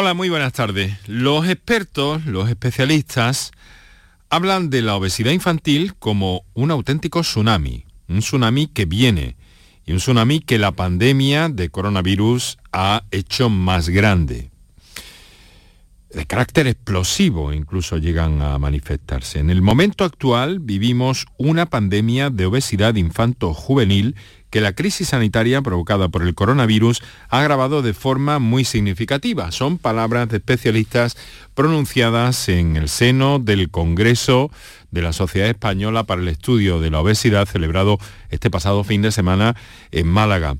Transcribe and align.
Hola, 0.00 0.14
muy 0.14 0.28
buenas 0.28 0.52
tardes. 0.52 0.92
Los 1.08 1.48
expertos, 1.48 2.24
los 2.24 2.48
especialistas, 2.48 3.50
hablan 4.30 4.70
de 4.70 4.80
la 4.80 4.94
obesidad 4.94 5.32
infantil 5.32 5.96
como 5.98 6.44
un 6.54 6.70
auténtico 6.70 7.22
tsunami, 7.22 7.84
un 8.06 8.20
tsunami 8.20 8.68
que 8.68 8.84
viene 8.84 9.34
y 9.84 9.90
un 9.90 9.98
tsunami 9.98 10.38
que 10.38 10.56
la 10.58 10.70
pandemia 10.70 11.48
de 11.48 11.70
coronavirus 11.70 12.58
ha 12.70 13.02
hecho 13.10 13.50
más 13.50 13.88
grande. 13.88 14.52
De 16.14 16.26
carácter 16.26 16.68
explosivo 16.68 17.52
incluso 17.52 17.96
llegan 17.96 18.40
a 18.40 18.56
manifestarse. 18.60 19.40
En 19.40 19.50
el 19.50 19.62
momento 19.62 20.04
actual 20.04 20.60
vivimos 20.60 21.26
una 21.38 21.66
pandemia 21.66 22.30
de 22.30 22.46
obesidad 22.46 22.94
infanto-juvenil 22.94 24.14
que 24.50 24.60
la 24.60 24.72
crisis 24.72 25.08
sanitaria 25.08 25.62
provocada 25.62 26.08
por 26.08 26.22
el 26.22 26.34
coronavirus 26.34 27.02
ha 27.28 27.40
agravado 27.40 27.82
de 27.82 27.94
forma 27.94 28.38
muy 28.38 28.64
significativa. 28.64 29.52
Son 29.52 29.78
palabras 29.78 30.28
de 30.28 30.38
especialistas 30.38 31.16
pronunciadas 31.54 32.48
en 32.48 32.76
el 32.76 32.88
seno 32.88 33.38
del 33.38 33.70
Congreso 33.70 34.50
de 34.90 35.02
la 35.02 35.12
Sociedad 35.12 35.48
Española 35.48 36.04
para 36.04 36.22
el 36.22 36.28
Estudio 36.28 36.80
de 36.80 36.90
la 36.90 37.00
Obesidad 37.00 37.46
celebrado 37.46 37.98
este 38.30 38.50
pasado 38.50 38.84
fin 38.84 39.02
de 39.02 39.12
semana 39.12 39.56
en 39.90 40.08
Málaga. 40.08 40.56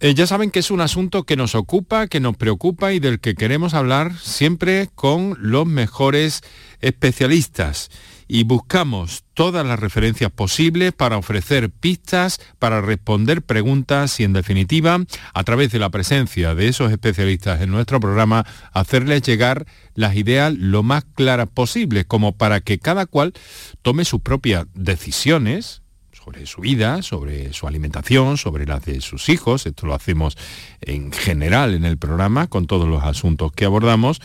Eh, 0.00 0.14
ya 0.14 0.26
saben 0.26 0.50
que 0.50 0.58
es 0.58 0.72
un 0.72 0.80
asunto 0.80 1.22
que 1.22 1.36
nos 1.36 1.54
ocupa, 1.54 2.08
que 2.08 2.18
nos 2.18 2.36
preocupa 2.36 2.92
y 2.92 2.98
del 2.98 3.20
que 3.20 3.36
queremos 3.36 3.72
hablar 3.72 4.18
siempre 4.18 4.88
con 4.96 5.36
los 5.38 5.64
mejores 5.64 6.42
especialistas 6.80 7.88
y 8.34 8.44
buscamos 8.44 9.24
todas 9.34 9.66
las 9.66 9.78
referencias 9.78 10.32
posibles 10.32 10.92
para 10.92 11.18
ofrecer 11.18 11.68
pistas, 11.68 12.40
para 12.58 12.80
responder 12.80 13.42
preguntas 13.42 14.18
y 14.20 14.24
en 14.24 14.32
definitiva, 14.32 15.04
a 15.34 15.44
través 15.44 15.70
de 15.70 15.78
la 15.78 15.90
presencia 15.90 16.54
de 16.54 16.68
esos 16.68 16.90
especialistas 16.90 17.60
en 17.60 17.70
nuestro 17.70 18.00
programa, 18.00 18.46
hacerles 18.72 19.20
llegar 19.20 19.66
las 19.94 20.16
ideas 20.16 20.54
lo 20.54 20.82
más 20.82 21.04
claras 21.14 21.50
posibles, 21.52 22.06
como 22.06 22.32
para 22.32 22.60
que 22.60 22.78
cada 22.78 23.04
cual 23.04 23.34
tome 23.82 24.06
sus 24.06 24.22
propias 24.22 24.64
decisiones, 24.72 25.82
sobre 26.10 26.46
su 26.46 26.62
vida, 26.62 27.02
sobre 27.02 27.52
su 27.52 27.66
alimentación, 27.66 28.38
sobre 28.38 28.64
las 28.64 28.82
de 28.86 29.02
sus 29.02 29.28
hijos. 29.28 29.66
Esto 29.66 29.86
lo 29.86 29.94
hacemos 29.94 30.38
en 30.80 31.12
general 31.12 31.74
en 31.74 31.84
el 31.84 31.98
programa 31.98 32.46
con 32.46 32.66
todos 32.66 32.88
los 32.88 33.02
asuntos 33.02 33.52
que 33.52 33.66
abordamos. 33.66 34.20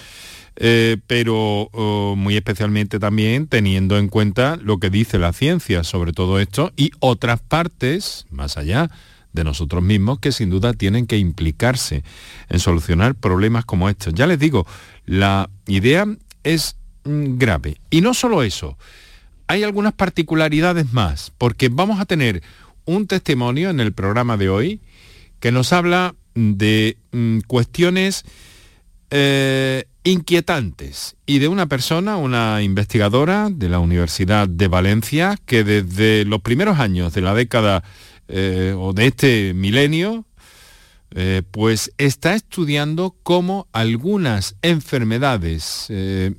Eh, 0.59 0.97
pero 1.05 1.69
oh, 1.71 2.15
muy 2.17 2.35
especialmente 2.35 2.97
también 2.97 3.45
teniendo 3.45 3.99
en 3.99 4.07
cuenta 4.07 4.55
lo 4.55 4.79
que 4.79 4.89
dice 4.89 5.19
la 5.19 5.31
ciencia 5.31 5.83
sobre 5.83 6.13
todo 6.13 6.39
esto 6.39 6.73
y 6.75 6.89
otras 6.99 7.39
partes 7.41 8.25
más 8.31 8.57
allá 8.57 8.89
de 9.33 9.43
nosotros 9.43 9.83
mismos 9.83 10.17
que 10.17 10.31
sin 10.31 10.49
duda 10.49 10.73
tienen 10.73 11.05
que 11.05 11.19
implicarse 11.19 12.03
en 12.49 12.59
solucionar 12.59 13.13
problemas 13.13 13.65
como 13.65 13.87
estos. 13.87 14.15
Ya 14.15 14.25
les 14.25 14.39
digo, 14.39 14.65
la 15.05 15.49
idea 15.67 16.07
es 16.43 16.75
mm, 17.03 17.37
grave. 17.37 17.77
Y 17.91 18.01
no 18.01 18.15
solo 18.15 18.41
eso, 18.41 18.77
hay 19.45 19.63
algunas 19.63 19.93
particularidades 19.93 20.91
más, 20.91 21.31
porque 21.37 21.69
vamos 21.69 21.99
a 21.99 22.05
tener 22.05 22.41
un 22.85 23.05
testimonio 23.05 23.69
en 23.69 23.79
el 23.79 23.93
programa 23.93 24.37
de 24.37 24.49
hoy 24.49 24.81
que 25.39 25.51
nos 25.51 25.71
habla 25.71 26.15
de 26.33 26.97
mm, 27.11 27.41
cuestiones 27.41 28.25
eh, 29.11 29.85
inquietantes 30.11 31.15
y 31.25 31.39
de 31.39 31.47
una 31.47 31.67
persona, 31.67 32.17
una 32.17 32.61
investigadora 32.61 33.49
de 33.51 33.69
la 33.69 33.79
Universidad 33.79 34.47
de 34.47 34.67
Valencia, 34.67 35.37
que 35.45 35.63
desde 35.63 36.25
los 36.25 36.41
primeros 36.41 36.79
años 36.79 37.13
de 37.13 37.21
la 37.21 37.33
década 37.33 37.83
eh, 38.27 38.73
o 38.77 38.93
de 38.93 39.07
este 39.07 39.53
milenio, 39.53 40.25
eh, 41.11 41.41
pues 41.51 41.91
está 41.97 42.35
estudiando 42.35 43.15
cómo 43.23 43.67
algunas 43.71 44.55
enfermedades 44.61 45.87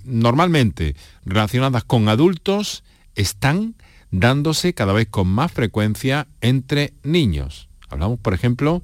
normalmente 0.05 0.95
relacionadas 1.25 1.85
con 1.85 2.09
adultos 2.09 2.85
están 3.15 3.75
dándose 4.11 4.75
cada 4.75 4.93
vez 4.93 5.09
con 5.09 5.29
más 5.29 5.53
frecuencia 5.53 6.29
entre 6.41 6.95
niños. 7.03 7.69
Hablamos, 7.89 8.19
por 8.19 8.35
ejemplo, 8.35 8.83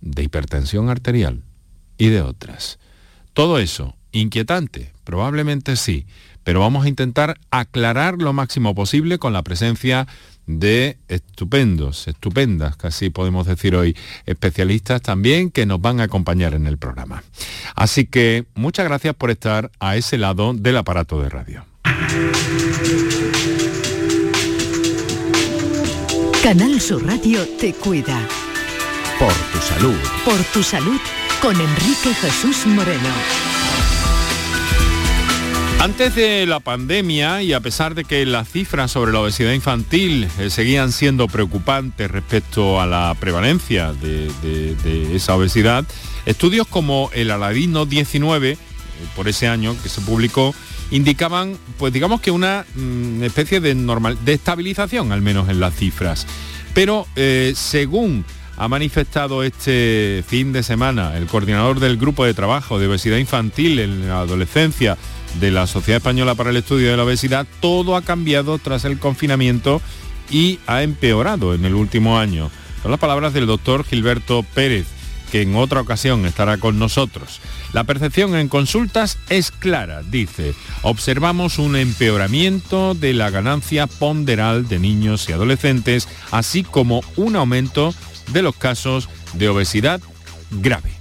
de 0.00 0.22
hipertensión 0.22 0.88
arterial 0.88 1.42
y 1.98 2.08
de 2.08 2.22
otras. 2.22 2.78
Todo 3.32 3.58
eso, 3.58 3.94
inquietante, 4.12 4.92
probablemente 5.04 5.76
sí, 5.76 6.06
pero 6.44 6.60
vamos 6.60 6.84
a 6.84 6.88
intentar 6.88 7.38
aclarar 7.50 8.16
lo 8.18 8.32
máximo 8.32 8.74
posible 8.74 9.18
con 9.18 9.32
la 9.32 9.42
presencia 9.42 10.06
de 10.46 10.96
estupendos, 11.08 12.08
estupendas, 12.08 12.76
casi 12.76 13.10
podemos 13.10 13.46
decir 13.46 13.76
hoy, 13.76 13.96
especialistas 14.26 15.00
también 15.00 15.50
que 15.50 15.64
nos 15.64 15.80
van 15.80 16.00
a 16.00 16.04
acompañar 16.04 16.54
en 16.54 16.66
el 16.66 16.76
programa. 16.76 17.22
Así 17.76 18.06
que 18.06 18.46
muchas 18.54 18.86
gracias 18.86 19.14
por 19.14 19.30
estar 19.30 19.70
a 19.78 19.96
ese 19.96 20.18
lado 20.18 20.52
del 20.54 20.76
aparato 20.76 21.22
de 21.22 21.28
radio. 21.28 21.64
Canal 26.42 26.80
Sur 26.80 27.06
Radio 27.06 27.46
te 27.60 27.74
cuida. 27.74 28.26
Por 29.18 29.32
tu 29.32 29.58
salud. 29.58 29.98
Por 30.24 30.42
tu 30.52 30.62
salud 30.62 30.98
con 31.40 31.58
Enrique 31.58 32.14
Jesús 32.14 32.66
Moreno. 32.66 33.08
Antes 35.78 36.14
de 36.14 36.44
la 36.44 36.60
pandemia 36.60 37.42
y 37.42 37.54
a 37.54 37.60
pesar 37.60 37.94
de 37.94 38.04
que 38.04 38.26
las 38.26 38.48
cifras 38.50 38.90
sobre 38.90 39.12
la 39.12 39.20
obesidad 39.20 39.52
infantil 39.52 40.28
eh, 40.38 40.50
seguían 40.50 40.92
siendo 40.92 41.28
preocupantes 41.28 42.10
respecto 42.10 42.80
a 42.80 42.86
la 42.86 43.16
prevalencia 43.18 43.92
de, 43.94 44.30
esa 45.14 45.34
obesidad, 45.34 45.86
estudios 46.26 46.66
como 46.66 47.10
el 47.14 47.30
Aladino 47.30 47.86
19, 47.86 48.50
eh, 48.50 48.58
por 49.16 49.28
ese 49.28 49.48
año 49.48 49.74
que 49.82 49.88
se 49.88 50.02
publicó, 50.02 50.54
indicaban, 50.90 51.56
pues 51.78 51.92
digamos 51.92 52.20
que 52.20 52.30
una 52.30 52.66
mm, 52.74 53.22
especie 53.22 53.60
de, 53.60 53.74
normal, 53.74 54.18
de 54.24 54.34
estabilización, 54.34 55.12
al 55.12 55.22
menos 55.22 55.48
en 55.48 55.60
las 55.60 55.74
cifras. 55.74 56.26
Pero 56.74 57.06
eh, 57.16 57.54
según 57.56 58.24
ha 58.60 58.68
manifestado 58.68 59.42
este 59.42 60.22
fin 60.26 60.52
de 60.52 60.62
semana 60.62 61.16
el 61.16 61.24
coordinador 61.24 61.80
del 61.80 61.96
Grupo 61.96 62.26
de 62.26 62.34
Trabajo 62.34 62.78
de 62.78 62.88
Obesidad 62.88 63.16
Infantil 63.16 63.78
en 63.78 64.06
la 64.06 64.20
Adolescencia 64.20 64.98
de 65.40 65.50
la 65.50 65.66
Sociedad 65.66 65.96
Española 65.96 66.34
para 66.34 66.50
el 66.50 66.58
Estudio 66.58 66.90
de 66.90 66.96
la 66.98 67.04
Obesidad, 67.04 67.46
todo 67.60 67.96
ha 67.96 68.02
cambiado 68.02 68.58
tras 68.58 68.84
el 68.84 68.98
confinamiento 68.98 69.80
y 70.30 70.58
ha 70.66 70.82
empeorado 70.82 71.54
en 71.54 71.64
el 71.64 71.74
último 71.74 72.18
año. 72.18 72.50
Son 72.82 72.90
las 72.90 73.00
palabras 73.00 73.32
del 73.32 73.46
doctor 73.46 73.82
Gilberto 73.82 74.42
Pérez, 74.42 74.84
que 75.32 75.40
en 75.40 75.54
otra 75.54 75.80
ocasión 75.80 76.26
estará 76.26 76.58
con 76.58 76.78
nosotros. 76.78 77.40
La 77.72 77.84
percepción 77.84 78.36
en 78.36 78.48
consultas 78.48 79.16
es 79.30 79.52
clara, 79.52 80.02
dice. 80.02 80.52
Observamos 80.82 81.58
un 81.58 81.76
empeoramiento 81.76 82.94
de 82.94 83.14
la 83.14 83.30
ganancia 83.30 83.86
ponderal 83.86 84.68
de 84.68 84.80
niños 84.80 85.30
y 85.30 85.32
adolescentes, 85.32 86.08
así 86.30 86.62
como 86.62 87.02
un 87.16 87.36
aumento 87.36 87.94
de 88.32 88.42
los 88.42 88.56
casos 88.56 89.08
de 89.34 89.48
obesidad 89.48 90.00
grave. 90.50 91.00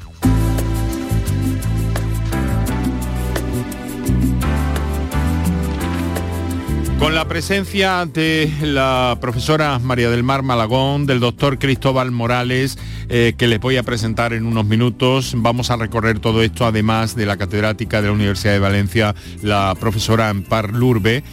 Con 7.00 7.16
la 7.16 7.30
presencia 7.30 8.06
de 8.06 8.52
la 8.62 9.18
profesora 9.22 9.80
María 9.80 10.10
del 10.10 10.22
Mar 10.22 10.44
Malagón, 10.44 11.06
del 11.06 11.22
doctor 11.22 11.58
Cristóbal 11.58 12.12
Morales, 12.12 12.78
eh, 13.08 13.36
que 13.38 13.48
les 13.48 13.62
voy 13.62 13.78
a 13.78 13.84
presentar 13.84 14.34
en 14.34 14.46
unos 14.46 14.66
minutos, 14.66 15.34
vamos 15.38 15.72
a 15.72 15.78
recorrer 15.78 16.20
todo 16.20 16.44
esto, 16.44 16.66
además 16.66 17.16
de 17.16 17.26
la 17.26 17.38
catedrática 17.38 18.02
de 18.02 18.10
la 18.10 18.14
Universidad 18.14 18.52
de 18.52 18.60
Valencia, 18.60 19.16
la 19.42 19.76
profesora 19.80 20.28
Ampar 20.28 20.74
Lurbe, 20.74 21.24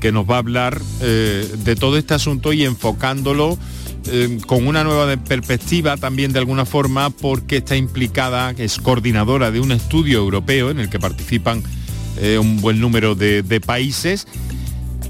que 0.00 0.12
nos 0.12 0.24
va 0.24 0.36
a 0.36 0.38
hablar 0.38 0.80
eh, 1.00 1.52
de 1.64 1.74
todo 1.74 1.98
este 1.98 2.14
asunto 2.14 2.52
y 2.52 2.64
enfocándolo 2.64 3.58
eh, 4.06 4.38
con 4.46 4.66
una 4.66 4.84
nueva 4.84 5.16
perspectiva 5.16 5.96
también 5.96 6.32
de 6.32 6.38
alguna 6.38 6.64
forma 6.64 7.10
porque 7.10 7.58
está 7.58 7.76
implicada, 7.76 8.54
es 8.56 8.78
coordinadora 8.78 9.50
de 9.50 9.60
un 9.60 9.72
estudio 9.72 10.18
europeo 10.18 10.70
en 10.70 10.80
el 10.80 10.88
que 10.88 10.98
participan 10.98 11.62
eh, 12.20 12.38
un 12.38 12.60
buen 12.60 12.80
número 12.80 13.14
de, 13.14 13.60
países 13.64 14.26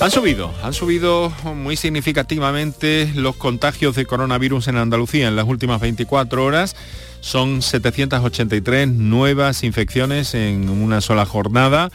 Han 0.00 0.12
subido, 0.12 0.54
han 0.62 0.74
subido 0.74 1.32
muy 1.56 1.76
significativamente 1.76 3.10
los 3.16 3.34
contagios 3.34 3.96
de 3.96 4.06
coronavirus 4.06 4.68
en 4.68 4.76
Andalucía 4.76 5.26
en 5.26 5.34
las 5.34 5.46
últimas 5.46 5.80
24 5.80 6.44
horas. 6.44 6.76
Son 7.20 7.62
783 7.62 8.88
nuevas 8.88 9.64
infecciones 9.64 10.34
en 10.34 10.68
una 10.68 11.00
sola 11.00 11.26
jornada. 11.26 11.90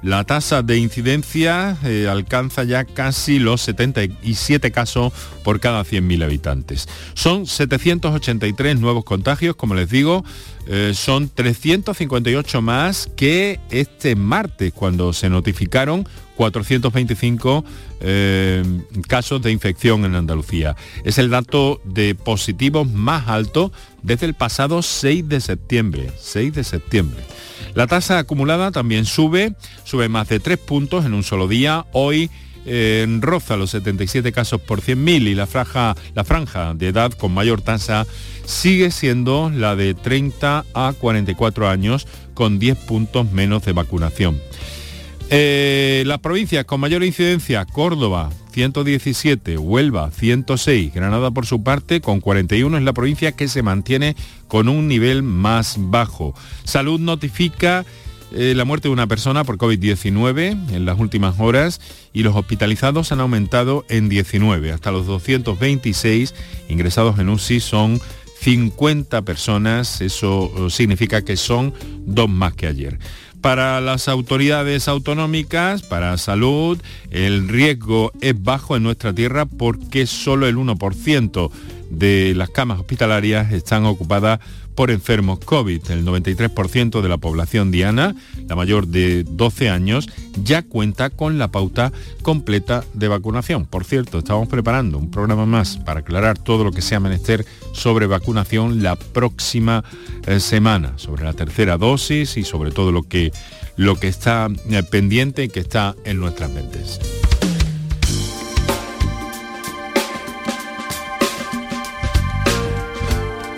La 0.00 0.22
tasa 0.22 0.62
de 0.62 0.78
incidencia 0.78 1.76
eh, 1.84 2.06
alcanza 2.08 2.62
ya 2.62 2.84
casi 2.84 3.40
los 3.40 3.62
77 3.62 4.70
casos 4.70 5.12
por 5.42 5.58
cada 5.58 5.82
100.000 5.82 6.22
habitantes. 6.22 6.88
Son 7.14 7.46
783 7.46 8.78
nuevos 8.78 9.04
contagios, 9.04 9.56
como 9.56 9.74
les 9.74 9.90
digo, 9.90 10.24
eh, 10.68 10.92
son 10.94 11.28
358 11.28 12.62
más 12.62 13.10
que 13.16 13.58
este 13.70 14.14
martes, 14.14 14.72
cuando 14.72 15.12
se 15.12 15.28
notificaron 15.30 16.06
425 16.36 17.64
eh, 18.00 18.62
casos 19.08 19.42
de 19.42 19.50
infección 19.50 20.04
en 20.04 20.14
Andalucía. 20.14 20.76
Es 21.02 21.18
el 21.18 21.30
dato 21.30 21.80
de 21.84 22.14
positivos 22.14 22.88
más 22.88 23.26
alto 23.26 23.72
desde 24.02 24.26
el 24.26 24.34
pasado 24.34 24.82
6 24.82 25.28
de 25.28 25.40
septiembre. 25.40 26.12
6 26.20 26.54
de 26.54 26.62
septiembre. 26.62 27.24
La 27.78 27.86
tasa 27.86 28.18
acumulada 28.18 28.72
también 28.72 29.04
sube, 29.04 29.54
sube 29.84 30.08
más 30.08 30.28
de 30.28 30.40
3 30.40 30.58
puntos 30.58 31.06
en 31.06 31.14
un 31.14 31.22
solo 31.22 31.46
día. 31.46 31.86
Hoy 31.92 32.28
eh, 32.66 33.06
roza 33.20 33.56
los 33.56 33.70
77 33.70 34.32
casos 34.32 34.60
por 34.60 34.80
100.000 34.80 35.28
y 35.28 35.36
la 35.36 35.46
franja, 35.46 35.94
la 36.12 36.24
franja 36.24 36.74
de 36.74 36.88
edad 36.88 37.12
con 37.12 37.32
mayor 37.32 37.62
tasa 37.62 38.04
sigue 38.44 38.90
siendo 38.90 39.48
la 39.54 39.76
de 39.76 39.94
30 39.94 40.64
a 40.74 40.92
44 40.98 41.68
años 41.68 42.08
con 42.34 42.58
10 42.58 42.78
puntos 42.78 43.30
menos 43.30 43.64
de 43.64 43.70
vacunación. 43.70 44.40
Eh, 45.30 46.02
las 46.04 46.18
provincias 46.18 46.64
con 46.64 46.80
mayor 46.80 47.04
incidencia, 47.04 47.64
Córdoba 47.64 48.30
117, 48.58 49.56
Huelva 49.56 50.10
106, 50.10 50.92
Granada 50.92 51.30
por 51.30 51.46
su 51.46 51.62
parte 51.62 52.00
con 52.00 52.20
41 52.20 52.76
es 52.76 52.82
la 52.82 52.92
provincia 52.92 53.30
que 53.30 53.46
se 53.46 53.62
mantiene 53.62 54.16
con 54.48 54.68
un 54.68 54.88
nivel 54.88 55.22
más 55.22 55.76
bajo. 55.78 56.34
Salud 56.64 56.98
notifica 56.98 57.86
eh, 58.32 58.54
la 58.56 58.64
muerte 58.64 58.88
de 58.88 58.94
una 58.94 59.06
persona 59.06 59.44
por 59.44 59.58
COVID-19 59.58 60.74
en 60.74 60.84
las 60.84 60.98
últimas 60.98 61.36
horas 61.38 61.80
y 62.12 62.24
los 62.24 62.34
hospitalizados 62.34 63.12
han 63.12 63.20
aumentado 63.20 63.84
en 63.88 64.08
19. 64.08 64.72
Hasta 64.72 64.90
los 64.90 65.06
226 65.06 66.34
ingresados 66.68 67.20
en 67.20 67.28
UCI 67.28 67.60
son 67.60 68.00
50 68.40 69.22
personas, 69.22 70.00
eso 70.00 70.50
eh, 70.66 70.70
significa 70.70 71.22
que 71.22 71.36
son 71.36 71.74
dos 72.06 72.28
más 72.28 72.54
que 72.54 72.66
ayer. 72.66 72.98
Para 73.40 73.80
las 73.80 74.08
autoridades 74.08 74.88
autonómicas, 74.88 75.82
para 75.82 76.18
salud, 76.18 76.78
el 77.10 77.48
riesgo 77.48 78.12
es 78.20 78.40
bajo 78.42 78.76
en 78.76 78.82
nuestra 78.82 79.12
tierra 79.12 79.46
porque 79.46 80.06
solo 80.06 80.46
el 80.46 80.56
1% 80.56 81.50
de 81.90 82.34
las 82.34 82.50
camas 82.50 82.80
hospitalarias 82.80 83.52
están 83.52 83.84
ocupadas 83.84 84.40
por 84.78 84.92
enfermos 84.92 85.40
COVID. 85.40 85.90
El 85.90 86.06
93% 86.06 87.00
de 87.02 87.08
la 87.08 87.16
población 87.16 87.72
diana, 87.72 88.14
la 88.46 88.54
mayor 88.54 88.86
de 88.86 89.24
12 89.24 89.70
años, 89.70 90.08
ya 90.44 90.62
cuenta 90.62 91.10
con 91.10 91.36
la 91.36 91.48
pauta 91.48 91.90
completa 92.22 92.84
de 92.94 93.08
vacunación. 93.08 93.66
Por 93.66 93.84
cierto, 93.84 94.18
estamos 94.18 94.46
preparando 94.46 94.96
un 94.98 95.10
programa 95.10 95.46
más 95.46 95.78
para 95.78 95.98
aclarar 95.98 96.38
todo 96.38 96.62
lo 96.62 96.70
que 96.70 96.80
sea 96.80 97.00
menester 97.00 97.44
sobre 97.72 98.06
vacunación 98.06 98.80
la 98.80 98.94
próxima 98.94 99.82
eh, 100.28 100.38
semana, 100.38 100.92
sobre 100.94 101.24
la 101.24 101.32
tercera 101.32 101.76
dosis 101.76 102.36
y 102.36 102.44
sobre 102.44 102.70
todo 102.70 102.92
lo 102.92 103.02
que, 103.02 103.32
lo 103.74 103.98
que 103.98 104.06
está 104.06 104.46
eh, 104.70 104.84
pendiente 104.84 105.42
y 105.42 105.48
que 105.48 105.58
está 105.58 105.96
en 106.04 106.20
nuestras 106.20 106.52
mentes. 106.52 107.00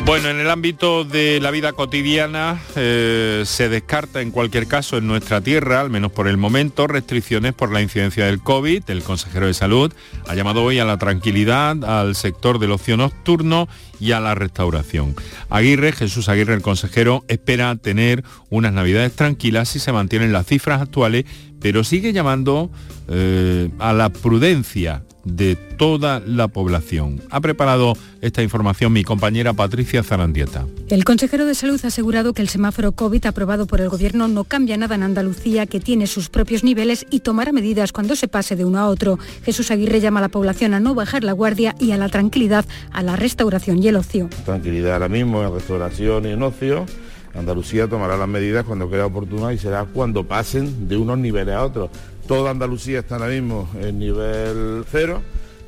Bueno, 0.05 0.29
en 0.29 0.41
el 0.41 0.50
ámbito 0.50 1.05
de 1.05 1.41
la 1.41 1.50
vida 1.50 1.73
cotidiana 1.73 2.61
eh, 2.75 3.44
se 3.47 3.69
descarta 3.69 4.20
en 4.20 4.32
cualquier 4.32 4.67
caso 4.67 4.97
en 4.97 5.06
nuestra 5.06 5.41
tierra, 5.41 5.81
al 5.81 5.91
menos 5.91 6.11
por 6.11 6.26
el 6.26 6.37
momento, 6.37 6.87
restricciones 6.87 7.52
por 7.52 7.70
la 7.70 7.81
incidencia 7.81 8.26
del 8.26 8.41
COVID. 8.41 8.88
El 8.88 9.02
consejero 9.02 9.47
de 9.47 9.55
salud 9.55 9.93
ha 10.26 10.35
llamado 10.35 10.64
hoy 10.64 10.81
a 10.81 10.85
la 10.85 10.99
tranquilidad, 10.99 11.85
al 11.85 12.17
sector 12.17 12.58
del 12.58 12.73
ocio 12.73 12.97
nocturno 12.97 13.69
y 14.00 14.12
a 14.12 14.20
la 14.20 14.35
restauración. 14.35 15.14
Aguirre, 15.49 15.93
Jesús 15.93 16.29
Aguirre, 16.29 16.55
el 16.55 16.62
consejero, 16.62 17.25
espera 17.29 17.76
tener 17.76 18.25
unas 18.49 18.73
navidades 18.73 19.14
tranquilas 19.14 19.69
si 19.69 19.79
se 19.79 19.93
mantienen 19.93 20.32
las 20.32 20.47
cifras 20.47 20.81
actuales, 20.81 21.25
pero 21.61 21.85
sigue 21.85 22.12
llamando 22.12 22.70
eh, 23.08 23.69
a 23.79 23.93
la 23.93 24.08
prudencia 24.08 25.02
de 25.25 25.57
toda 25.57 26.21
la 26.21 26.49
población. 26.49 27.21
Ha 27.31 27.41
preparado 27.41 27.95
esta 28.21 28.43
información 28.43 28.93
mi 28.93 29.05
compañera 29.05 29.53
Patricia 29.53 30.03
Zarandieta. 30.03 30.67
El 30.89 31.05
consejero 31.05 31.47
de 31.47 31.55
Salud 31.55 31.81
ha 31.85 31.89
asegurado 31.89 32.33
que 32.33 32.43
el 32.43 32.49
semáforo 32.49 32.93
COVID 32.93 33.27
aprobado 33.27 33.67
por 33.67 33.81
el 33.81 33.89
Gobierno 33.89 34.29
no 34.29 34.45
cambia 34.45 34.77
nada 34.77 34.95
en 34.95 35.03
Andalucía, 35.03 35.67
que 35.67 35.81
tiene 35.81 36.07
sus 36.07 36.29
propios 36.29 36.65
niveles 36.65 37.07
y 37.11 37.21
tomará 37.21 37.53
medidas 37.53 37.93
cuando 37.93 38.17
se 38.17 38.29
pase 38.29 38.57
de 38.57 38.65
uno 38.65 38.79
a 38.79 38.89
otro. 38.89 39.19
Jesús 39.45 39.71
Aguirre 39.71 40.01
llama 40.01 40.21
a 40.21 40.23
la 40.23 40.29
población 40.29 40.75
a 40.75 40.81
no 40.81 40.95
bajar 40.95 41.25
la 41.25 41.33
guardia 41.33 41.75
y 41.79 41.93
a 41.93 41.97
la 41.97 42.09
tranquilidad, 42.09 42.65
a 42.93 43.03
la 43.03 43.17
restauración 43.17 43.83
y 43.83 43.89
el 43.89 43.97
ocio. 43.97 44.29
Tranquilidad 44.45 44.95
ahora 44.95 45.09
mismo 45.09 45.43
en 45.43 45.53
restauración 45.53 46.27
y 46.27 46.31
en 46.31 46.43
ocio. 46.43 46.87
Andalucía 47.35 47.87
tomará 47.87 48.17
las 48.17 48.29
medidas 48.29 48.65
cuando 48.65 48.91
crea 48.91 49.07
oportuno 49.07 49.53
y 49.53 49.59
será 49.59 49.85
cuando 49.85 50.25
pasen 50.25 50.89
de 50.89 50.97
unos 50.97 51.19
niveles 51.19 51.55
a 51.55 51.65
otros. 51.65 51.91
Toda 52.31 52.53
Andalucía 52.53 53.00
está 53.00 53.17
ahora 53.17 53.27
mismo 53.27 53.69
en 53.75 53.99
nivel 53.99 54.85
cero 54.88 55.21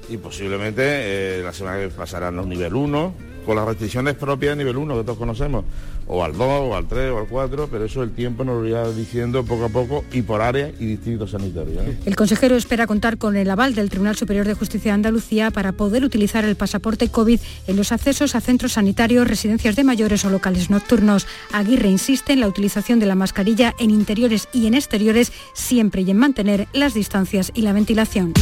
y 0.09 0.17
posiblemente 0.17 0.85
eh, 0.85 1.43
la 1.43 1.53
semana 1.53 1.81
que 1.81 1.89
pasará 1.89 2.29
a 2.29 2.31
nivel 2.31 2.73
1, 2.73 3.15
con 3.45 3.57
las 3.57 3.67
restricciones 3.67 4.15
propias 4.15 4.53
de 4.53 4.63
nivel 4.63 4.77
1 4.77 4.99
que 4.99 5.03
todos 5.03 5.19
conocemos, 5.19 5.65
o 6.07 6.25
al 6.25 6.33
2, 6.33 6.41
o 6.41 6.77
al 6.77 6.87
3, 6.87 7.11
o 7.13 7.19
al 7.19 7.27
4, 7.27 7.69
pero 7.71 7.85
eso 7.85 8.03
el 8.03 8.13
tiempo 8.13 8.45
nos 8.45 8.63
lo 8.63 8.69
irá 8.69 8.91
diciendo 8.91 9.45
poco 9.45 9.65
a 9.65 9.69
poco 9.69 10.05
y 10.13 10.23
por 10.23 10.41
área 10.41 10.71
y 10.79 10.87
distritos 10.87 11.31
sanitarios. 11.31 11.85
El 12.05 12.17
consejero 12.17 12.57
espera 12.57 12.87
contar 12.87 13.19
con 13.19 13.37
el 13.37 13.51
aval 13.51 13.75
del 13.75 13.91
Tribunal 13.91 14.17
Superior 14.17 14.47
de 14.47 14.55
Justicia 14.55 14.93
de 14.93 14.95
Andalucía 14.95 15.51
para 15.51 15.73
poder 15.73 16.05
utilizar 16.05 16.45
el 16.45 16.57
pasaporte 16.57 17.09
COVID 17.09 17.41
en 17.67 17.77
los 17.77 17.93
accesos 17.93 18.35
a 18.35 18.41
centros 18.41 18.73
sanitarios, 18.73 19.27
residencias 19.27 19.77
de 19.77 19.85
mayores 19.85 20.25
o 20.25 20.31
locales 20.31 20.71
nocturnos. 20.71 21.27
Aguirre 21.53 21.89
insiste 21.89 22.33
en 22.33 22.41
la 22.41 22.49
utilización 22.49 22.99
de 22.99 23.07
la 23.07 23.15
mascarilla 23.15 23.75
en 23.79 23.91
interiores 23.91 24.49
y 24.53 24.67
en 24.67 24.75
exteriores 24.75 25.33
siempre 25.55 26.03
y 26.03 26.11
en 26.11 26.19
mantener 26.19 26.69
las 26.73 26.95
distancias 26.95 27.53
y 27.55 27.63
la 27.63 27.73
ventilación. 27.73 28.35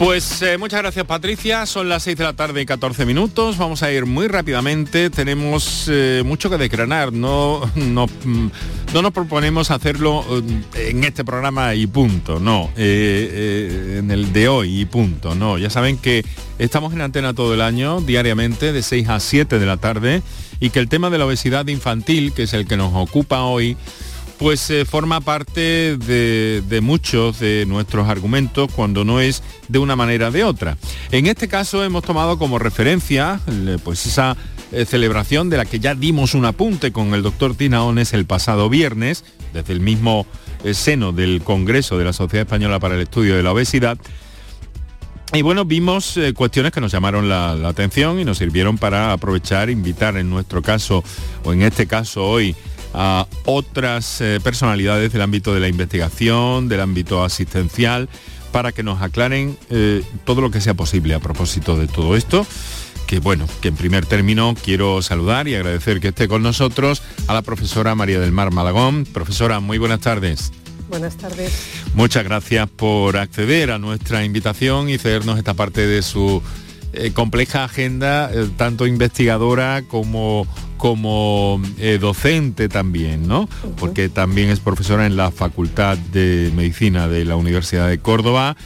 Pues 0.00 0.40
eh, 0.40 0.56
muchas 0.56 0.80
gracias 0.80 1.04
Patricia, 1.04 1.66
son 1.66 1.90
las 1.90 2.04
6 2.04 2.16
de 2.16 2.24
la 2.24 2.32
tarde 2.32 2.62
y 2.62 2.64
14 2.64 3.04
minutos, 3.04 3.58
vamos 3.58 3.82
a 3.82 3.92
ir 3.92 4.06
muy 4.06 4.28
rápidamente, 4.28 5.10
tenemos 5.10 5.90
eh, 5.92 6.22
mucho 6.24 6.48
que 6.48 6.56
decranar, 6.56 7.12
no, 7.12 7.70
no, 7.74 8.06
mm, 8.06 8.46
no, 8.94 9.02
nos 9.02 9.12
proponemos 9.12 9.70
hacerlo 9.70 10.24
eh, 10.74 10.88
en 10.88 11.04
este 11.04 11.22
programa 11.22 11.74
y 11.74 11.86
punto, 11.86 12.40
no, 12.40 12.70
en 12.76 14.10
el 14.10 14.32
de 14.32 14.48
hoy 14.48 14.80
y 14.80 14.84
punto, 14.86 15.34
no, 15.34 15.58
ya 15.58 15.68
saben 15.68 15.98
que 15.98 16.24
estamos 16.58 16.94
en 16.94 17.02
antena 17.02 17.34
todo 17.34 17.52
el 17.52 17.60
año, 17.60 18.00
diariamente, 18.00 18.72
de 18.72 18.82
6 18.82 19.06
a 19.10 19.20
7 19.20 19.58
de 19.58 19.66
la 19.66 19.76
tarde, 19.76 20.22
y 20.60 20.70
que 20.70 20.78
el 20.78 20.88
tema 20.88 21.10
de 21.10 21.18
la 21.18 21.26
obesidad 21.26 21.66
infantil, 21.66 22.32
que 22.32 22.44
es 22.44 22.54
el 22.54 22.66
que 22.66 22.78
nos 22.78 22.94
ocupa 22.94 23.42
hoy, 23.42 23.76
pues 24.40 24.70
eh, 24.70 24.86
forma 24.86 25.20
parte 25.20 25.98
de, 25.98 26.80
muchos 26.82 27.40
de 27.40 27.66
nuestros 27.68 28.08
argumentos 28.08 28.72
cuando 28.74 29.04
no 29.04 29.20
es 29.20 29.42
de 29.68 29.78
una 29.78 29.96
manera 29.96 30.30
de 30.30 30.44
otra. 30.44 30.78
En 31.12 31.26
este 31.26 31.46
caso 31.46 31.84
hemos 31.84 32.04
tomado 32.04 32.38
como 32.38 32.58
referencia 32.58 33.38
pues 33.84 34.06
esa 34.06 34.38
eh, 34.72 34.86
celebración 34.86 35.50
de 35.50 35.58
la 35.58 35.66
que 35.66 35.78
ya 35.78 35.94
dimos 35.94 36.32
un 36.32 36.46
apunte 36.46 36.90
con 36.90 37.12
el 37.12 37.22
doctor 37.22 37.54
Tinaones 37.54 38.14
el 38.14 38.24
pasado 38.24 38.70
viernes, 38.70 39.24
desde 39.52 39.74
el 39.74 39.80
mismo 39.80 40.26
eh, 40.64 40.72
seno 40.72 41.12
del 41.12 41.42
Congreso 41.42 41.98
de 41.98 42.06
la 42.06 42.14
Sociedad 42.14 42.46
Española 42.46 42.80
para 42.80 42.94
el 42.94 43.02
Estudio 43.02 43.36
de 43.36 43.42
la 43.42 43.52
Obesidad, 43.52 43.98
y 45.32 45.42
bueno, 45.42 45.64
vimos 45.64 46.16
eh, 46.16 46.34
cuestiones 46.34 46.72
que 46.72 46.80
nos 46.80 46.90
llamaron 46.90 47.28
la, 47.28 47.52
atención 47.68 48.18
y 48.18 48.24
nos 48.24 48.38
sirvieron 48.38 48.78
para 48.78 49.12
aprovechar, 49.12 49.70
invitar 49.70 50.16
en 50.16 50.28
nuestro 50.28 50.60
caso, 50.60 51.04
o 51.44 51.52
en 51.52 51.62
este 51.62 51.86
caso 51.86 52.28
hoy, 52.28 52.56
a 52.94 53.26
otras 53.44 54.20
eh, 54.20 54.40
personalidades 54.42 55.12
del 55.12 55.22
ámbito 55.22 55.54
de 55.54 55.60
la 55.60 55.68
investigación, 55.68 56.68
del 56.68 56.80
ámbito 56.80 57.22
asistencial, 57.22 58.08
para 58.52 58.72
que 58.72 58.82
nos 58.82 59.00
aclaren 59.00 59.56
eh, 59.70 60.02
todo 60.24 60.40
lo 60.40 60.50
que 60.50 60.60
sea 60.60 60.74
posible 60.74 61.14
a 61.14 61.20
propósito 61.20 61.76
de 61.76 61.86
todo 61.86 62.16
esto. 62.16 62.46
Que 63.06 63.18
bueno, 63.18 63.46
que 63.60 63.68
en 63.68 63.76
primer 63.76 64.06
término 64.06 64.54
quiero 64.62 65.02
saludar 65.02 65.48
y 65.48 65.54
agradecer 65.54 66.00
que 66.00 66.08
esté 66.08 66.28
con 66.28 66.42
nosotros 66.42 67.02
a 67.26 67.34
la 67.34 67.42
profesora 67.42 67.94
María 67.94 68.20
del 68.20 68.32
Mar 68.32 68.52
Malagón. 68.52 69.04
Profesora, 69.04 69.58
muy 69.58 69.78
buenas 69.78 70.00
tardes. 70.00 70.52
Buenas 70.88 71.16
tardes. 71.16 71.52
Muchas 71.94 72.24
gracias 72.24 72.68
por 72.68 73.16
acceder 73.16 73.70
a 73.70 73.78
nuestra 73.78 74.24
invitación 74.24 74.88
y 74.88 74.98
cedernos 74.98 75.38
esta 75.38 75.54
parte 75.54 75.86
de 75.86 76.02
su 76.02 76.42
eh, 76.92 77.12
compleja 77.12 77.64
agenda, 77.64 78.30
tanto 78.56 78.86
investigadora 78.86 79.82
como 79.88 80.46
como 80.80 81.60
eh, 81.76 81.98
docente 82.00 82.70
también, 82.70 83.28
¿no? 83.28 83.50
Porque 83.76 84.08
también 84.08 84.48
es 84.48 84.60
profesora 84.60 85.04
en 85.04 85.14
la 85.14 85.30
Facultad 85.30 85.98
de 85.98 86.50
Medicina 86.56 87.06
de 87.06 87.26
la 87.26 87.36
Universidad 87.36 87.86
de 87.86 87.98
Córdoba, 87.98 88.56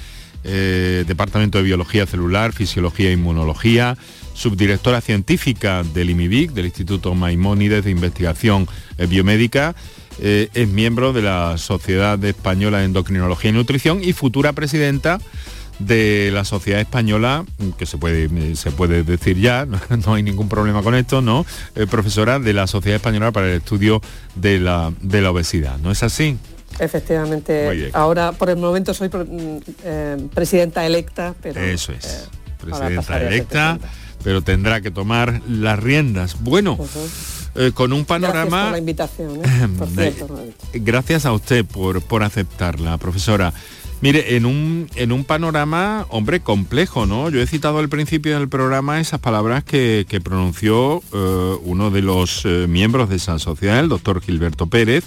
eh, 0.44 1.02
Departamento 1.08 1.58
de 1.58 1.64
Biología 1.64 2.06
Celular, 2.06 2.52
Fisiología 2.52 3.08
e 3.08 3.14
Inmunología, 3.14 3.98
subdirectora 4.32 5.00
científica 5.00 5.82
del 5.82 6.10
IMIBIC, 6.10 6.52
del 6.52 6.66
Instituto 6.66 7.16
Maimónides 7.16 7.84
de 7.84 7.90
Investigación 7.90 8.68
eh, 8.96 9.06
Biomédica, 9.06 9.74
es 10.20 10.68
miembro 10.68 11.12
de 11.12 11.22
la 11.22 11.58
Sociedad 11.58 12.24
Española 12.24 12.78
de 12.78 12.84
Endocrinología 12.84 13.50
y 13.50 13.54
Nutrición 13.54 13.98
y 14.00 14.12
futura 14.12 14.52
presidenta 14.52 15.18
de 15.78 16.30
la 16.32 16.44
sociedad 16.44 16.80
española, 16.80 17.44
que 17.78 17.86
se 17.86 17.98
puede, 17.98 18.56
se 18.56 18.70
puede 18.70 19.02
decir 19.02 19.38
ya, 19.38 19.66
no, 20.06 20.14
hay 20.14 20.22
ningún 20.22 20.48
problema 20.48 20.82
con 20.82 20.94
esto, 20.94 21.20
¿no? 21.20 21.44
Eh, 21.74 21.86
profesora 21.86 22.38
de 22.38 22.52
la 22.52 22.66
Sociedad 22.66 22.96
Española 22.96 23.32
para 23.32 23.48
el 23.48 23.56
Estudio 23.58 24.00
de 24.34 24.60
la, 24.60 24.92
de 25.00 25.20
la 25.20 25.30
Obesidad, 25.30 25.78
¿no 25.78 25.90
es 25.90 26.02
así? 26.02 26.38
Efectivamente. 26.78 27.90
Ahora, 27.92 28.32
por 28.32 28.50
el 28.50 28.56
momento, 28.56 28.94
soy 28.94 29.08
mm, 29.08 29.58
eh, 29.84 30.28
presidenta 30.34 30.84
electa, 30.84 31.34
pero... 31.40 31.60
Eso 31.60 31.92
es. 31.92 32.04
Eh, 32.04 32.36
presidenta 32.60 33.20
electa, 33.20 33.78
pero 34.24 34.42
tendrá 34.42 34.80
que 34.80 34.90
tomar 34.90 35.40
las 35.48 35.78
riendas. 35.78 36.40
Bueno, 36.40 36.78
con 37.74 37.92
un 37.92 38.04
panorama... 38.04 38.42
Gracias 38.42 38.62
por 38.62 38.72
la 38.72 38.78
invitación, 38.78 40.54
Gracias 40.72 41.26
a 41.26 41.32
usted 41.32 41.64
por, 41.64 42.02
por 42.02 42.24
aceptarla, 42.24 42.98
profesora. 42.98 43.52
Mire, 44.00 44.36
en 44.36 44.44
un, 44.44 44.86
en 44.96 45.12
un 45.12 45.24
panorama, 45.24 46.06
hombre, 46.10 46.40
complejo, 46.40 47.06
¿no? 47.06 47.30
Yo 47.30 47.40
he 47.40 47.46
citado 47.46 47.78
al 47.78 47.88
principio 47.88 48.38
del 48.38 48.48
programa 48.48 49.00
esas 49.00 49.20
palabras 49.20 49.64
que, 49.64 50.06
pronunció 50.22 51.02
eh, 51.12 51.56
uno 51.62 51.90
de 51.90 52.02
los 52.02 52.44
eh, 52.44 52.66
miembros 52.68 53.08
de 53.08 53.16
esa 53.16 53.38
sociedad, 53.38 53.80
el 53.80 53.88
doctor 53.88 54.20
Gilberto 54.20 54.66
Pérez, 54.66 55.04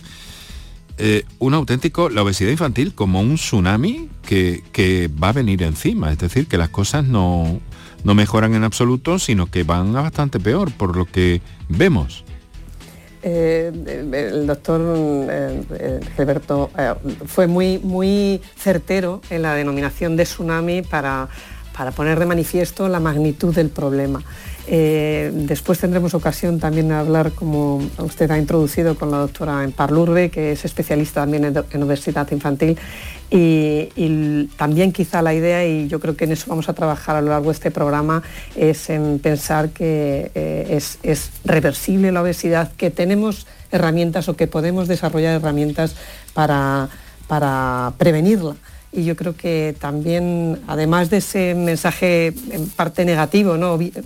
eh, 1.00 1.26
un 1.38 1.54
auténtico, 1.54 2.10
la 2.10 2.24
obesidad 2.24 2.50
infantil 2.50 2.96
como 2.96 3.22
un 3.22 3.36
tsunami 3.36 4.10
que, 4.26 4.64
que, 4.72 5.10
va 5.10 5.30
a 5.30 5.34
venir 5.34 5.62
encima, 5.62 6.12
es 6.12 6.18
decir, 6.18 6.48
que 6.48 6.58
las 6.58 6.70
cosas 6.70 7.06
no, 7.06 7.62
no 8.04 8.16
mejoran 8.16 8.56
en 8.56 8.64
absoluto, 8.64 9.20
sino 9.20 9.46
que 9.46 9.64
van 9.64 9.96
a 9.96 10.02
bastante 10.02 10.40
peor 10.40 10.72
por 10.72 10.96
lo 10.96 11.06
que 11.06 11.42
vemos. 11.70 12.24
Eh, 13.30 13.74
el 14.14 14.48
doctor 14.48 14.80
eh, 15.30 16.00
Gilberto 16.16 16.70
eh, 16.78 16.94
fue 17.26 17.46
muy, 17.46 17.78
muy 17.78 18.42
certero 18.56 19.20
en 19.30 19.42
la 19.42 19.54
denominación 19.54 20.16
de 20.16 20.24
tsunami 20.24 20.82
para, 20.82 21.28
para 21.76 21.92
poner 21.92 22.20
de 22.20 22.26
manifiesto 22.26 22.88
la 22.88 23.02
magnitud 23.02 23.54
del 23.54 23.70
problema. 23.70 24.24
Después 24.68 25.80
tendremos 25.80 26.14
ocasión 26.14 26.60
también 26.60 26.90
de 26.90 26.96
hablar, 26.96 27.32
como 27.32 27.78
usted 28.00 28.30
ha 28.32 28.38
introducido, 28.38 28.96
con 28.96 29.12
la 29.12 29.18
doctora 29.18 29.64
Emparlurbe, 29.64 30.30
que 30.30 30.52
es 30.52 30.66
especialista 30.66 31.22
también 31.22 31.46
en 31.46 31.84
obesidad 31.84 32.30
infantil. 32.32 32.78
Y, 33.30 34.48
también 34.58 34.92
quizá 34.92 35.22
la 35.22 35.34
idea, 35.34 35.66
y 35.66 35.88
yo 35.88 36.00
creo 36.00 36.16
que 36.16 36.26
en 36.26 36.34
eso 36.34 36.46
vamos 36.48 36.70
a 36.70 36.74
trabajar 36.74 37.16
a 37.16 37.22
lo 37.22 37.30
largo 37.30 37.48
de 37.48 37.54
este 37.54 37.72
programa, 37.72 38.24
es 38.56 38.90
en 38.90 39.20
pensar 39.20 39.70
que 39.70 40.32
eh, 40.36 40.80
es, 41.04 41.32
reversible 41.46 42.12
la 42.12 42.22
obesidad, 42.22 42.72
que 42.74 42.92
tenemos 42.92 43.48
herramientas 43.72 44.30
o 44.30 44.36
que 44.36 44.48
podemos 44.48 44.88
desarrollar 44.88 45.36
herramientas 45.36 45.96
para 46.34 46.90
prevenirla 47.98 48.56
y 48.92 49.04
yo 49.04 49.16
creo 49.16 49.36
que 49.36 49.76
también, 49.80 50.62
además 50.68 51.10
de 51.10 51.18
ese 51.18 51.56
mensaje 51.56 52.34
en 52.52 52.70
parte 52.70 53.06
negativo, 53.06 53.58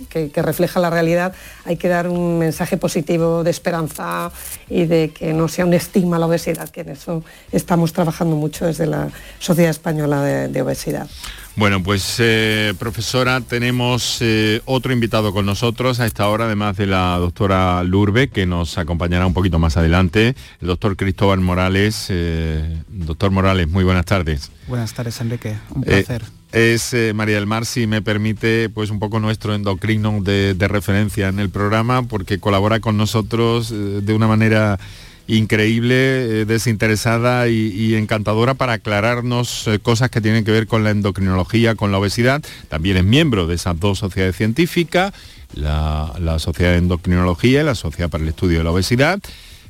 que, 0.08 0.30
refleja 0.42 0.80
la 0.80 0.90
realidad, 0.90 1.32
hay 1.64 1.76
que 1.76 1.88
dar 1.88 2.08
un 2.08 2.38
mensaje 2.38 2.76
positivo 2.76 3.44
de 3.44 3.50
esperanza 3.50 4.30
y 4.68 4.86
de 4.86 5.10
que 5.10 5.32
no 5.32 5.48
sea 5.48 5.64
un 5.64 5.74
estigma 5.74 6.18
la 6.18 6.26
obesidad, 6.26 6.68
que 6.68 6.82
en 6.82 6.90
eso 6.90 7.22
estamos 7.52 7.92
trabajando 7.92 8.36
mucho 8.36 8.66
desde 8.66 8.86
la 8.86 9.08
Sociedad 9.38 9.70
Española 9.70 10.22
de 10.22 10.62
Obesidad. 10.62 11.08
Bueno, 11.54 11.82
pues 11.82 12.16
eh, 12.18 12.72
profesora, 12.78 13.42
tenemos 13.42 14.18
eh, 14.20 14.62
otro 14.64 14.92
invitado 14.92 15.34
con 15.34 15.44
nosotros 15.44 16.00
a 16.00 16.06
esta 16.06 16.26
hora, 16.28 16.46
además 16.46 16.78
de 16.78 16.86
la 16.86 17.18
doctora 17.18 17.82
Lurbe, 17.84 18.28
que 18.28 18.46
nos 18.46 18.78
acompañará 18.78 19.26
un 19.26 19.34
poquito 19.34 19.58
más 19.58 19.76
adelante, 19.76 20.34
el 20.62 20.68
doctor 20.68 20.96
Cristóbal 20.96 21.40
Morales. 21.40 22.06
Eh, 22.08 22.78
doctor 22.88 23.30
Morales, 23.30 23.68
muy 23.68 23.84
buenas 23.84 24.06
tardes. 24.06 24.50
Buenas 24.66 24.94
tardes, 24.94 25.20
Enrique. 25.20 25.54
Un 25.74 25.82
placer. 25.82 26.22
es 26.52 26.96
María 27.14 27.34
del 27.34 27.46
Mar, 27.46 27.66
si 27.66 27.86
me 27.86 28.00
permite, 28.00 28.70
pues 28.70 28.88
un 28.88 28.98
poco 28.98 29.20
nuestro 29.20 29.54
endocrino 29.54 30.22
de 30.22 30.68
referencia 30.68 31.28
en 31.28 31.38
el 31.38 31.50
programa, 31.50 32.02
porque 32.02 32.40
colabora 32.40 32.80
con 32.80 32.96
nosotros 32.96 33.68
de 33.70 34.14
una 34.14 34.26
manera 34.26 34.78
increíble, 35.26 35.94
eh, 35.94 36.44
desinteresada 36.44 37.48
y, 37.48 37.94
encantadora 37.94 38.54
para 38.54 38.74
aclararnos 38.74 39.66
eh, 39.68 39.78
cosas 39.78 40.10
que 40.10 40.20
tienen 40.20 40.44
que 40.44 40.50
ver 40.50 40.66
con 40.66 40.84
la 40.84 40.90
endocrinología, 40.90 41.74
con 41.74 41.92
la 41.92 41.98
obesidad. 41.98 42.42
También 42.68 42.96
es 42.96 43.04
miembro 43.04 43.46
de 43.46 43.54
esas 43.54 43.78
dos 43.78 43.98
sociedades 43.98 44.36
científicas, 44.36 45.12
la, 45.54 46.38
Sociedad 46.38 46.72
de 46.72 46.78
Endocrinología 46.78 47.60
y 47.60 47.64
la 47.64 47.74
Sociedad 47.74 48.10
para 48.10 48.24
el 48.24 48.30
Estudio 48.30 48.58
de 48.58 48.64
la 48.64 48.70
Obesidad. 48.70 49.20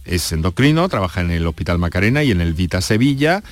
Es 0.04 0.32
endocrino, 0.32 0.88
trabaja 0.88 1.20
en 1.20 1.30
el 1.30 1.46
Hospital 1.46 1.78
Macarena 1.78 2.24
y 2.24 2.30
en 2.30 2.40
el 2.40 2.54
Vita 2.54 2.80
Sevilla 2.80 3.42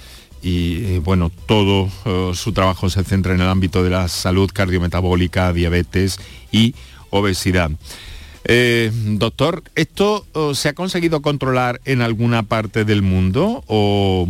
y 0.42 0.85
eh, 0.85 1.00
bueno, 1.04 1.30
todo 1.47 1.90
su 2.35 2.52
trabajo 2.52 2.88
se 2.88 3.04
centra 3.04 3.35
en 3.35 3.42
el 3.42 3.49
ámbito 3.49 3.85
de 3.85 3.90
la 3.90 4.09
salud 4.09 4.50
cardiometabólica, 4.52 5.52
diabetes 5.52 6.19
y 6.50 6.75
obesidad. 7.11 7.71
Eh, 8.45 8.91
doctor, 9.19 9.63
¿esto 9.75 10.25
se 10.55 10.69
ha 10.69 10.73
conseguido 10.73 11.21
controlar 11.23 11.81
en 11.85 12.03
alguna 12.03 12.43
parte 12.43 12.85
del 12.85 13.03
mundo 13.03 13.63
o, 13.67 14.29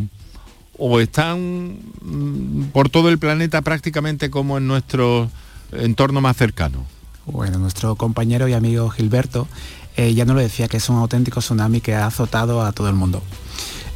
están 1.01 1.79
mm, 2.01 2.65
por 2.73 2.89
todo 2.89 3.09
el 3.09 3.19
planeta 3.19 3.63
prácticamente 3.63 4.31
como 4.31 4.59
en 4.59 4.67
nuestro 4.67 5.31
entorno 5.73 6.21
más 6.21 6.37
cercano? 6.37 6.85
Bueno, 7.27 7.59
nuestro 7.59 7.95
compañero 7.95 8.49
y 8.49 8.55
amigo 8.55 8.91
Gilberto 8.91 9.47
eh, 9.97 10.15
ya 10.15 10.25
nos 10.25 10.35
lo 10.37 10.43
decía 10.43 10.69
que 10.69 10.79
es 10.79 10.89
un 10.89 10.97
auténtico 10.97 11.41
tsunami 11.41 11.81
que 11.81 11.95
ha 11.95 12.07
azotado 12.07 12.63
a 12.63 12.73
todo 12.73 12.89
el 12.89 12.95
mundo. 12.95 13.23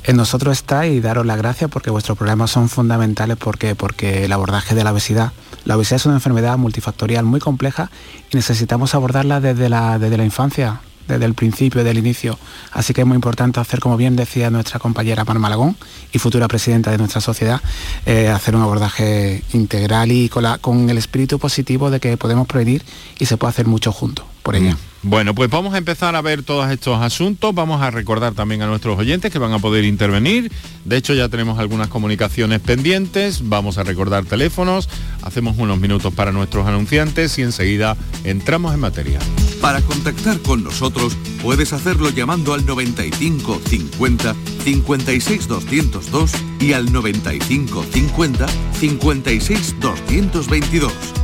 En 0.04 0.16
nosotros 0.16 0.58
está 0.58 0.86
y 0.86 1.00
daros 1.00 1.24
las 1.24 1.38
gracias 1.38 1.70
porque 1.70 1.90
vuestros 1.90 2.18
problemas 2.18 2.50
son 2.50 2.68
fundamentales 2.68 3.38
porque, 3.38 3.74
porque 3.74 4.26
el 4.26 4.32
abordaje 4.32 4.74
de 4.74 4.84
la 4.84 4.92
obesidad 4.92 5.32
la 5.64 5.76
obesidad 5.76 5.96
es 5.96 6.06
una 6.06 6.16
enfermedad 6.16 6.58
multifactorial 6.58 7.24
muy 7.24 7.40
compleja 7.40 7.90
y 8.30 8.36
necesitamos 8.36 8.94
abordarla 8.94 9.40
desde 9.40 9.68
la, 9.68 9.98
desde 9.98 10.16
la 10.16 10.24
infancia, 10.24 10.80
desde 11.08 11.24
el 11.24 11.34
principio, 11.34 11.80
desde 11.80 11.92
el 11.92 11.98
inicio. 11.98 12.38
Así 12.72 12.92
que 12.92 13.02
es 13.02 13.06
muy 13.06 13.14
importante 13.14 13.60
hacer, 13.60 13.80
como 13.80 13.96
bien 13.96 14.16
decía 14.16 14.50
nuestra 14.50 14.78
compañera 14.78 15.24
Mar 15.24 15.38
Malagón 15.38 15.76
y 16.12 16.18
futura 16.18 16.48
presidenta 16.48 16.90
de 16.90 16.98
nuestra 16.98 17.20
sociedad, 17.20 17.60
eh, 18.06 18.28
hacer 18.28 18.56
un 18.56 18.62
abordaje 18.62 19.42
integral 19.52 20.12
y 20.12 20.28
con, 20.28 20.90
el 20.90 20.98
espíritu 20.98 21.38
positivo 21.38 21.90
de 21.90 22.00
que 22.00 22.16
podemos 22.16 22.46
prevenir 22.46 22.82
y 23.18 23.26
se 23.26 23.36
puede 23.36 23.50
hacer 23.50 23.66
mucho 23.66 23.92
juntos 23.92 24.26
por 24.42 24.56
ella. 24.56 24.76
Bueno, 25.06 25.34
pues 25.34 25.50
vamos 25.50 25.74
a 25.74 25.78
empezar 25.78 26.16
a 26.16 26.22
ver 26.22 26.42
todos 26.42 26.70
estos 26.70 26.98
asuntos. 27.02 27.54
Vamos 27.54 27.82
a 27.82 27.90
recordar 27.90 28.32
también 28.32 28.62
a 28.62 28.66
nuestros 28.66 28.98
oyentes 28.98 29.30
que 29.30 29.38
van 29.38 29.52
a 29.52 29.58
poder 29.58 29.84
intervenir. 29.84 30.50
De 30.86 30.96
hecho, 30.96 31.12
ya 31.12 31.28
tenemos 31.28 31.58
algunas 31.58 31.88
comunicaciones 31.88 32.60
pendientes. 32.60 33.46
Vamos 33.46 33.76
a 33.76 33.82
recordar 33.82 34.24
teléfonos. 34.24 34.88
Hacemos 35.20 35.58
unos 35.58 35.78
minutos 35.78 36.14
para 36.14 36.32
nuestros 36.32 36.66
anunciantes 36.66 37.38
y 37.38 37.42
enseguida 37.42 37.98
entramos 38.24 38.72
en 38.72 38.80
materia. 38.80 39.18
Para 39.60 39.82
contactar 39.82 40.38
con 40.40 40.64
nosotros 40.64 41.18
puedes 41.42 41.74
hacerlo 41.74 42.08
llamando 42.08 42.54
al 42.54 42.64
95 42.64 43.60
50 43.62 44.34
56 44.64 45.48
202 45.48 46.32
y 46.60 46.72
al 46.72 46.90
95 46.90 47.84
50 47.92 48.46
56 48.80 49.76
222 49.80 51.23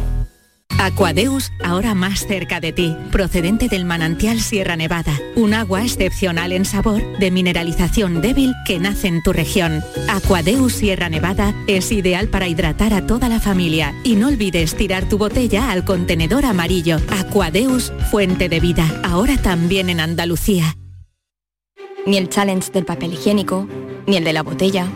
Aquadeus, 0.81 1.51
ahora 1.63 1.93
más 1.93 2.25
cerca 2.25 2.59
de 2.59 2.73
ti, 2.73 2.97
procedente 3.11 3.67
del 3.67 3.85
manantial 3.85 4.39
Sierra 4.39 4.75
Nevada, 4.75 5.13
un 5.35 5.53
agua 5.53 5.83
excepcional 5.83 6.51
en 6.51 6.65
sabor, 6.65 7.03
de 7.19 7.29
mineralización 7.29 8.19
débil 8.19 8.55
que 8.65 8.79
nace 8.79 9.07
en 9.07 9.21
tu 9.21 9.31
región. 9.31 9.83
Aquadeus 10.09 10.73
Sierra 10.73 11.07
Nevada 11.07 11.53
es 11.67 11.91
ideal 11.91 12.29
para 12.29 12.47
hidratar 12.47 12.95
a 12.95 13.05
toda 13.05 13.29
la 13.29 13.39
familia 13.39 13.93
y 14.03 14.15
no 14.15 14.29
olvides 14.29 14.73
tirar 14.75 15.07
tu 15.07 15.19
botella 15.19 15.69
al 15.69 15.85
contenedor 15.85 16.45
amarillo. 16.45 16.97
Aquadeus, 17.11 17.93
fuente 18.09 18.49
de 18.49 18.59
vida, 18.59 19.01
ahora 19.03 19.37
también 19.37 19.87
en 19.91 19.99
Andalucía. 19.99 20.75
Ni 22.07 22.17
el 22.17 22.29
challenge 22.29 22.71
del 22.71 22.85
papel 22.85 23.13
higiénico, 23.13 23.67
ni 24.07 24.17
el 24.17 24.23
de 24.23 24.33
la 24.33 24.41
botella 24.41 24.87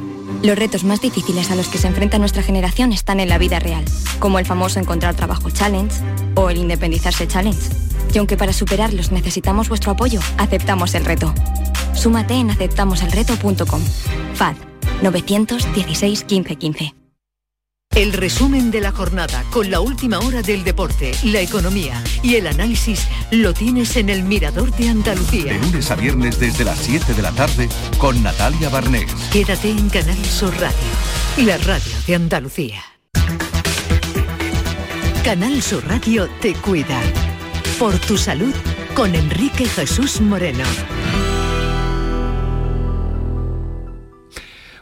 los 0.43 0.57
retos 0.57 0.83
más 0.83 1.01
difíciles 1.01 1.51
a 1.51 1.55
los 1.55 1.67
que 1.67 1.77
se 1.77 1.87
enfrenta 1.87 2.19
nuestra 2.19 2.43
generación 2.43 2.93
están 2.93 3.19
en 3.19 3.29
la 3.29 3.37
vida 3.37 3.59
real, 3.59 3.83
como 4.19 4.39
el 4.39 4.45
famoso 4.45 4.79
encontrar 4.79 5.15
trabajo 5.15 5.49
challenge 5.49 5.95
o 6.35 6.49
el 6.49 6.57
independizarse 6.57 7.27
challenge. 7.27 7.69
Y 8.13 8.17
aunque 8.17 8.37
para 8.37 8.53
superarlos 8.53 9.11
necesitamos 9.11 9.69
vuestro 9.69 9.91
apoyo, 9.91 10.19
aceptamos 10.37 10.95
el 10.95 11.05
reto. 11.05 11.33
Súmate 11.93 12.35
en 12.35 12.49
aceptamoselreto.com. 12.51 13.81
FAD 14.35 14.55
916 15.01 16.25
1515. 16.29 17.04
El 17.95 18.11
resumen 18.11 18.71
de 18.71 18.81
la 18.81 18.91
jornada 18.91 19.45
con 19.51 19.71
la 19.71 19.79
última 19.79 20.19
hora 20.19 20.41
del 20.41 20.65
deporte, 20.65 21.13
la 21.23 21.39
economía 21.39 22.03
y 22.21 22.35
el 22.35 22.45
análisis 22.45 23.07
lo 23.31 23.53
tienes 23.53 23.95
en 23.95 24.09
el 24.09 24.23
Mirador 24.23 24.69
de 24.75 24.89
Andalucía. 24.89 25.53
De 25.53 25.59
lunes 25.59 25.89
a 25.89 25.95
viernes 25.95 26.37
desde 26.37 26.65
las 26.65 26.77
7 26.79 27.13
de 27.13 27.21
la 27.21 27.31
tarde 27.31 27.69
con 27.97 28.21
Natalia 28.21 28.67
Barnés. 28.67 29.09
Quédate 29.31 29.69
en 29.69 29.87
Canal 29.87 30.25
Sur 30.25 30.53
Radio, 30.59 31.47
la 31.47 31.57
radio 31.57 31.93
de 32.05 32.15
Andalucía. 32.15 32.83
Canal 35.23 35.61
Sur 35.61 35.87
Radio 35.87 36.27
te 36.41 36.53
cuida. 36.53 37.01
Por 37.79 37.97
tu 37.99 38.17
salud 38.17 38.53
con 38.93 39.15
Enrique 39.15 39.67
Jesús 39.67 40.19
Moreno. 40.19 40.65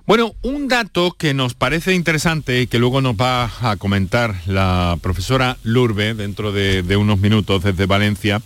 Bueno, 0.06 0.36
un 0.42 0.68
dato 0.68 1.16
que 1.18 1.34
nos 1.34 1.54
parece 1.54 1.94
interesante 1.94 2.62
y 2.62 2.68
que 2.68 2.78
luego 2.78 3.00
nos 3.00 3.16
va 3.16 3.50
a 3.62 3.78
comentar 3.78 4.36
la 4.48 4.98
profesora 5.02 5.56
Lurbe 5.64 6.14
dentro 6.14 6.52
de, 6.52 6.98
unos 6.98 7.20
minutos 7.20 7.64
desde 7.64 7.86
Valencia, 7.86 8.42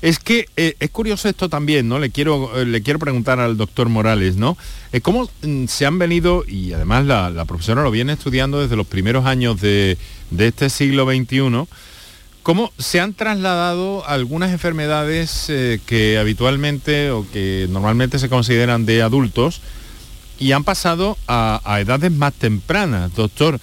es 0.00 0.20
que 0.20 0.48
eh, 0.56 0.76
es 0.78 0.90
curioso 0.90 1.28
esto 1.28 1.48
también, 1.48 1.88
¿no? 1.88 1.98
Le 1.98 2.10
quiero, 2.10 2.56
eh, 2.56 2.66
le 2.66 2.82
quiero 2.82 3.00
preguntar 3.00 3.40
al 3.40 3.56
doctor 3.56 3.88
Morales, 3.88 4.36
¿no? 4.36 4.56
Eh, 4.92 5.00
¿Cómo 5.00 5.28
mm, 5.42 5.66
se 5.66 5.86
han 5.86 5.98
venido, 5.98 6.44
y 6.46 6.72
además 6.72 7.04
la, 7.04 7.44
profesora 7.46 7.82
lo 7.82 7.90
viene 7.90 8.12
estudiando 8.12 8.60
desde 8.60 8.76
los 8.76 8.86
primeros 8.86 9.26
años 9.26 9.60
de, 9.60 9.98
de 10.30 10.46
este 10.46 10.70
siglo 10.70 11.04
XXI, 11.04 11.66
cómo 12.44 12.72
se 12.78 13.00
han 13.00 13.14
trasladado 13.14 14.06
algunas 14.06 14.52
enfermedades 14.52 15.50
que 15.84 16.18
habitualmente 16.18 17.10
o 17.10 17.26
que 17.32 17.66
normalmente 17.70 18.20
se 18.20 18.28
consideran 18.28 18.86
de 18.86 19.02
adultos, 19.02 19.62
y 20.42 20.50
han 20.50 20.64
pasado 20.64 21.16
a, 21.28 21.78
edades 21.80 22.10
más 22.10 22.32
tempranas, 22.34 23.14
doctor. 23.14 23.60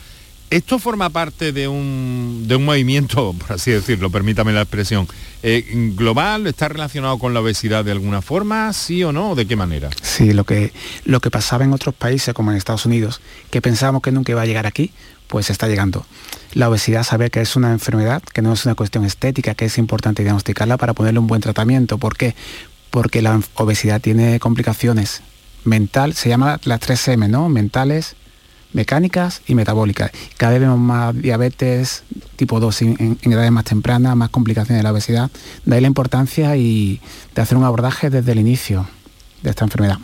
¿Esto 0.49 0.79
forma 0.79 1.11
parte 1.11 1.51
de 1.51 1.67
un, 1.67 2.45
de 2.47 2.55
un, 2.55 2.65
movimiento, 2.65 3.33
por 3.39 3.51
así 3.51 3.69
decirlo, 3.69 4.09
permítame 4.09 4.53
la 4.53 4.61
expresión, 4.61 5.07
eh, 5.43 5.91
global? 5.95 6.47
¿Está 6.47 6.69
relacionado 6.69 7.19
con 7.19 7.33
la 7.33 7.41
obesidad 7.41 7.83
de 7.83 7.91
alguna 7.91 8.21
forma? 8.21 8.71
¿Sí 8.73 9.03
o 9.03 9.11
no? 9.11 9.35
¿De 9.35 9.45
qué 9.45 9.55
manera? 9.55 9.89
Sí, 10.01 10.31
lo 10.31 10.45
que, 10.45 10.71
lo 11.03 11.19
que 11.19 11.29
pasaba 11.29 11.65
en 11.65 11.73
otros 11.73 11.93
países, 11.93 12.33
como 12.33 12.49
en 12.49 12.57
Estados 12.57 12.85
Unidos, 12.85 13.21
que 13.51 13.61
pensábamos 13.61 14.01
que 14.01 14.11
nunca 14.11 14.31
iba 14.31 14.41
a 14.41 14.45
llegar 14.45 14.65
aquí, 14.65 14.91
pues 15.27 15.49
está 15.51 15.67
llegando. 15.67 16.05
La 16.53 16.69
obesidad, 16.69 17.03
saber 17.03 17.29
que 17.29 17.41
es 17.41 17.55
una 17.55 17.71
enfermedad, 17.73 18.23
que 18.23 18.41
no 18.41 18.53
es 18.53 18.65
una 18.65 18.73
cuestión 18.73 19.05
estética, 19.05 19.53
que 19.53 19.65
es 19.65 19.77
importante 19.77 20.23
diagnosticarla 20.23 20.77
para 20.77 20.93
ponerle 20.93 21.19
un 21.19 21.27
buen 21.27 21.41
tratamiento. 21.41 21.99
¿Por 21.99 22.17
qué? 22.17 22.35
Porque 22.89 23.21
la 23.21 23.39
obesidad 23.55 24.01
tiene 24.01 24.39
complicaciones 24.39 25.21
mental, 25.63 26.13
se 26.13 26.29
llama 26.29 26.59
las 26.63 26.81
3M, 26.81 27.29
¿no? 27.29 27.49
Mentales, 27.49 28.15
mecánicas 28.73 29.41
y 29.47 29.55
metabólicas. 29.55 30.11
Cada 30.37 30.53
vez 30.53 30.61
vemos 30.61 30.79
más 30.79 31.19
diabetes 31.19 32.03
tipo 32.35 32.59
2 32.59 32.81
en, 32.81 33.17
edades 33.21 33.51
más 33.51 33.65
tempranas, 33.65 34.15
más 34.15 34.29
complicaciones 34.29 34.79
de 34.79 34.83
la 34.83 34.91
obesidad. 34.91 35.31
De 35.65 35.81
la 35.81 35.87
importancia 35.87 36.55
y 36.55 37.01
de 37.35 37.41
hacer 37.41 37.57
un 37.57 37.63
abordaje 37.63 38.09
desde 38.09 38.31
el 38.31 38.39
inicio 38.39 38.87
de 39.41 39.49
esta 39.49 39.65
enfermedad. 39.65 39.97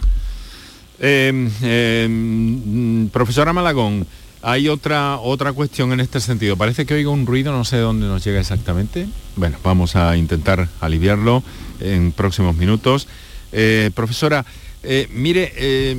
Em, 1.00 1.50
em, 1.62 3.10
profesora 3.10 3.54
Malagón, 3.54 4.08
hay 4.42 4.70
otra, 4.70 5.18
otra 5.18 5.54
cuestión 5.54 5.92
en 5.92 6.00
este 6.00 6.20
sentido. 6.20 6.56
Parece 6.56 6.86
que 6.86 6.94
oigo 6.94 7.12
un 7.12 7.26
ruido, 7.26 7.52
no 7.52 7.66
sé 7.66 7.78
de 7.78 7.82
dónde 7.82 8.08
nos 8.08 8.24
llega 8.24 8.40
exactamente. 8.40 9.08
Bueno, 9.36 9.58
vamos 9.64 9.96
a 9.96 10.16
intentar 10.18 10.70
aliviarlo 10.82 11.44
en 11.80 12.12
próximos 12.12 12.56
minutos. 12.56 13.08
Eh, 13.52 13.92
profesora, 13.96 14.46
eh, 14.88 15.08
mire, 15.12 15.52
eh, 15.56 15.98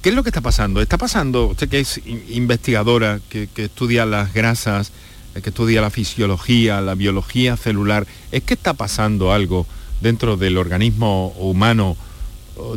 ¿qué 0.00 0.08
es 0.08 0.14
lo 0.14 0.22
que 0.22 0.30
está 0.30 0.40
pasando? 0.40 0.80
Está 0.80 0.96
pasando, 0.96 1.48
usted 1.48 1.68
que 1.68 1.80
es 1.80 2.00
investigadora, 2.30 3.20
que, 3.28 3.48
estudia 3.56 4.06
las 4.06 4.32
grasas, 4.32 4.92
eh, 5.34 5.42
que 5.42 5.50
estudia 5.50 5.82
la 5.82 5.90
fisiología, 5.90 6.80
la 6.80 6.94
biología 6.94 7.58
celular, 7.58 8.06
¿es 8.32 8.42
que 8.44 8.54
está 8.54 8.72
pasando 8.72 9.32
algo 9.32 9.66
dentro 10.00 10.38
del 10.38 10.56
organismo 10.56 11.34
humano 11.38 11.96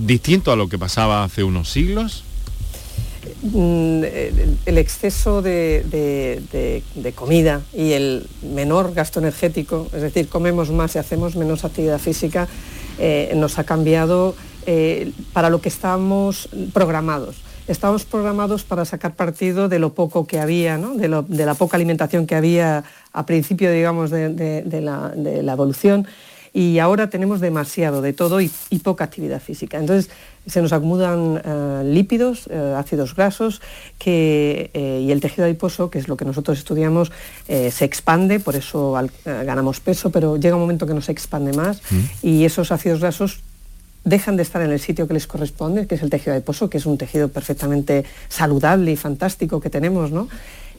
distinto 0.01 0.51
a 0.51 0.55
lo 0.55 0.67
que 0.67 0.77
pasaba 0.77 1.23
hace 1.23 1.43
unos 1.43 1.69
siglos? 1.71 2.23
Mm, 3.43 4.03
el 4.65 4.77
exceso 4.77 5.41
de, 5.41 6.83
comida 7.15 7.61
y 7.73 7.93
el 7.93 8.27
menor 8.41 8.93
gasto 8.93 9.19
energético, 9.19 9.87
es 9.93 10.01
decir, 10.01 10.27
comemos 10.27 10.71
más 10.71 10.95
y 10.95 10.99
hacemos 10.99 11.37
menos 11.37 11.63
actividad 11.63 11.99
física, 11.99 12.49
nos 13.35 13.59
ha 13.59 13.63
cambiado 13.63 14.35
eh, 14.69 15.13
para 15.31 15.49
lo 15.49 15.61
que 15.61 15.69
estamos 15.69 16.49
programados. 16.73 17.37
Estamos 17.69 18.03
programados 18.03 18.65
para 18.65 18.83
sacar 18.83 19.15
partido 19.15 19.69
de 19.69 19.79
lo 19.79 19.93
poco 19.93 20.27
que 20.27 20.41
había, 20.41 20.77
de, 20.77 21.45
la 21.45 21.53
poca 21.53 21.77
alimentación 21.77 22.27
que 22.27 22.35
había 22.35 22.83
a 23.13 23.25
principio, 23.25 23.71
digamos, 23.71 24.09
de, 24.09 24.81
la, 24.81 25.53
evolución 25.53 26.05
y 26.53 26.79
ahora 26.79 27.09
tenemos 27.09 27.39
demasiado 27.39 28.01
de 28.01 28.11
todo 28.11 28.41
y, 28.41 28.49
poca 28.83 29.05
actividad 29.05 29.41
física. 29.41 29.79
Entonces 29.79 30.11
se 30.45 30.61
nos 30.61 30.73
acumulan 30.73 31.41
eh, 31.45 31.83
lípidos, 31.85 32.49
eh, 32.49 32.73
ácidos 32.75 33.15
grasos 33.15 33.61
y 34.05 35.09
el 35.09 35.19
tejido 35.21 35.45
adiposo, 35.45 35.89
que 35.89 35.99
es 35.99 36.09
lo 36.09 36.17
que 36.17 36.25
nosotros 36.25 36.57
estudiamos, 36.57 37.13
se 37.47 37.85
expande, 37.85 38.41
por 38.41 38.57
eso 38.57 38.93
ganamos 39.23 39.79
peso, 39.79 40.09
pero 40.09 40.35
llega 40.35 40.55
un 40.55 40.61
momento 40.61 40.85
que 40.85 40.93
no 40.93 41.01
se 41.01 41.13
expande 41.13 41.53
más 41.53 41.81
mm. 41.89 42.27
y 42.27 42.43
esos 42.43 42.73
ácidos 42.73 42.99
grasos 42.99 43.39
dejan 44.07 44.37
de 44.37 44.43
estar 44.43 44.61
en 44.61 44.71
el 44.71 44.79
sitio 44.79 45.07
que 45.07 45.13
les 45.13 45.27
corresponde, 45.27 45.85
que 45.85 45.95
es 45.95 46.01
el 46.01 46.09
tejido 46.09 46.33
adiposo, 46.33 46.69
que 46.69 46.77
es 46.77 46.85
un 46.85 46.97
tejido 46.97 47.27
perfectamente 47.27 48.05
saludable 48.29 48.91
y 48.91 48.95
fantástico 48.95 49.59
que 49.59 49.69
tenemos, 49.69 50.11
¿no? 50.11 50.29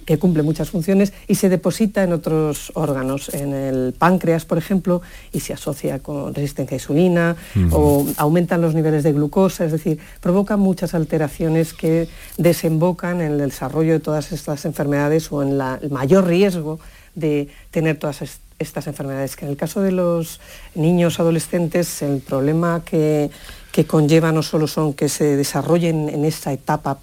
que 0.07 0.19
cumple 0.19 0.43
muchas 0.43 0.71
funciones 0.71 1.13
y 1.27 1.35
se 1.35 1.51
deposita 1.51 2.03
en 2.03 2.15
otros 2.15 2.73
órganos, 2.75 3.29
en 3.35 3.53
el 3.53 3.93
páncreas, 3.93 4.47
por 4.47 4.57
ejemplo, 4.57 5.03
y 5.35 5.41
se 5.41 5.53
asocia 5.53 5.99
con 5.99 6.35
resistencia 6.35 6.77
a 6.77 6.79
insulina 6.79 7.37
o 7.73 8.07
aumentan 8.17 8.63
los 8.63 8.75
niveles 8.75 9.03
de 9.03 9.13
glucosa, 9.13 9.67
es 9.67 9.73
decir, 9.73 9.99
provoca 10.23 10.57
muchas 10.57 10.95
alteraciones 10.95 11.75
que 11.75 12.09
desembocan 12.39 13.21
en 13.21 13.33
el 13.33 13.39
desarrollo 13.51 13.93
de 13.93 14.01
todas 14.01 14.33
estas 14.33 14.65
enfermedades 14.65 15.31
o 15.31 15.43
en 15.43 15.61
el 15.61 15.91
mayor 15.91 16.27
riesgo 16.27 16.81
de 17.15 17.49
tener 17.71 17.99
todas 17.99 18.23
estas 18.23 18.48
estas 18.59 18.87
enfermedades, 18.87 19.37
que 19.37 19.45
en 19.45 19.53
el 19.53 19.57
caso 19.57 19.81
de 19.81 19.93
los 19.93 20.41
niños 20.75 21.21
adolescentes 21.21 22.03
el 22.03 22.21
problema 22.21 22.83
que, 22.85 23.31
conlleva 23.87 24.33
no 24.33 24.43
solo 24.43 24.67
son 24.67 24.93
que 24.93 25.09
se 25.09 25.37
desarrollen 25.37 26.09
en 26.09 26.25
esta 26.25 26.53
etapa 26.53 26.99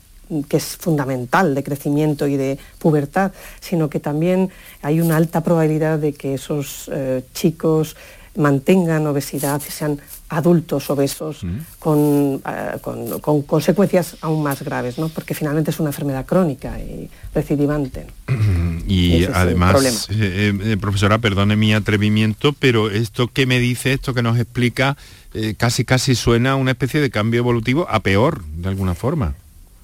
que 0.49 0.57
es 0.57 0.75
fundamental 0.75 1.55
de 1.55 1.63
crecimiento 1.63 2.27
y 2.27 2.35
de 2.35 2.59
pubertad, 2.79 3.31
sino 3.61 3.89
que 3.89 4.01
también 4.01 4.49
hay 4.81 4.99
una 4.99 5.15
alta 5.15 5.41
probabilidad 5.41 5.99
de 5.99 6.11
que 6.11 6.33
esos 6.33 6.91
eh, 6.91 7.23
chicos 7.33 7.95
mantengan 8.35 9.07
obesidad 9.07 9.61
y 9.65 9.71
sean 9.71 10.01
adultos 10.29 10.89
obesos 10.89 11.43
eh, 11.43 11.47
con, 11.79 12.39
con, 13.21 13.41
consecuencias 13.43 14.17
aún 14.21 14.43
más 14.43 14.63
graves, 14.63 14.97
¿no? 14.97 15.09
porque 15.09 15.33
finalmente 15.33 15.71
es 15.71 15.79
una 15.79 15.89
enfermedad 15.89 16.25
crónica 16.25 16.79
y 16.79 17.09
recidivante. 17.33 18.07
Y 18.87 19.25
además, 19.25 20.07
eh, 20.11 20.53
eh, 20.61 20.77
profesora, 20.79 21.17
perdone 21.17 21.55
mi 21.55 21.73
atrevimiento, 21.73 22.53
pero 22.53 22.91
esto 22.91 23.27
que 23.27 23.47
me 23.47 23.57
dice, 23.59 23.93
esto 23.93 24.13
que 24.13 24.21
nos 24.21 24.37
explica, 24.37 24.95
casi 25.57 25.85
casi 25.85 26.13
suena 26.13 26.51
a 26.51 26.55
una 26.55 26.71
especie 26.71 27.01
de 27.01 27.09
cambio 27.09 27.39
evolutivo 27.39 27.87
a 27.89 28.01
peor, 28.01 28.45
de 28.45 28.69
alguna 28.69 28.93
forma. 28.93 29.33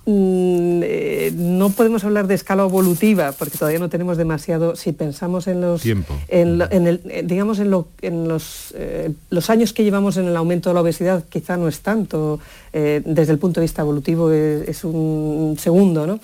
Mm, 0.04 0.82
eh, 0.84 1.32
no 1.36 1.70
podemos 1.70 2.04
hablar 2.04 2.26
de 2.26 2.34
escala 2.34 2.64
evolutiva 2.64 3.34
porque 3.34 3.60
todavía 3.60 3.78
no 3.78 3.88
tenemos 3.88 4.18
demasiado 4.18 4.76
si 4.76 4.94
pensamos 4.94 5.46
en 5.46 5.62
los 5.62 5.84
Tiempo. 5.84 6.18
En, 6.28 6.60
el, 6.60 7.02
eh, 7.06 7.22
digamos 7.24 7.60
en, 7.60 7.70
los, 7.70 8.74
eh, 8.74 9.14
los, 9.30 9.50
años 9.52 9.74
que 9.74 9.84
llevamos 9.84 10.18
en 10.18 10.26
el 10.26 10.36
aumento 10.36 10.72
de 10.72 10.74
la 10.74 10.82
obesidad 10.82 11.24
quizá 11.30 11.56
no 11.56 11.68
es 11.68 11.82
tanto 11.82 12.40
desde 12.74 13.32
el 13.32 13.38
punto 13.38 13.60
de 13.60 13.66
vista 13.66 13.84
evolutivo 13.84 14.32
es, 14.32 14.84
un 14.86 15.58
segundo 15.60 16.08
no 16.08 16.20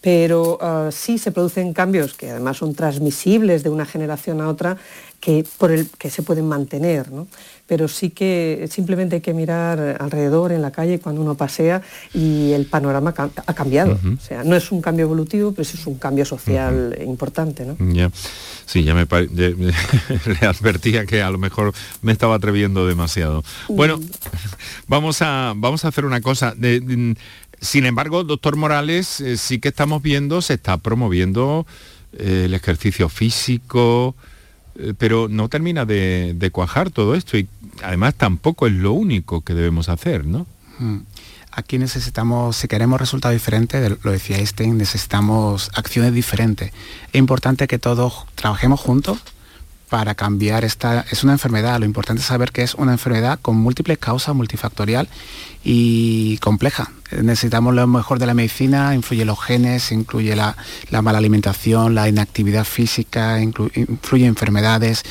pero 0.00 0.58
ah, 0.62 0.88
sí 0.90 1.18
se 1.18 1.32
producen 1.32 1.74
cambios 1.74 2.14
que 2.14 2.30
además 2.30 2.56
son 2.56 2.74
transmisibles 2.74 3.62
de 3.62 3.68
una 3.68 3.84
generación 3.84 4.40
a 4.40 4.48
otra 4.48 4.78
que, 5.20 5.44
por 5.58 5.72
el, 5.72 5.88
que 5.98 6.10
se 6.10 6.22
pueden 6.22 6.46
mantener. 6.46 7.10
¿no? 7.10 7.26
Pero 7.68 7.86
sí 7.86 8.10
que 8.10 8.66
simplemente 8.70 9.16
hay 9.16 9.20
que 9.20 9.34
mirar 9.34 9.98
alrededor 10.00 10.52
en 10.52 10.62
la 10.62 10.72
calle 10.72 10.98
cuando 10.98 11.20
uno 11.20 11.34
pasea 11.34 11.82
y 12.14 12.52
el 12.52 12.64
panorama 12.64 13.14
ha 13.46 13.54
cambiado. 13.54 13.92
O 13.92 14.20
sea, 14.20 14.42
no 14.42 14.56
es 14.56 14.72
un 14.72 14.80
cambio 14.80 15.04
evolutivo, 15.04 15.52
pero 15.52 15.62
es 15.62 15.86
un 15.86 15.98
cambio 15.98 16.24
social 16.24 16.98
importante. 17.04 17.66
¿no? 17.66 17.76
Sí, 18.64 18.84
ya 18.84 18.94
me 18.94 19.06
le 19.06 20.46
advertía 20.46 21.04
que 21.04 21.22
a 21.22 21.30
lo 21.30 21.36
mejor 21.36 21.74
me 22.00 22.12
estaba 22.12 22.36
atreviendo 22.36 22.86
demasiado. 22.86 23.44
Bueno, 23.68 23.98
mm. 23.98 24.04
vamos, 24.88 25.20
a, 25.20 25.52
vamos 25.54 25.84
a 25.84 25.88
hacer 25.88 26.06
una 26.06 26.22
cosa. 26.22 26.54
sin 27.60 27.86
embargo, 27.86 28.24
doctor 28.24 28.56
Morales, 28.56 29.20
eh, 29.20 29.36
sí 29.36 29.58
que 29.58 29.68
estamos 29.68 30.02
viendo, 30.02 30.40
se 30.40 30.54
está 30.54 30.78
promoviendo 30.78 31.66
eh, 32.14 32.44
el 32.46 32.54
ejercicio 32.54 33.10
físico, 33.10 34.16
pero 34.98 35.28
no 35.28 35.48
termina 35.48 35.84
de, 35.84 36.50
cuajar 36.52 36.90
todo 36.90 37.14
esto 37.14 37.36
y 37.36 37.48
además 37.82 38.14
tampoco 38.14 38.66
es 38.66 38.72
lo 38.72 38.92
único 38.92 39.40
que 39.42 39.54
debemos 39.54 39.88
hacer, 39.88 40.26
¿no? 40.26 40.46
Mm. 40.78 40.98
Aquí 41.50 41.78
necesitamos, 41.78 42.56
si 42.56 42.68
queremos 42.68 43.00
resultados 43.00 43.34
diferentes, 43.34 43.96
lo 44.04 44.12
decía 44.12 44.38
Einstein, 44.38 44.78
necesitamos 44.78 45.70
acciones 45.74 46.14
diferentes. 46.14 46.72
Es 47.12 47.18
importante 47.18 47.66
que 47.66 47.78
todos 47.78 48.26
trabajemos 48.36 48.78
juntos 48.78 49.18
para 49.88 50.14
cambiar 50.14 50.64
esta... 50.64 51.04
Es 51.10 51.24
una 51.24 51.32
enfermedad, 51.32 51.78
lo 51.78 51.86
importante 51.86 52.20
es 52.20 52.26
saber 52.26 52.52
que 52.52 52.62
es 52.62 52.74
una 52.74 52.92
enfermedad 52.92 53.38
con 53.40 53.56
múltiples 53.56 53.98
causas, 53.98 54.34
multifactorial 54.34 55.08
y 55.64 56.38
compleja. 56.38 56.92
Necesitamos 57.10 57.74
lo 57.74 57.86
mejor 57.86 58.18
de 58.18 58.26
la 58.26 58.34
medicina, 58.34 58.94
influye 58.94 59.24
los 59.24 59.40
genes, 59.40 59.92
incluye 59.92 60.36
la, 60.36 60.56
mala 61.02 61.18
alimentación, 61.18 61.94
la 61.94 62.06
inactividad 62.06 62.64
física, 62.64 63.40
influye 63.40 64.26
enfermedades, 64.26 65.04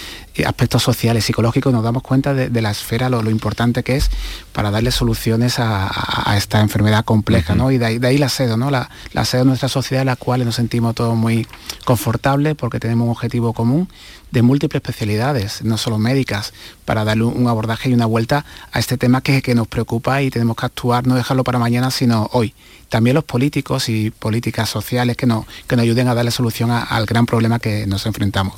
aspectos 0.46 0.84
sociales, 0.84 1.26
psicológicos, 1.26 1.74
nos 1.74 1.84
damos 1.84 2.04
cuenta 2.04 2.36
de, 2.36 2.62
la 2.62 2.70
esfera, 2.70 3.10
lo, 3.10 3.28
importante 3.32 3.84
que 3.84 3.96
es 3.96 4.12
para 4.54 4.70
darle 4.70 4.92
soluciones 4.92 5.56
a, 5.58 6.36
esta 6.38 6.62
enfermedad 6.62 7.04
compleja, 7.04 7.56
¿no? 7.56 7.72
Y 7.72 7.80
de 7.80 8.08
ahí, 8.08 8.18
la 8.20 8.30
SEDO, 8.30 8.58
¿no? 8.58 8.70
La, 8.70 8.92
la 9.14 9.26
SEDO 9.26 9.42
es 9.42 9.48
nuestra 9.48 9.70
sociedad 9.70 10.02
en 10.02 10.08
la 10.08 10.16
cual 10.16 10.46
nos 10.46 10.56
sentimos 10.56 10.94
todos 10.94 11.16
muy 11.16 11.48
confortables 11.84 12.54
porque 12.56 12.80
tenemos 12.80 13.06
un 13.06 13.12
objetivo 13.12 13.54
común 13.54 13.90
de 14.32 14.42
múltiples 14.42 14.82
especialidades, 14.82 15.64
no 15.64 15.78
solo 15.78 15.98
médicas, 15.98 16.54
para 16.86 17.04
darle 17.04 17.24
un, 17.24 17.48
abordaje 17.48 17.90
y 17.90 17.94
una 17.94 18.06
vuelta 18.06 18.46
a 18.72 18.80
este 18.80 18.98
tema 18.98 19.22
que, 19.22 19.42
que 19.42 19.56
nos 19.56 19.68
preocupa 19.68 20.22
y 20.22 20.30
tenemos 20.30 20.56
que 20.56 20.66
actuar, 20.66 21.08
no 21.08 21.16
dejarlo 21.16 21.44
para 21.44 21.60
mañana, 21.60 21.92
sino 21.92 22.30
hoy. 22.34 22.54
También 22.90 23.16
los 23.16 23.24
políticos 23.24 23.90
y 23.90 24.12
políticas 24.12 24.70
sociales 24.70 25.18
que 25.18 25.26
nos, 25.26 25.46
que 25.68 25.76
nos 25.76 25.84
ayuden 25.84 26.08
a 26.08 26.14
darle 26.14 26.32
solución 26.32 26.72
al 26.72 27.06
gran 27.06 27.26
problema 27.26 27.60
que 27.60 27.86
nos 27.88 28.06
enfrentamos. 28.06 28.56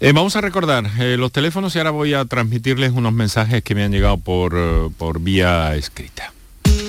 Eh, 0.00 0.12
vamos 0.12 0.34
a 0.34 0.40
recordar 0.40 0.90
eh, 0.98 1.16
los 1.16 1.30
teléfonos 1.30 1.74
y 1.76 1.78
ahora 1.78 1.90
voy 1.90 2.14
a 2.14 2.24
transmitirles 2.24 2.90
unos 2.90 3.12
mensajes 3.12 3.62
que 3.62 3.76
me 3.76 3.84
han 3.84 3.92
llegado 3.92 4.16
por, 4.18 4.54
eh, 4.56 4.88
por 4.98 5.20
vía 5.20 5.76
escrita. 5.76 6.32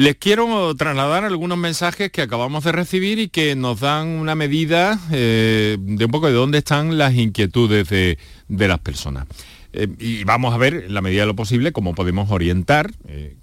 Les 0.00 0.16
quiero 0.16 0.74
trasladar 0.76 1.24
algunos 1.26 1.58
mensajes 1.58 2.10
que 2.10 2.22
acabamos 2.22 2.64
de 2.64 2.72
recibir 2.72 3.18
y 3.18 3.28
que 3.28 3.54
nos 3.54 3.80
dan 3.80 4.08
una 4.08 4.34
medida 4.34 4.98
eh, 5.12 5.76
de 5.78 6.04
un 6.06 6.10
poco 6.10 6.28
de 6.28 6.32
dónde 6.32 6.56
están 6.56 6.96
las 6.96 7.12
inquietudes 7.14 7.86
de, 7.90 8.16
las 8.48 8.78
personas. 8.78 9.26
Eh, 9.74 9.88
y 9.98 10.24
vamos 10.24 10.54
a 10.54 10.56
ver, 10.56 10.84
en 10.86 10.94
la 10.94 11.02
medida 11.02 11.20
de 11.20 11.26
lo 11.26 11.36
posible, 11.36 11.72
cómo 11.72 11.94
podemos 11.94 12.30
orientar 12.30 12.90
eh, 13.08 13.34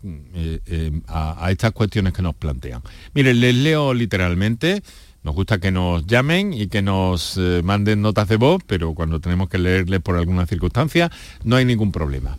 a, 1.05 1.45
a, 1.45 1.51
estas 1.51 1.73
cuestiones 1.73 2.13
que 2.13 2.23
nos 2.23 2.33
plantean. 2.33 2.81
Miren, 3.13 3.39
les 3.39 3.53
leo 3.53 3.93
literalmente 3.93 4.81
nos 5.21 5.35
gusta 5.35 5.59
que 5.59 5.69
nos 5.69 6.07
llamen 6.07 6.53
y 6.53 6.69
que 6.69 6.81
nos 6.81 7.37
manden 7.61 8.01
notas 8.01 8.29
de 8.29 8.37
voz, 8.37 8.63
pero 8.65 8.95
cuando 8.95 9.19
tenemos 9.19 9.49
que 9.49 9.59
leerles 9.59 9.99
por 9.99 10.15
alguna 10.15 10.47
circunstancia, 10.47 11.11
no 11.43 11.57
hay 11.57 11.65
ningún 11.65 11.91
problema. 11.91 12.37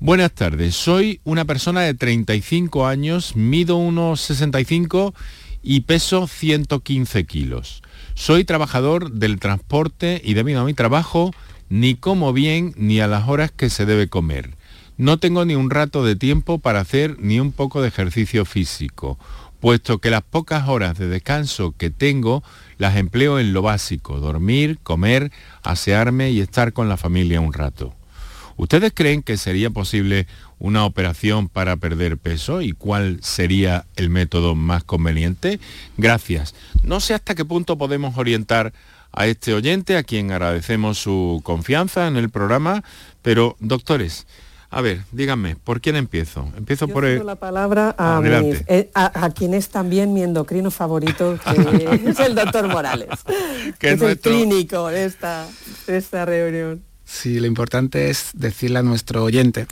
Buenas 0.00 0.30
tardes, 0.30 0.76
soy 0.76 1.20
una 1.24 1.44
persona 1.44 1.80
de 1.80 1.92
35 1.92 2.86
años, 2.86 3.34
mido 3.34 3.76
unos 3.76 4.20
65 4.20 5.12
y 5.60 5.80
peso 5.80 6.28
115 6.28 7.24
kilos. 7.24 7.82
Soy 8.14 8.44
trabajador 8.44 9.10
del 9.10 9.40
transporte 9.40 10.22
y 10.24 10.34
debido 10.34 10.60
a 10.60 10.64
mi 10.64 10.72
trabajo 10.72 11.32
ni 11.68 11.96
como 11.96 12.32
bien 12.32 12.74
ni 12.76 13.00
a 13.00 13.08
las 13.08 13.28
horas 13.28 13.50
que 13.50 13.70
se 13.70 13.86
debe 13.86 14.08
comer. 14.08 14.54
No 14.98 15.18
tengo 15.18 15.44
ni 15.44 15.56
un 15.56 15.68
rato 15.68 16.04
de 16.04 16.14
tiempo 16.14 16.60
para 16.60 16.78
hacer 16.78 17.16
ni 17.18 17.40
un 17.40 17.50
poco 17.50 17.82
de 17.82 17.88
ejercicio 17.88 18.44
físico 18.44 19.18
puesto 19.60 19.98
que 19.98 20.10
las 20.10 20.22
pocas 20.22 20.68
horas 20.68 20.96
de 20.96 21.08
descanso 21.08 21.74
que 21.76 21.90
tengo 21.90 22.44
las 22.76 22.96
empleo 22.96 23.40
en 23.40 23.52
lo 23.52 23.62
básico, 23.62 24.20
dormir, 24.20 24.78
comer, 24.84 25.32
asearme 25.64 26.30
y 26.30 26.40
estar 26.40 26.72
con 26.72 26.88
la 26.88 26.96
familia 26.96 27.40
un 27.40 27.52
rato. 27.52 27.94
¿Ustedes 28.58 28.92
creen 28.92 29.22
que 29.22 29.36
sería 29.36 29.70
posible 29.70 30.26
una 30.58 30.84
operación 30.84 31.48
para 31.48 31.76
perder 31.76 32.18
peso 32.18 32.60
y 32.60 32.72
cuál 32.72 33.20
sería 33.22 33.86
el 33.94 34.10
método 34.10 34.56
más 34.56 34.82
conveniente? 34.82 35.60
Gracias. 35.96 36.56
No 36.82 36.98
sé 36.98 37.14
hasta 37.14 37.36
qué 37.36 37.44
punto 37.44 37.78
podemos 37.78 38.18
orientar 38.18 38.72
a 39.12 39.26
este 39.28 39.54
oyente, 39.54 39.96
a 39.96 40.02
quien 40.02 40.32
agradecemos 40.32 40.98
su 40.98 41.40
confianza 41.44 42.08
en 42.08 42.16
el 42.16 42.30
programa, 42.30 42.82
pero 43.22 43.56
doctores, 43.60 44.26
a 44.70 44.80
ver, 44.80 45.02
díganme, 45.12 45.54
¿por 45.54 45.80
quién 45.80 45.94
empiezo? 45.94 46.52
Empiezo 46.56 46.88
por 46.88 47.04
el... 47.04 47.24
la 47.24 47.36
palabra 47.36 47.94
eh, 48.66 48.90
a, 48.92 49.30
quien 49.30 49.54
es 49.54 49.68
también 49.68 50.12
mi 50.12 50.22
endocrino 50.22 50.72
favorito, 50.72 51.38
que 51.44 52.00
es 52.10 52.18
el 52.18 52.34
doctor 52.34 52.66
Morales, 52.66 53.08
que 53.78 53.92
es, 53.92 54.02
el 54.02 54.18
clínico 54.18 54.88
de 54.88 55.04
esta, 55.04 55.46
esta 55.86 56.24
reunión. 56.24 56.87
Sí, 57.08 57.40
lo 57.40 57.46
importante 57.46 58.10
es 58.10 58.30
decirle 58.34 58.80
a 58.80 58.82
nuestro 58.82 59.24
oyente 59.24 59.66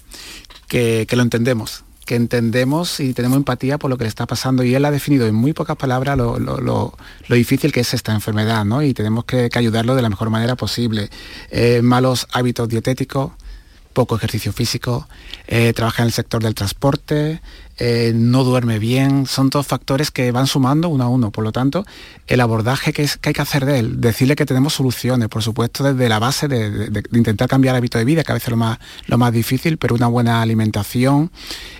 que, 0.68 1.06
lo 1.12 1.20
entendemos, 1.22 1.84
que 2.06 2.16
entendemos 2.16 2.98
y 2.98 3.12
tenemos 3.12 3.36
empatía 3.36 3.76
por 3.76 3.90
lo 3.90 3.98
que 3.98 4.04
le 4.04 4.08
está 4.08 4.26
pasando 4.26 4.64
y 4.64 4.74
él 4.74 4.84
ha 4.86 4.90
definido 4.90 5.26
en 5.26 5.34
muy 5.34 5.52
pocas 5.52 5.76
palabras 5.76 6.16
lo, 6.16 6.94
difícil 7.28 7.72
que 7.72 7.80
es 7.80 7.92
esta 7.92 8.14
enfermedad, 8.14 8.64
¿no? 8.64 8.82
Y 8.82 8.94
tenemos 8.94 9.26
que, 9.26 9.50
ayudarlo 9.52 9.94
de 9.94 10.02
la 10.02 10.08
mejor 10.08 10.30
manera 10.30 10.56
posible. 10.56 11.10
Eh, 11.50 11.82
malos 11.82 12.26
hábitos 12.32 12.70
dietéticos, 12.70 13.32
poco 13.92 14.16
ejercicio 14.16 14.52
físico, 14.54 15.06
eh, 15.46 15.74
trabaja 15.74 16.02
en 16.02 16.06
el 16.06 16.12
sector 16.12 16.42
del 16.42 16.54
transporte, 16.54 17.42
eh, 17.78 18.12
no 18.14 18.42
duerme 18.42 18.78
bien, 18.78 19.26
son 19.26 19.50
todos 19.50 19.66
factores 19.66 20.10
que 20.10 20.32
van 20.32 20.46
sumando 20.46 20.88
uno 20.88 21.04
a 21.04 21.08
uno. 21.08 21.30
Por 21.30 21.44
lo 21.44 21.52
tanto, 21.52 21.84
el 22.26 22.40
abordaje 22.40 22.92
que, 22.92 23.02
es, 23.02 23.16
que 23.18 23.30
hay 23.30 23.32
que 23.34 23.42
hacer 23.42 23.66
de 23.66 23.78
él, 23.78 24.00
decirle 24.00 24.34
que 24.34 24.46
tenemos 24.46 24.74
soluciones, 24.74 25.28
por 25.28 25.42
supuesto, 25.42 25.84
desde 25.84 26.08
la 26.08 26.18
base 26.18 26.48
de, 26.48 27.02
intentar 27.12 27.48
cambiar 27.48 27.76
hábito 27.76 27.98
de 27.98 28.04
vida, 28.04 28.24
que 28.24 28.32
a 28.32 28.34
veces 28.34 28.48
es 28.48 28.50
lo 28.52 28.56
más, 28.56 28.78
lo 29.06 29.18
más 29.18 29.32
difícil, 29.32 29.76
pero 29.76 29.94
una 29.94 30.06
buena 30.06 30.40
alimentación, 30.40 31.30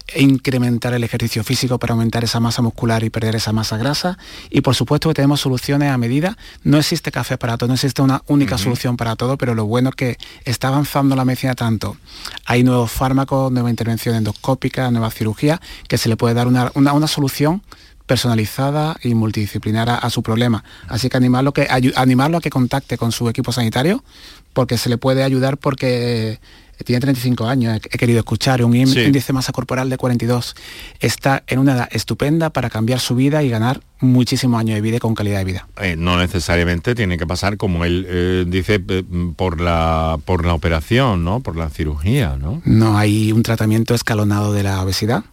e 0.09 0.23
incrementar 0.23 0.95
el 0.95 1.03
ejercicio 1.03 1.43
físico 1.43 1.79
para 1.79 1.95
aumentar 1.95 2.23
esa 2.23 2.39
masa 2.39 2.63
muscular 2.63 3.03
y 3.03 3.11
perder 3.11 3.35
esa 3.37 3.53
masa 3.53 3.77
grasa. 3.77 4.19
Y 4.51 4.61
por 4.61 4.75
supuesto 4.75 5.09
que 5.09 5.15
tenemos 5.15 5.41
soluciones 5.41 5.91
a 5.91 5.99
medida. 5.99 6.37
No 6.63 6.79
existe 6.79 7.11
café 7.11 7.39
para 7.39 7.57
todo, 7.57 7.69
no 7.69 7.75
existe 7.75 8.03
una 8.03 8.23
única 8.29 8.57
solución 8.57 8.97
para 8.97 9.17
todo, 9.17 9.37
pero 9.37 9.55
lo 9.55 9.67
bueno 9.67 9.91
es 9.91 9.97
que 9.97 10.19
está 10.45 10.69
avanzando 10.69 11.17
la 11.17 11.25
medicina 11.25 11.55
tanto. 11.55 11.97
Hay 12.45 12.63
nuevos 12.63 12.93
fármacos, 12.93 13.51
nueva 13.51 13.71
intervención 13.71 14.15
endoscópica, 14.15 14.91
nueva 14.91 15.11
cirugía 15.11 15.61
que 15.89 15.99
se 15.99 16.09
le 16.09 16.17
puede 16.17 16.35
dar 16.35 16.47
una, 16.47 17.09
solución 17.09 17.63
personalizada 18.07 18.97
y 19.03 19.15
multidisciplinar 19.15 19.91
a, 19.91 20.11
su 20.11 20.23
problema. 20.23 20.63
Así 20.89 21.09
que 21.09 21.17
animarlo, 21.17 21.53
que 21.53 21.67
animarlo 21.97 22.39
a 22.39 22.41
que 22.41 22.51
contacte 22.51 22.97
con 22.97 23.13
su 23.13 23.29
equipo 23.29 23.53
sanitario 23.53 24.05
porque 24.53 24.79
se 24.79 24.89
le 24.89 24.97
puede 24.97 25.23
ayudar 25.23 25.59
porque 25.59 26.39
tiene 26.85 27.01
35 27.01 27.47
años, 27.47 27.81
he, 27.91 27.99
querido 27.99 28.19
escuchar, 28.19 28.63
un 28.63 28.75
índice 28.75 29.27
de 29.27 29.33
masa 29.33 29.53
corporal 29.53 29.89
de 29.89 29.97
42. 29.97 30.55
Está 31.01 31.43
en 31.47 31.59
una 31.59 31.75
edad 31.75 31.89
estupenda 31.91 32.51
para 32.51 32.69
cambiar 32.69 33.01
su 33.01 33.15
vida 33.15 33.43
y 33.43 33.49
ganar 33.49 33.81
muchísimos 34.01 34.61
años 34.61 34.75
de 34.75 34.83
vida 34.83 34.99
con 34.99 35.15
calidad 35.15 35.39
de 35.39 35.45
vida. 35.45 35.69
Eh, 35.81 35.97
no 35.97 36.19
necesariamente 36.19 36.95
tiene 36.95 37.17
que 37.17 37.27
pasar, 37.27 37.57
como 37.57 37.85
él 37.85 38.07
eh, 38.09 38.45
dice, 38.47 38.83
eh, 38.89 39.05
por, 39.37 39.61
la, 39.61 40.19
por 40.25 40.45
la 40.45 40.53
operación, 40.53 41.25
¿no? 41.25 41.41
Por 41.41 41.57
la 41.57 41.71
cirugía, 41.71 42.37
¿no? 42.39 42.61
No, 42.65 42.99
hay 42.99 43.33
un 43.33 43.43
tratamiento 43.43 43.95
escalonado 43.95 44.53
de 44.53 44.63
la 44.63 44.83
obesidad 44.83 45.25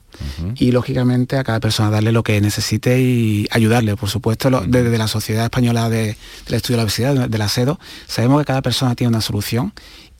y 0.55 0.71
lógicamente 0.71 1.37
a 1.37 1.43
cada 1.43 1.59
persona 1.59 1.89
darle 1.89 2.11
lo 2.11 2.23
que 2.23 2.39
necesite 2.41 2.99
y 3.01 3.47
ayudarle. 3.51 3.95
Por 3.95 4.09
supuesto, 4.09 4.49
desde 4.67 4.97
la 4.97 5.07
Sociedad 5.07 5.45
Española 5.45 5.89
de, 5.89 6.17
del 6.45 6.55
Estudio 6.55 6.75
de 6.75 6.77
la 6.77 6.83
Obesidad, 6.83 7.29
de 7.29 7.37
la 7.37 7.49
SEDO, 7.49 7.79
sabemos 8.07 8.41
que 8.41 8.45
cada 8.45 8.61
persona 8.61 8.95
tiene 8.95 9.09
una 9.09 9.21
solución 9.21 9.73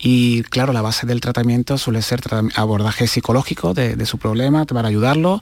Y 0.06 0.44
claro, 0.44 0.74
la 0.74 0.82
base 0.82 1.08
del 1.08 1.22
tratamiento 1.22 1.78
suele 1.78 2.02
ser 2.02 2.20
abordaje 2.56 3.08
psicológico 3.08 3.74
de, 3.74 4.06
su 4.06 4.18
problema 4.18 4.66
para 4.66 4.90
ayudarlo, 4.90 5.42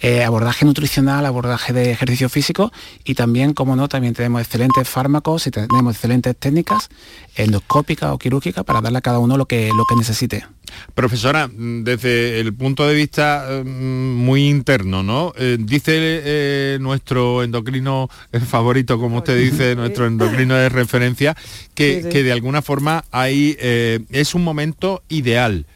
eh, 0.00 0.22
abordaje 0.22 0.66
nutricional, 0.66 1.24
abordaje 1.24 1.72
de 1.72 1.92
ejercicio 1.92 2.28
físico 2.28 2.72
y 3.04 3.14
también, 3.14 3.54
como 3.54 3.74
no, 3.74 3.88
también 3.88 4.12
tenemos 4.12 4.42
excelentes 4.42 4.86
fármacos 4.86 5.46
y 5.46 5.50
tenemos 5.50 5.94
excelentes 5.94 6.36
técnicas 6.36 6.90
endoscópicas 7.36 8.12
o 8.12 8.18
quirúrgicas 8.18 8.64
para 8.64 8.82
darle 8.82 8.98
a 8.98 9.00
cada 9.00 9.18
uno 9.18 9.38
lo 9.38 9.46
que, 9.46 9.70
lo 9.74 9.84
que 9.86 9.96
necesite. 9.96 10.44
Profesora, 10.94 11.50
desde 11.52 12.40
el 12.40 12.54
punto 12.54 12.86
de 12.86 12.94
vista 12.94 13.62
mm, 13.64 13.68
muy 13.68 14.48
interno, 14.48 15.02
¿no? 15.02 15.32
Eh, 15.36 15.56
dice 15.58 15.92
eh, 15.96 16.78
nuestro 16.80 17.42
endocrino 17.42 18.08
favorito, 18.46 18.98
como 18.98 19.18
usted 19.18 19.38
dice, 19.38 19.74
nuestro 19.76 20.06
endocrino 20.06 20.54
de 20.54 20.68
referencia, 20.68 21.36
que, 21.74 22.02
de 22.02 22.32
alguna 22.32 22.62
forma 22.62 23.04
hay, 23.10 23.56
eh, 23.60 24.00
es 24.10 24.34
un 24.34 24.44
momento 24.44 25.02
ideal. 25.08 25.66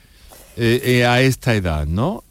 a 0.58 1.20
esta 1.20 1.54
edad, 1.54 1.86
¿no? 1.86 2.24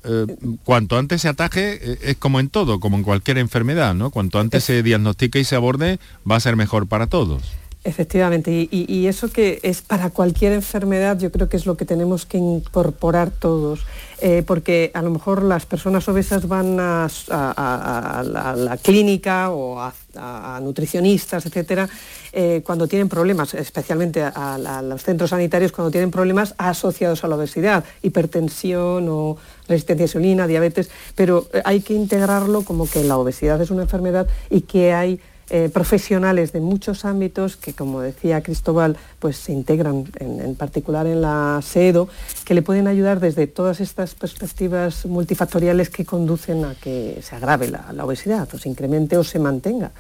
cuanto 0.64 0.98
antes 0.98 1.22
se 1.22 1.28
ataje, 1.28 1.80
es 2.02 2.18
como 2.18 2.40
en 2.40 2.50
todo, 2.50 2.80
como 2.80 2.98
en 2.98 3.04
cualquier 3.04 3.38
enfermedad, 3.38 3.94
¿no? 3.94 4.10
Cuanto 4.10 4.40
antes 4.40 4.64
se 4.64 4.82
diagnostique 4.82 5.40
y 5.40 5.44
se 5.44 5.56
aborde, 5.56 6.00
va 6.30 6.38
a 6.38 6.40
ser 6.40 6.56
mejor 6.56 6.88
para 6.88 7.06
todos. 7.06 7.44
Efectivamente, 7.86 8.68
y, 8.72 9.06
eso 9.06 9.30
que 9.30 9.60
es 9.62 9.84
para 9.84 10.10
cualquier 10.10 10.54
enfermedad, 10.54 11.20
yo 11.20 11.32
creo 11.32 11.50
que 11.50 11.56
es 11.56 11.68
lo 11.68 11.78
que 11.78 11.86
tenemos 11.86 12.26
que 12.26 12.40
incorporar 12.40 13.30
todos, 13.30 13.86
eh, 14.22 14.42
porque 14.44 14.90
a 14.96 15.04
lo 15.04 15.12
mejor 15.12 15.44
las 15.44 15.68
personas 15.68 16.10
obesas 16.10 16.48
van 16.48 16.80
a, 16.80 17.08
la, 17.28 18.80
clínica 18.82 19.52
o 19.52 19.80
a, 19.80 20.60
nutricionistas, 20.64 21.46
etcétera, 21.46 21.88
eh, 22.34 22.64
cuando 22.66 22.88
tienen 22.88 23.08
problemas, 23.08 23.54
especialmente 23.54 24.24
a, 24.24 24.82
los 24.84 25.04
centros 25.04 25.30
sanitarios, 25.30 25.72
cuando 25.72 25.92
tienen 25.92 26.10
problemas 26.10 26.56
asociados 26.58 27.24
a 27.24 27.28
la 27.28 27.36
obesidad, 27.36 27.84
hipertensión 28.02 29.06
o 29.10 29.38
resistencia 29.68 30.06
a 30.06 30.08
insulina, 30.08 30.48
diabetes, 30.48 30.90
pero 31.14 31.46
eh, 31.54 31.62
hay 31.64 31.82
que 31.82 31.94
integrarlo 31.94 32.64
como 32.64 32.90
que 32.90 33.04
la 33.04 33.20
obesidad 33.20 33.62
es 33.62 33.70
una 33.70 33.84
enfermedad 33.84 34.26
y 34.50 34.62
que 34.62 34.92
hay 34.92 35.20
eh, 35.52 35.70
profesionales 35.72 36.54
de 36.54 36.60
muchos 36.60 37.06
ámbitos 37.06 37.56
que, 37.56 37.74
como 37.74 38.02
decía 38.02 38.42
Cristóbal, 38.42 38.98
pues 39.20 39.38
se 39.38 39.52
integran 39.52 40.06
en, 40.20 40.56
particular 40.56 41.06
en 41.06 41.22
la 41.22 41.60
SEDO, 41.62 42.10
que 42.46 42.56
le 42.56 42.64
pueden 42.64 42.88
ayudar 42.88 43.20
desde 43.20 43.46
todas 43.46 43.80
estas 43.80 44.16
perspectivas 44.16 45.06
multifactoriales 45.06 45.92
que 45.92 46.04
conducen 46.04 46.66
a 46.66 46.74
que 46.74 47.20
se 47.22 47.36
agrave 47.36 47.68
la, 47.68 47.94
obesidad 48.04 48.50
o 48.56 48.58
se 48.58 48.70
incremente 48.70 49.18
o 49.18 49.24
se 49.24 49.38
mantenga 49.38 49.92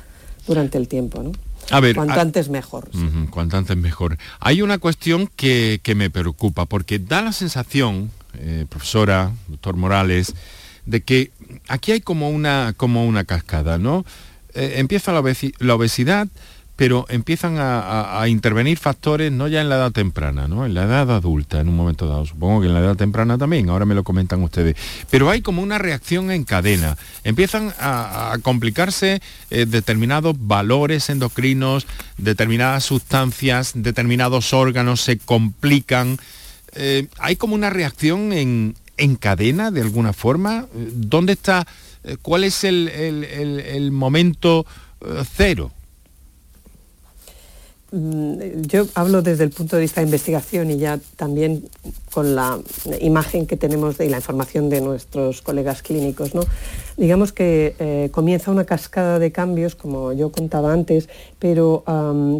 durante 0.48 0.80
el 0.80 0.88
tiempo. 0.88 1.22
¿no? 1.22 1.32
A 1.70 1.80
ver, 1.80 1.96
cuanto 1.96 2.20
antes 2.20 2.50
mejor. 2.50 2.90
cuanto 3.30 3.58
antes 3.58 3.78
mejor. 3.78 4.18
Hay 4.40 4.64
una 4.64 4.80
cuestión 4.80 5.30
que, 5.36 5.80
me 5.96 6.10
preocupa, 6.10 6.66
porque 6.66 6.98
da 6.98 7.22
la 7.22 7.34
sensación, 7.34 8.10
eh, 8.34 8.66
profesora, 8.68 9.32
doctor 9.48 9.76
Morales, 9.76 10.34
de 10.88 11.02
que 11.02 11.32
aquí 11.68 11.92
hay 11.92 12.02
como 12.02 12.30
una, 12.30 12.74
como 12.76 13.06
una 13.06 13.26
cascada, 13.26 13.78
¿no? 13.78 14.06
Eh, 14.56 14.76
empieza 14.78 15.12
la, 15.12 15.20
obesidad, 15.20 16.28
pero 16.78 17.06
empiezan 17.10 17.58
a, 17.58 18.24
intervenir 18.28 18.78
factores 18.78 19.30
no 19.30 19.50
ya 19.50 19.60
en 19.60 19.68
la 19.68 19.76
edad 19.76 19.91
temprana, 19.91 20.48
¿no? 20.48 20.65
en 20.65 20.74
la 20.74 20.84
edad 20.84 21.12
adulta 21.12 21.60
en 21.60 21.68
un 21.68 21.76
momento 21.76 22.08
dado, 22.08 22.26
supongo 22.26 22.62
que 22.62 22.68
en 22.68 22.74
la 22.74 22.80
edad 22.80 22.96
temprana 22.96 23.38
también, 23.38 23.70
ahora 23.70 23.86
me 23.86 23.96
lo 23.96 24.04
comentan 24.04 24.41
ustedes, 24.44 24.76
pero 25.10 25.30
hay 25.30 25.41
como 25.41 25.62
una 25.62 25.78
reacción 25.78 26.32
en 26.32 26.46
cadena, 26.46 26.98
empiezan 27.26 27.74
a, 27.80 28.38
complicarse 28.44 29.22
eh, 29.50 29.65
determinados 29.65 30.36
valores 30.39 31.10
endocrinos, 31.10 31.86
determinadas 32.18 32.86
sustancias, 32.86 33.74
determinados 33.76 34.54
órganos 34.54 35.02
se 35.02 35.18
complican, 35.18 36.18
eh, 36.76 37.08
hay 37.20 37.36
como 37.36 37.56
una 37.56 37.70
reacción 37.70 38.32
en, 38.32 38.76
en 38.96 39.15
cadena 39.15 39.72
de 39.72 39.82
alguna 39.82 40.13
forma, 40.13 40.65
¿dónde 40.74 41.34
está 41.34 41.68
¿cuál 42.22 42.44
es 42.44 42.63
el, 42.63 43.89
momento 43.91 44.65
eh, 45.02 45.24
cero? 45.36 45.72
Mm, 47.96 48.64
yo 48.64 48.88
hablo 48.94 49.22
desde 49.22 49.46
el 49.46 49.52
punto 49.52 49.78
de 49.78 49.84
vista 49.84 50.02
de 50.02 50.08
investigación 50.08 50.70
y 50.70 50.78
ya 50.78 51.00
también 51.16 51.64
con 52.14 52.36
la 52.36 52.60
imagen 53.00 53.48
que 53.48 53.56
tenemos 53.56 54.02
y 54.02 54.10
la 54.10 54.18
información 54.18 54.70
de 54.70 54.82
nuestros 54.82 55.42
colegas 55.42 55.82
clínicos. 55.82 56.36
¿no? 56.36 56.42
Digamos 56.98 57.32
que 57.32 57.74
eh, 57.80 58.10
comienza 58.12 58.52
una 58.52 58.66
cascada 58.66 59.18
de 59.18 59.32
cambios, 59.32 59.76
como 59.76 60.12
yo 60.12 60.30
contaba 60.30 60.74
antes, 60.74 61.08
pero 61.40 61.84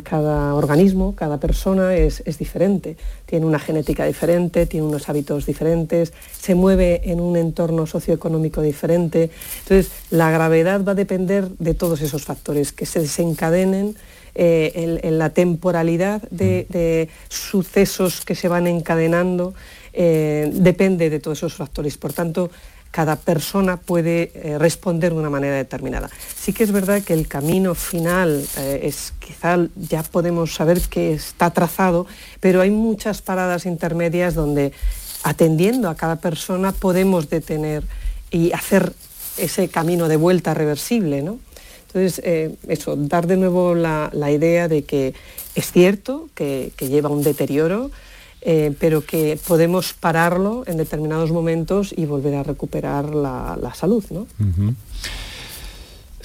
cada 0.04 0.56
organismo, 0.56 1.16
cada 1.16 1.40
persona 1.40 1.96
es, 1.96 2.22
diferente. 2.38 2.98
Tiene 3.26 3.46
una 3.46 3.60
genética 3.60 4.06
diferente, 4.06 4.66
tiene 4.66 4.86
unos 4.86 5.08
hábitos 5.08 5.46
diferentes, 5.46 6.12
se 6.38 6.54
mueve 6.54 7.02
en 7.06 7.22
un 7.22 7.38
entorno 7.38 7.86
socioeconómico 7.86 8.62
diferente. 8.62 9.30
Entonces, 9.64 9.92
la 10.10 10.32
gravedad 10.32 10.84
va 10.84 10.92
a 10.92 10.96
depender 10.96 11.48
de 11.60 11.74
todos 11.74 12.02
esos 12.02 12.26
factores 12.26 12.74
que 12.74 12.86
se 12.86 13.00
desencadenen 13.00 13.96
eh, 14.38 15.00
en, 15.02 15.18
la 15.18 15.30
temporalidad 15.30 16.22
de, 16.30 17.10
sucesos 17.30 18.20
que 18.20 18.36
se 18.36 18.50
van 18.50 18.68
encadenando, 18.68 19.54
eh, 19.94 20.50
depende 20.54 21.10
de 21.10 21.22
todos 21.22 21.38
esos 21.38 21.54
factores. 21.54 21.98
Por 21.98 22.12
tanto, 22.12 22.52
cada 22.92 23.16
persona 23.16 23.78
puede 23.78 24.32
eh, 24.36 24.58
responder 24.58 25.14
de 25.14 25.20
una 25.20 25.30
manera 25.30 25.56
determinada. 25.56 26.10
Sí 26.38 26.52
que 26.52 26.66
es 26.66 26.74
verdad 26.74 27.02
que 27.02 27.14
el 27.14 27.30
camino 27.30 27.76
final 27.76 28.46
es 28.58 29.14
quizá 29.20 29.58
ya 29.76 30.04
podemos 30.04 30.54
saber 30.54 30.82
que 30.82 31.14
está 31.14 31.52
trazado, 31.52 32.06
pero 32.42 32.60
hay 32.60 32.72
muchas 32.72 33.22
paradas 33.22 33.66
intermedias 33.66 34.34
donde 34.34 34.74
atendiendo 35.24 35.90
a 35.90 35.96
cada 35.96 36.18
persona 36.18 36.74
podemos 36.74 37.30
detener 37.30 37.84
y 38.32 38.52
hacer 38.52 38.92
ese 39.38 39.70
camino 39.70 40.08
de 40.08 40.18
vuelta 40.18 40.54
reversible, 40.54 41.22
¿no? 41.22 41.40
Entonces, 41.96 42.22
eh, 42.26 42.54
eso, 42.68 42.98
dar 42.98 43.26
de 43.26 43.38
nuevo 43.38 43.74
la, 43.74 44.12
idea 44.30 44.68
de 44.68 44.84
que 44.84 45.14
es 45.56 45.72
cierto 45.72 46.28
que, 46.36 46.74
lleva 46.78 47.08
un 47.08 47.24
deterioro, 47.24 47.90
eh, 48.42 48.76
pero 48.82 49.00
que 49.06 49.40
podemos 49.48 49.94
pararlo 49.94 50.66
en 50.68 50.76
determinados 50.76 51.32
momentos 51.32 51.94
y 51.96 52.06
volver 52.06 52.36
a 52.36 52.44
recuperar 52.44 53.16
la, 53.16 53.72
salud. 53.76 54.04
¿no? 54.10 54.28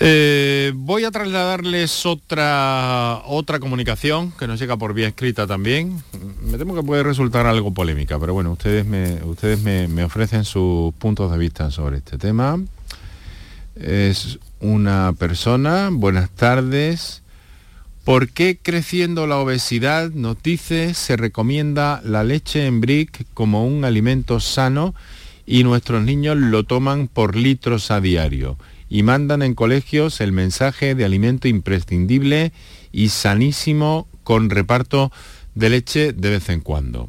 Eh, 0.01 0.73
voy 0.75 1.05
a 1.05 1.13
trasladarles 1.13 2.05
otra, 2.05 3.23
otra 3.27 3.61
comunicación 3.61 4.33
que 4.33 4.49
nos 4.49 4.59
llega 4.59 4.77
por 4.77 4.93
vía 4.93 5.07
escrita 5.07 5.47
también. 5.47 6.03
Me 6.43 6.59
temo 6.59 6.75
que 6.75 6.83
puede 6.83 7.05
resultar 7.05 7.47
algo 7.47 7.73
polémica, 7.73 8.19
pero 8.19 8.35
bueno, 8.35 8.51
ustedes 8.51 8.85
me, 8.85 9.23
ustedes 9.23 9.61
me 9.63 10.03
ofrecen 10.03 10.45
sus 10.45 10.93
puntos 10.95 11.31
de 11.31 11.39
vista 11.39 11.71
sobre 11.71 11.99
este 11.99 12.19
tema. 12.19 12.61
Es 13.77 14.41
una 14.61 15.13
persona, 15.19 15.89
buenas 15.91 16.31
tardes. 16.31 17.23
¿Por 18.05 18.29
qué 18.29 18.59
creciendo 18.61 19.27
la 19.27 19.39
obesidad, 19.39 20.11
nos 20.11 20.43
dice, 20.43 20.95
se 20.95 21.17
recomienda 21.17 22.01
la 22.05 22.25
leche 22.25 22.67
en 22.67 22.81
brick 22.81 23.27
como 23.35 23.67
un 23.67 23.85
alimento 23.85 24.41
sano 24.41 24.95
y 25.47 25.65
nuestros 25.65 26.03
niños 26.03 26.37
lo 26.37 26.65
toman 26.65 27.09
por 27.09 27.37
litros 27.37 27.91
a 27.91 28.01
diario? 28.01 28.59
Y 28.89 29.03
mandan 29.03 29.43
en 29.43 29.55
colegios 29.55 30.21
el 30.21 30.33
mensaje 30.33 30.95
de 30.95 31.05
alimento 31.05 31.47
imprescindible 31.47 32.53
y 32.91 33.11
sanísimo 33.11 34.09
con 34.25 34.51
reparto 34.51 35.13
de 35.55 35.71
leche 35.71 36.13
de 36.13 36.31
vez 36.31 36.49
en 36.49 36.61
cuando. 36.61 37.09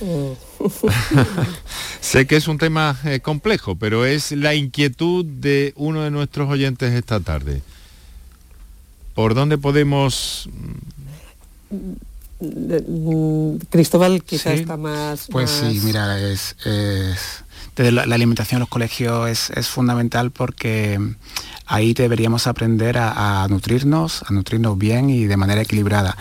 sé 2.00 2.26
que 2.26 2.36
es 2.36 2.48
un 2.48 2.58
tema 2.58 2.98
eh, 3.04 3.20
complejo, 3.20 3.76
pero 3.76 4.04
es 4.04 4.32
la 4.32 4.54
inquietud 4.54 5.24
de 5.24 5.72
uno 5.76 6.02
de 6.02 6.10
nuestros 6.10 6.50
oyentes 6.50 6.92
esta 6.92 7.20
tarde. 7.20 7.62
¿Por 9.14 9.34
dónde 9.34 9.58
podemos...? 9.58 10.48
Mm, 11.70 13.56
Cristóbal 13.70 14.22
quizás 14.22 14.60
está 14.60 14.76
más... 14.76 15.26
Pues 15.30 15.50
sí, 15.50 15.80
mira, 15.82 16.20
es... 16.20 16.54
la, 17.76 18.02
alimentación 18.02 18.58
en 18.58 18.60
los 18.60 18.68
colegios 18.68 19.50
es, 19.50 19.68
fundamental 19.68 20.30
porque 20.30 21.00
ahí 21.64 21.94
deberíamos 21.94 22.46
aprender 22.46 22.98
a, 22.98 23.46
nutrirnos, 23.48 24.22
a 24.28 24.34
nutrirnos 24.34 24.76
bien 24.76 25.08
y 25.08 25.24
de 25.24 25.36
manera 25.38 25.62
equilibrada 25.62 26.14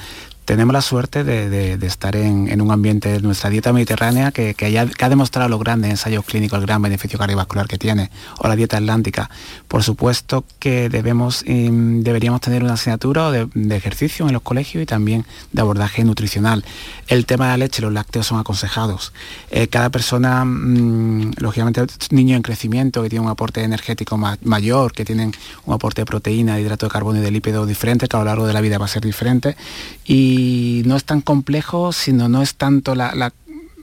tenemos 0.46 0.74
la 0.74 0.82
suerte 0.82 1.24
de, 1.24 1.74
estar 1.86 2.16
en, 2.16 2.62
un 2.62 2.72
ambiente 2.72 3.10
de 3.10 3.20
nuestra 3.20 3.50
dieta 3.50 3.74
mediterránea 3.74 4.32
que, 4.32 4.56
ha 5.00 5.10
demostrado 5.10 5.50
los 5.50 5.60
grandes 5.60 5.90
ensayos 5.90 6.24
clínicos, 6.24 6.60
el 6.60 6.66
gran 6.66 6.82
beneficio 6.82 7.18
cardiovascular 7.18 7.68
que 7.68 7.80
tiene, 7.80 8.12
o 8.38 8.48
la 8.48 8.56
dieta 8.56 8.78
atlántica. 8.78 9.30
Por 9.68 9.84
supuesto 9.84 10.46
que 10.60 10.88
debemos, 10.90 11.44
mm, 11.48 12.02
deberíamos 12.02 12.42
tener 12.42 12.64
una 12.64 12.74
asignatura 12.74 13.32
de, 13.32 13.76
ejercicio 13.76 14.28
en 14.28 14.34
los 14.34 14.42
colegios 14.44 14.84
y 14.84 14.86
también 14.86 15.26
de 15.52 15.62
abordaje 15.62 16.04
nutricional. 16.04 16.64
El 17.08 17.26
tema 17.26 17.46
de 17.46 17.52
la 17.52 17.58
leche, 17.58 17.82
los 17.82 17.92
lácteos 17.92 18.28
son 18.28 18.40
aconsejados. 18.40 19.14
Eh, 19.50 19.68
cada 19.68 19.90
persona, 19.90 20.46
mm, 20.46 21.34
lógicamente, 21.38 21.86
niño 22.12 22.36
en 22.36 22.44
crecimiento 22.44 23.02
que 23.02 23.10
tiene 23.10 23.26
un 23.26 23.32
aporte 23.32 23.64
energético 23.64 24.18
mayor, 24.18 24.94
que 24.94 25.06
tienen 25.06 25.34
un 25.66 25.74
aporte 25.74 26.02
de 26.02 26.06
proteína, 26.06 26.56
de 26.56 26.62
hidrato 26.62 26.86
de 26.86 26.92
carbono 26.92 27.20
y 27.20 27.22
de 27.22 27.32
lípidos 27.32 27.68
diferente, 27.68 28.08
que 28.08 28.16
a 28.16 28.20
lo 28.20 28.26
largo 28.26 28.46
de 28.46 28.54
la 28.54 28.62
vida 28.62 28.78
va 28.78 28.86
a 28.86 28.90
ser 28.90 29.04
diferente. 29.04 29.58
Y 30.06 30.35
y 30.36 30.84
no 30.86 30.96
es 30.96 31.06
tan 31.06 31.22
complejo, 31.22 31.94
sino 31.94 32.28
no 32.28 32.42
es 32.42 32.56
tanto 32.56 32.96
la, 32.96 33.32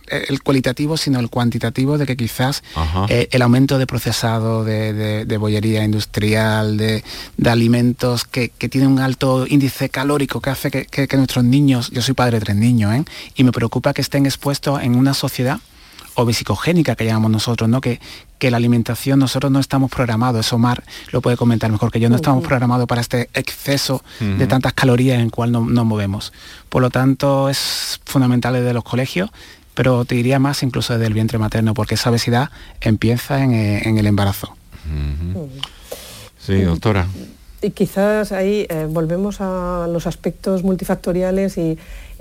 el 0.09 0.43
cualitativo, 0.43 0.97
sino 0.97 1.19
el 1.21 1.31
cuantitativo 1.31 1.97
de 1.97 2.07
que 2.07 2.17
quizás 2.17 2.63
eh, 3.09 3.29
el 3.31 3.43
aumento 3.43 3.79
de 3.79 3.87
procesado, 3.87 4.65
de, 4.65 5.37
bollería 5.39 5.85
industrial, 5.85 6.77
de, 6.77 7.03
alimentos 7.47 8.25
que, 8.25 8.49
tienen 8.49 8.91
un 8.91 8.99
alto 8.99 9.47
índice 9.49 9.89
calórico 9.89 10.41
que 10.41 10.51
hace 10.51 10.71
que, 10.71 11.17
nuestros 11.17 11.45
niños, 11.45 11.91
yo 11.91 12.03
soy 12.03 12.15
padre 12.15 12.39
de 12.39 12.45
tres 12.47 12.57
niños, 12.57 12.95
¿eh? 12.95 13.05
y 13.35 13.45
me 13.45 13.53
preocupa 13.53 13.95
que 13.95 14.03
estén 14.03 14.27
expuestos 14.27 14.83
en 14.83 14.95
una 14.95 15.15
sociedad 15.15 15.59
obesicogénica 16.15 16.95
que 16.95 17.07
llamamos 17.07 17.31
nosotros, 17.31 17.71
¿no? 17.71 17.81
Que, 17.81 18.01
que 18.43 18.51
la 18.51 18.57
alimentación 18.57 19.21
nosotros 19.21 19.53
no 19.53 19.61
estamos 19.61 19.89
programados, 19.89 20.45
eso 20.45 20.59
Mar 20.59 20.83
lo 21.13 21.21
puede 21.21 21.37
comentar 21.37 21.71
mejor 21.71 21.93
que 21.93 22.01
yo, 22.01 22.09
no 22.09 22.17
estamos 22.17 22.43
programados 22.45 22.89
para 22.89 23.01
este 23.01 23.31
exceso 23.35 24.03
de 24.19 24.49
tantas 24.49 24.73
calorías 24.73 25.15
en 25.15 25.21
el 25.21 25.31
cual 25.31 25.53
nos 25.53 25.87
movemos. 25.87 26.33
Por 26.69 26.83
lo 26.83 26.91
tanto, 26.91 27.49
es 27.49 28.01
fundamental 28.05 28.55
desde 28.55 28.75
los 28.75 28.83
colegios, 28.83 29.31
pero 29.75 30.05
te 30.05 30.17
diría 30.17 30.41
más 30.41 30.65
incluso 30.65 30.93
desde 30.93 31.07
el 31.07 31.15
vientre 31.15 31.39
materno, 31.39 31.73
porque 31.73 31.95
esa 31.95 32.11
obesidad 32.11 32.51
empieza 32.81 33.45
en, 33.45 33.53
eh, 33.53 33.83
el 33.97 34.07
embarazo. 34.09 34.57
Sí, 36.45 36.63
doctora. 36.63 37.07
Y 37.63 37.71
quizás 37.71 38.33
ahí 38.33 38.67
eh, 38.69 38.89
volvemos 38.91 39.41
a 39.41 39.87
los 39.89 40.09
aspectos 40.09 40.65
multifactoriales 40.65 41.59
y, 41.59 41.79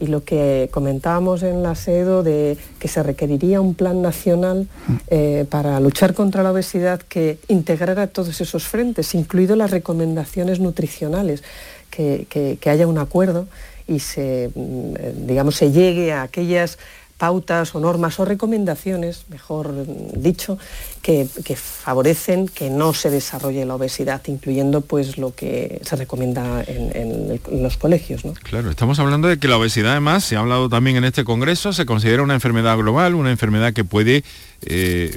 lo 0.08 0.24
que 0.24 0.70
comentábamos 0.72 1.44
en 1.44 1.64
la 1.64 1.76
SEDO 1.76 2.24
de 2.24 2.58
que 2.80 2.88
se 2.88 3.04
requeriría 3.04 3.62
un 3.62 3.76
plan 3.76 4.02
nacional 4.02 4.68
eh, 5.08 5.46
para 5.50 5.80
luchar 5.80 6.14
contra 6.14 6.44
la 6.44 6.52
obesidad 6.52 7.02
que 7.02 7.38
integrara 7.48 8.08
todos 8.08 8.42
esos 8.42 8.68
frentes, 8.68 9.14
incluido 9.16 9.56
las 9.56 9.72
recomendaciones 9.72 10.60
nutricionales, 10.60 11.44
que, 11.90 12.26
que 12.30 12.70
haya 12.70 12.88
un 12.88 12.98
acuerdo 12.98 13.48
y 13.88 14.00
se, 14.00 14.50
mm, 14.56 15.28
digamos, 15.28 15.56
se 15.56 15.72
llegue 15.72 16.14
a 16.14 16.24
aquellas 16.24 16.78
pautas 17.22 17.76
o 17.76 17.80
normas 17.80 18.20
o 18.20 18.26
recomendaciones, 18.26 19.26
mejor 19.30 19.86
dicho, 20.18 20.58
que, 21.04 21.28
favorecen 21.56 22.48
que 22.48 22.72
no 22.72 22.96
se 22.96 23.12
desarrolle 23.12 23.64
la 23.64 23.76
obesidad, 23.76 24.24
incluyendo 24.26 24.82
pues 24.82 25.20
lo 25.20 25.36
que 25.36 25.80
se 25.86 25.96
recomienda 25.96 26.64
en, 26.66 27.40
los 27.62 27.78
colegios. 27.78 28.24
Claro, 28.42 28.72
estamos 28.72 28.98
hablando 28.98 29.28
de 29.28 29.38
que 29.38 29.48
la 29.48 29.58
obesidad 29.58 29.92
además, 29.92 30.24
se 30.24 30.36
ha 30.36 30.40
hablado 30.40 30.68
también 30.68 30.98
en 30.98 31.04
este 31.04 31.24
congreso, 31.24 31.74
se 31.74 31.86
considera 31.86 32.24
una 32.24 32.34
enfermedad 32.34 32.76
global, 32.76 33.14
una 33.14 33.30
enfermedad 33.30 33.72
que 33.72 33.84
puede 33.84 34.24
eh, 34.66 35.16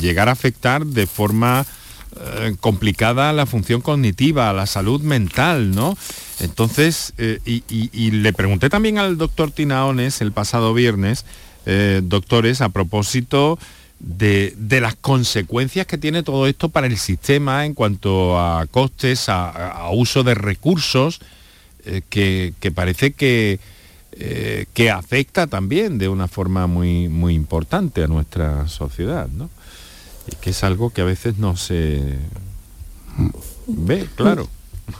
llegar 0.00 0.28
a 0.28 0.32
afectar 0.32 0.86
de 0.86 1.08
forma 1.08 1.66
eh, 2.20 2.56
complicada 2.60 3.32
la 3.32 3.46
función 3.46 3.80
cognitiva, 3.80 4.52
la 4.52 4.66
salud 4.66 5.00
mental, 5.00 5.74
¿no? 5.74 5.96
Entonces, 6.40 7.14
eh, 7.16 7.40
y, 7.46 8.10
le 8.10 8.34
pregunté 8.34 8.68
también 8.68 8.98
al 8.98 9.16
doctor 9.16 9.50
Tinaones 9.50 10.20
el 10.20 10.30
pasado 10.30 10.74
viernes, 10.74 11.24
eh, 11.64 12.02
doctores, 12.04 12.60
a 12.60 12.68
propósito 12.68 13.58
de, 13.98 14.54
las 14.80 14.94
consecuencias 14.94 15.86
que 15.86 15.96
tiene 15.96 16.22
todo 16.22 16.46
esto 16.46 16.68
para 16.68 16.86
el 16.86 16.98
sistema 16.98 17.64
en 17.64 17.72
cuanto 17.72 18.38
a 18.38 18.66
costes, 18.66 19.28
a, 19.28 19.88
uso 19.92 20.22
de 20.22 20.34
recursos, 20.34 21.18
que, 22.10 22.52
parece 22.74 23.12
que, 23.12 23.58
que 24.74 24.90
afecta 24.90 25.46
también 25.46 25.96
de 25.96 26.08
una 26.08 26.28
forma 26.28 26.66
muy, 26.66 27.08
muy 27.08 27.34
importante 27.34 28.04
a 28.04 28.06
nuestra 28.06 28.68
sociedad, 28.68 29.28
¿no? 29.28 29.48
Y 30.26 30.36
que 30.36 30.50
es 30.50 30.64
algo 30.64 30.90
que 30.90 31.00
a 31.00 31.04
veces 31.04 31.38
no 31.38 31.56
se 31.56 32.18
ve, 33.66 34.06
claro. 34.16 34.48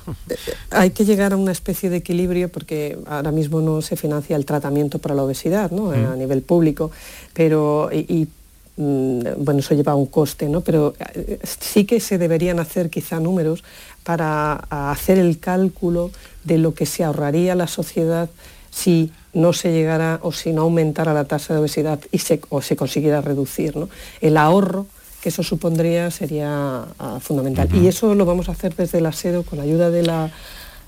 Hay 0.71 0.91
que 0.91 1.05
llegar 1.05 1.33
a 1.33 1.37
una 1.37 1.53
especie 1.53 1.91
de 1.91 1.99
equilibrio 1.99 2.49
porque 2.49 2.99
ahora 3.07 3.33
mismo 3.33 3.61
no 3.61 3.83
se 3.83 3.97
financia 3.97 4.37
el 4.37 4.45
tratamiento 4.45 4.99
para 4.99 5.15
la 5.15 5.25
obesidad 5.25 5.71
¿no? 5.71 5.91
a 5.91 6.17
nivel 6.17 6.43
público, 6.43 6.91
pero 7.33 7.91
y, 7.93 8.29
mm, 8.77 9.21
bueno, 9.39 9.61
eso 9.61 9.75
lleva 9.75 9.95
un 9.95 10.07
coste, 10.07 10.49
¿no? 10.49 10.61
pero 10.61 10.95
eh, 11.15 11.39
sí 11.61 11.85
que 11.85 12.01
se 12.01 12.19
deberían 12.19 12.61
hacer 12.61 12.91
quizá 12.91 13.21
números 13.21 13.65
para 14.05 14.55
hacer 14.71 15.19
el 15.19 15.39
cálculo 15.39 16.11
de 16.45 16.59
lo 16.59 16.75
que 16.75 16.87
se 16.87 17.05
ahorraría 17.05 17.55
la 17.55 17.67
sociedad 17.67 18.31
si 18.71 19.13
no 19.35 19.53
se 19.53 19.73
llegara 19.73 20.19
o 20.23 20.33
si 20.33 20.53
no 20.53 20.63
aumentara 20.63 21.15
la 21.15 21.25
tasa 21.25 21.55
de 21.55 21.61
obesidad 21.61 22.01
y 22.11 22.19
se, 22.19 22.41
o 22.49 22.63
se 22.63 22.77
consiguiera 22.77 23.21
reducir. 23.21 23.77
¿no? 23.77 23.89
El 24.21 24.37
ahorro 24.37 24.87
que 25.23 25.29
eso 25.29 25.43
supondría 25.43 26.11
sería 26.11 26.85
ah, 26.99 27.19
fundamental. 27.21 27.69
Y 27.75 27.87
eso 27.87 28.15
lo 28.15 28.27
vamos 28.27 28.49
a 28.49 28.53
hacer 28.53 28.75
desde 28.75 29.01
la 29.01 29.13
SEDO 29.13 29.45
con 29.45 29.59
la 29.59 29.65
ayuda 29.65 29.91
de 29.91 30.03
la 30.03 30.31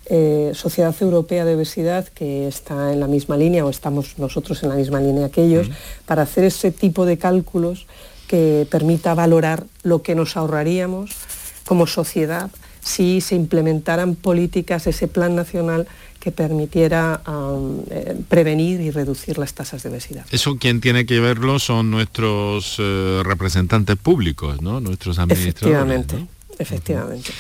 eh, 0.07 0.51
Sociedad 0.55 0.95
Europea 1.01 1.45
de 1.45 1.55
Obesidad, 1.55 2.09
que 2.09 2.49
está 2.49 2.93
en 2.93 3.01
la 3.01 3.07
misma 3.07 3.37
línea, 3.37 3.65
o 3.65 3.71
estamos 3.71 4.19
nosotros 4.19 4.63
en 4.65 4.71
la 4.71 4.75
misma 4.75 5.01
línea 5.01 5.29
que 5.31 5.45
ellos, 5.45 5.71
para 6.05 6.23
hacer 6.23 6.45
ese 6.45 6.73
tipo 6.73 7.07
de 7.07 7.17
cálculos 7.17 7.87
que 8.27 8.67
permita 8.71 9.15
valorar 9.15 9.65
lo 9.83 10.03
que 10.03 10.15
nos 10.17 10.37
ahorraríamos 10.37 11.13
como 11.65 11.87
sociedad 11.87 12.51
si 12.85 13.23
se 13.23 13.35
implementaran 13.35 14.15
políticas, 14.15 14.87
ese 14.87 15.09
plan 15.09 15.35
nacional 15.35 15.87
que 16.25 16.33
permitiera 16.33 17.21
eh, 17.91 18.17
prevenir 18.31 18.81
y 18.81 18.91
reducir 18.91 19.37
las 19.37 19.53
tasas 19.53 19.83
de 19.83 19.91
obesidad. 19.91 20.25
Eso 20.31 20.57
quien 20.57 20.81
tiene 20.81 21.05
que 21.05 21.21
verlo 21.21 21.59
son 21.59 21.91
nuestros 21.91 22.77
eh, 22.79 23.21
representantes 23.23 23.97
públicos, 23.99 24.63
¿no? 24.63 24.81
Nuestros 24.81 25.19
administradores. 25.19 26.01
Efectivamente, 26.01 26.27
efectivamente. 26.59 27.31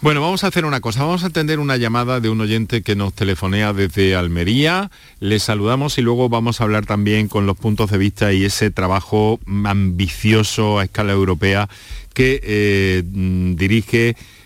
Bueno, 0.00 0.22
vamos 0.22 0.42
a 0.42 0.46
hacer 0.46 0.64
una 0.64 0.80
cosa, 0.80 1.04
vamos 1.04 1.22
a 1.22 1.26
atender 1.26 1.58
una 1.58 1.76
llamada 1.76 2.20
de 2.20 2.30
un 2.30 2.40
oyente 2.40 2.82
que 2.82 2.96
nos 2.96 3.12
telefonea 3.12 3.74
desde 3.74 4.16
Almería, 4.16 4.90
le 5.20 5.38
saludamos 5.38 5.98
y 5.98 6.02
luego 6.02 6.30
vamos 6.30 6.60
a 6.60 6.64
hablar 6.64 6.86
también 6.86 7.28
con 7.28 7.44
los 7.44 7.58
puntos 7.58 7.90
de 7.90 7.98
vista 7.98 8.32
y 8.32 8.46
ese 8.46 8.70
trabajo 8.70 9.38
ambicioso 9.66 10.78
a 10.78 10.84
escala 10.84 11.12
europea 11.12 11.68
que 12.14 12.40
eh, 12.42 13.02
mm, 13.04 13.56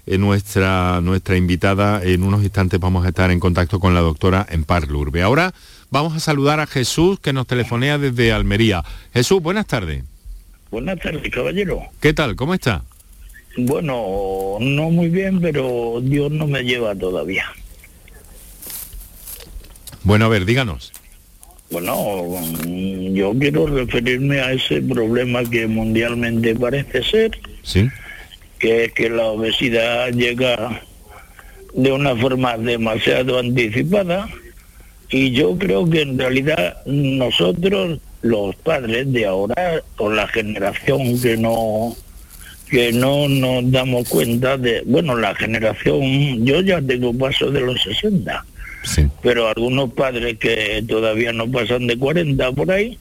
dirige 0.09 0.19
nuestra, 0.19 1.01
nuestra 1.03 1.37
invitada. 1.37 2.03
En 2.03 2.23
unos 2.23 2.43
instantes 2.43 2.81
vamos 2.81 3.05
a 3.05 3.09
estar 3.09 3.31
en 3.31 3.41
contacto 3.41 3.79
con 3.79 3.95
la 3.95 4.01
doctora 4.01 4.47
Empar 4.49 4.89
Lurbe. 4.89 5.23
Ahora 5.23 5.53
vamos 5.91 6.15
a 6.17 6.21
saludar 6.21 6.61
a 6.61 6.67
Jesús 6.67 7.21
que 7.21 7.33
nos 7.33 7.47
telefonea 7.47 7.99
desde 7.99 8.33
Almería. 8.33 8.83
Jesús, 9.13 9.43
buenas 9.43 9.67
tardes. 9.67 10.05
Buenas 10.71 10.99
tardes, 10.99 11.31
caballero. 11.33 11.83
¿Qué 12.01 12.13
tal? 12.13 12.37
¿Cómo 12.37 12.55
está? 12.55 12.83
Bueno, 13.57 14.59
no 14.61 14.91
muy 14.91 15.09
bien, 15.09 15.41
pero 15.41 16.01
Dios 16.03 16.31
no 16.31 16.47
me 16.47 16.63
lleva 16.63 16.95
todavía. 16.95 17.45
Bueno, 20.05 20.27
a 20.27 20.29
ver, 20.29 20.45
díganos. 20.45 20.93
Bueno, 21.71 21.95
yo 23.13 23.35
quiero 23.39 23.67
referirme 23.67 24.41
a 24.41 24.53
ese 24.53 24.81
problema 24.81 25.45
que 25.45 25.67
mundialmente 25.67 26.55
parece 26.55 27.03
ser. 27.03 27.39
Sí 27.63 27.91
que 28.59 28.85
es 28.85 28.93
que 28.93 29.09
la 29.11 29.25
obesidad 29.25 30.11
llega 30.13 30.83
de 31.75 31.93
una 31.93 32.17
forma 32.17 32.57
demasiado 32.57 33.39
anticipada. 33.39 34.29
Y 35.11 35.31
yo 35.31 35.57
creo 35.57 35.89
que 35.89 36.03
en 36.03 36.19
realidad 36.19 36.77
nosotros 36.85 37.99
los 38.23 38.55
padres 38.57 39.11
de 39.13 39.27
ahora 39.27 39.83
o 39.97 40.11
la 40.11 40.27
generación 40.29 41.21
que 41.21 41.37
no 41.37 41.97
que 42.69 42.93
no 42.93 43.29
nos 43.29 43.71
damos 43.71 44.09
cuenta 44.09 44.59
de 44.59 44.83
bueno 44.85 45.17
la 45.17 45.35
generación 45.37 46.45
yo 46.45 46.61
ya 46.61 46.83
tengo 46.83 47.17
paso 47.17 47.51
de 47.51 47.61
los 47.61 47.81
60 47.81 48.45
pero 49.23 49.49
algunos 49.49 49.93
padres 49.93 50.37
que 50.39 50.85
todavía 50.87 51.33
no 51.33 51.49
pasan 51.51 51.87
de 51.87 51.97
40 51.97 52.53
por 52.53 52.71
ahí 52.73 52.99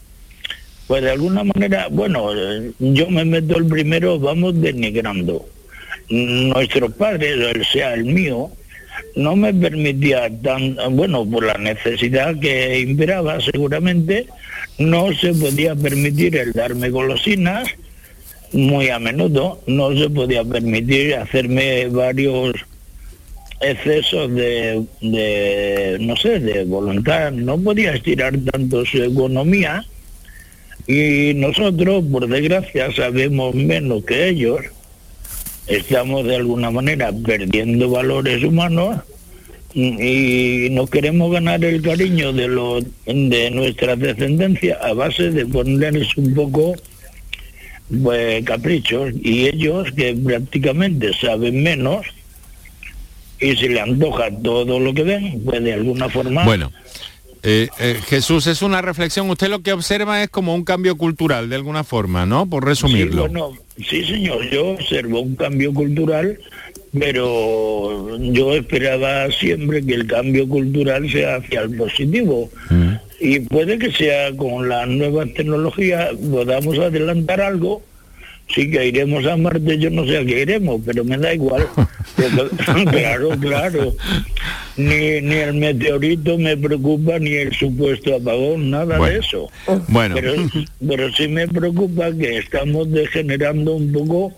pues 0.87 1.03
de 1.03 1.11
alguna 1.11 1.43
manera, 1.43 1.87
bueno, 1.91 2.31
yo 2.79 3.09
me 3.09 3.25
meto 3.25 3.57
el 3.57 3.65
primero, 3.65 4.17
vamos 4.19 4.59
denigrando. 4.59 5.45
Nuestro 6.09 6.89
padre, 6.89 7.35
sea 7.65 7.93
el 7.93 8.05
mío, 8.05 8.49
no 9.15 9.35
me 9.35 9.53
permitía 9.53 10.29
tan, 10.41 10.77
bueno, 10.91 11.29
por 11.29 11.43
la 11.43 11.55
necesidad 11.55 12.39
que 12.39 12.79
imperaba 12.79 13.41
seguramente, 13.41 14.27
no 14.77 15.13
se 15.13 15.33
podía 15.33 15.75
permitir 15.75 16.37
el 16.37 16.53
darme 16.53 16.89
golosinas 16.89 17.67
muy 18.53 18.87
a 18.87 18.97
menudo, 18.97 19.61
no 19.67 19.93
se 19.97 20.09
podía 20.09 20.45
permitir 20.45 21.15
hacerme 21.15 21.87
varios 21.87 22.55
excesos 23.59 24.33
de, 24.33 24.85
de 25.01 25.97
no 25.99 26.15
sé, 26.15 26.39
de 26.39 26.63
voluntad, 26.63 27.31
no 27.33 27.57
podía 27.57 27.93
estirar 27.93 28.37
tanto 28.51 28.85
su 28.85 29.03
economía 29.03 29.83
y 30.87 31.33
nosotros, 31.35 32.03
por 32.09 32.27
desgracia, 32.27 32.91
sabemos 32.93 33.53
menos 33.53 34.05
que 34.05 34.29
ellos. 34.29 34.61
Estamos 35.67 36.25
de 36.25 36.37
alguna 36.37 36.71
manera 36.71 37.11
perdiendo 37.11 37.89
valores 37.89 38.41
humanos 38.41 39.01
y 39.73 40.69
no 40.71 40.87
queremos 40.87 41.31
ganar 41.31 41.63
el 41.63 41.81
cariño 41.81 42.31
de, 42.31 42.47
los, 42.47 42.85
de 43.05 43.51
nuestra 43.51 43.97
descendencia 43.97 44.79
a 44.81 44.93
base 44.93 45.29
de 45.29 45.45
ponerles 45.45 46.15
un 46.15 46.33
poco 46.33 46.73
pues, 48.01 48.43
caprichos 48.45 49.11
y 49.21 49.45
ellos 49.45 49.91
que 49.91 50.15
prácticamente 50.15 51.11
saben 51.13 51.61
menos 51.63 52.07
y 53.39 53.55
se 53.55 53.69
le 53.69 53.81
antoja 53.81 54.31
todo 54.41 54.79
lo 54.79 54.93
que 54.93 55.03
ven, 55.03 55.41
pues 55.45 55.63
de 55.63 55.73
alguna 55.73 56.09
forma... 56.09 56.43
Bueno, 56.43 56.71
Eh, 57.43 57.69
eh, 57.79 57.99
Jesús, 58.07 58.47
es 58.47 58.61
una 58.61 58.81
reflexión. 58.81 59.29
Usted 59.29 59.49
lo 59.49 59.61
que 59.61 59.73
observa 59.73 60.23
es 60.23 60.29
como 60.29 60.55
un 60.55 60.63
cambio 60.63 60.97
cultural, 60.97 61.49
de 61.49 61.55
alguna 61.55 61.83
forma, 61.83 62.25
¿no? 62.25 62.49
Por 62.49 62.65
resumirlo. 62.65 63.29
Sí, 63.77 63.83
sí 63.83 64.05
señor, 64.05 64.49
yo 64.49 64.69
observo 64.69 65.21
un 65.21 65.35
cambio 65.35 65.73
cultural, 65.73 66.39
pero 66.97 68.17
yo 68.19 68.53
esperaba 68.53 69.31
siempre 69.31 69.85
que 69.85 69.93
el 69.93 70.07
cambio 70.07 70.47
cultural 70.47 71.09
sea 71.11 71.37
hacia 71.37 71.61
el 71.61 71.75
positivo. 71.75 72.49
Mm. 72.69 72.93
Y 73.19 73.39
puede 73.41 73.79
que 73.79 73.91
sea 73.91 74.35
con 74.35 74.69
las 74.69 74.87
nuevas 74.87 75.33
tecnologías 75.33 76.11
podamos 76.31 76.77
adelantar 76.77 77.41
algo 77.41 77.81
sí 78.47 78.69
que 78.69 78.87
iremos 78.87 79.25
a 79.25 79.37
Marte, 79.37 79.77
yo 79.77 79.89
no 79.89 80.05
sé 80.05 80.17
a 80.17 80.25
qué 80.25 80.41
iremos, 80.41 80.81
pero 80.85 81.03
me 81.03 81.17
da 81.17 81.33
igual. 81.33 81.67
claro, 82.89 83.29
claro. 83.39 83.95
Ni, 84.77 85.21
ni 85.21 85.35
el 85.35 85.53
meteorito 85.55 86.37
me 86.37 86.55
preocupa, 86.55 87.19
ni 87.19 87.33
el 87.33 87.53
supuesto 87.53 88.15
apagón, 88.15 88.69
nada 88.69 88.99
de 88.99 89.19
eso. 89.19 89.49
Bueno. 89.87 90.15
Pero, 90.15 90.33
pero 90.87 91.11
sí 91.13 91.27
me 91.27 91.47
preocupa 91.47 92.11
que 92.11 92.37
estamos 92.37 92.91
degenerando 92.91 93.75
un 93.75 93.91
poco 93.91 94.33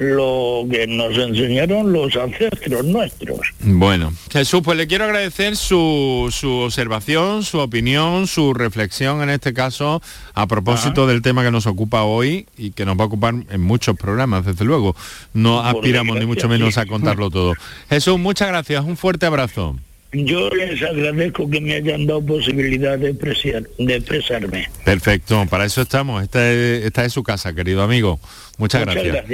lo 0.00 0.66
que 0.70 0.86
nos 0.86 1.16
enseñaron 1.16 1.92
los 1.92 2.16
ancestros 2.16 2.84
nuestros. 2.86 3.40
Bueno, 3.60 4.12
Jesús, 4.32 4.62
pues 4.64 4.78
le 4.78 4.86
quiero 4.86 5.04
agradecer 5.04 5.56
su, 5.56 6.28
su 6.32 6.50
observación, 6.50 7.44
su 7.44 7.58
opinión, 7.58 8.26
su 8.26 8.54
reflexión 8.54 9.22
en 9.22 9.28
este 9.28 9.52
caso 9.52 10.00
a 10.34 10.46
propósito 10.46 11.06
del 11.06 11.20
tema 11.20 11.44
que 11.44 11.50
nos 11.50 11.66
ocupa 11.66 12.04
hoy 12.04 12.46
y 12.56 12.70
que 12.70 12.86
nos 12.86 12.98
va 12.98 13.04
a 13.04 13.06
ocupar 13.08 13.34
en 13.50 13.60
muchos 13.60 13.94
programas, 13.96 14.46
desde 14.46 14.64
luego. 14.64 14.96
No 15.34 15.60
aspiramos 15.60 16.18
ni 16.18 16.24
mucho 16.24 16.48
menos 16.48 16.78
a 16.78 16.86
contarlo 16.86 17.30
todo. 17.30 17.52
Jesús, 17.90 18.18
muchas 18.18 18.48
gracias, 18.48 18.82
un 18.82 18.96
fuerte 18.96 19.26
abrazo. 19.26 19.76
Yo 20.12 20.50
les 20.50 20.82
agradezco 20.82 21.48
que 21.48 21.60
me 21.60 21.74
hayan 21.74 22.06
dado 22.06 22.20
posibilidad 22.20 22.98
de, 22.98 23.12
de 23.12 23.96
expresarme. 23.96 24.68
Perfecto, 24.84 25.46
para 25.48 25.64
eso 25.64 25.82
estamos. 25.82 26.22
Esta 26.22 26.50
es, 26.50 26.84
esta 26.84 27.04
es 27.04 27.12
su 27.12 27.22
casa, 27.22 27.54
querido 27.54 27.82
amigo. 27.82 28.18
Muchas, 28.58 28.82
gracias. 28.82 29.24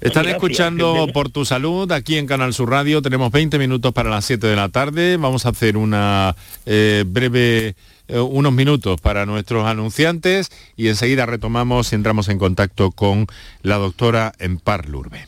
Están 0.00 0.28
escuchando 0.28 1.08
por 1.12 1.30
tu 1.30 1.44
salud 1.44 1.90
aquí 1.92 2.16
en 2.16 2.26
Canal 2.26 2.52
Sur 2.52 2.70
Radio. 2.70 3.00
Tenemos 3.02 3.32
20 3.32 3.58
minutos 3.58 3.92
para 3.92 4.10
las 4.10 4.24
7 4.26 4.46
de 4.46 4.56
la 4.56 4.68
tarde. 4.68 5.16
Vamos 5.16 5.46
a 5.46 5.48
hacer 5.48 5.76
una 5.76 6.36
eh, 6.66 7.04
breve 7.06 7.74
eh, 8.08 8.18
unos 8.18 8.52
minutos 8.52 9.00
para 9.00 9.26
nuestros 9.26 9.66
anunciantes 9.66 10.50
y 10.76 10.88
enseguida 10.88 11.26
retomamos 11.26 11.92
y 11.92 11.94
entramos 11.94 12.28
en 12.28 12.38
contacto 12.38 12.90
con 12.90 13.26
la 13.62 13.76
doctora 13.76 14.32
Empar 14.38 14.88
Lurbe. 14.88 15.27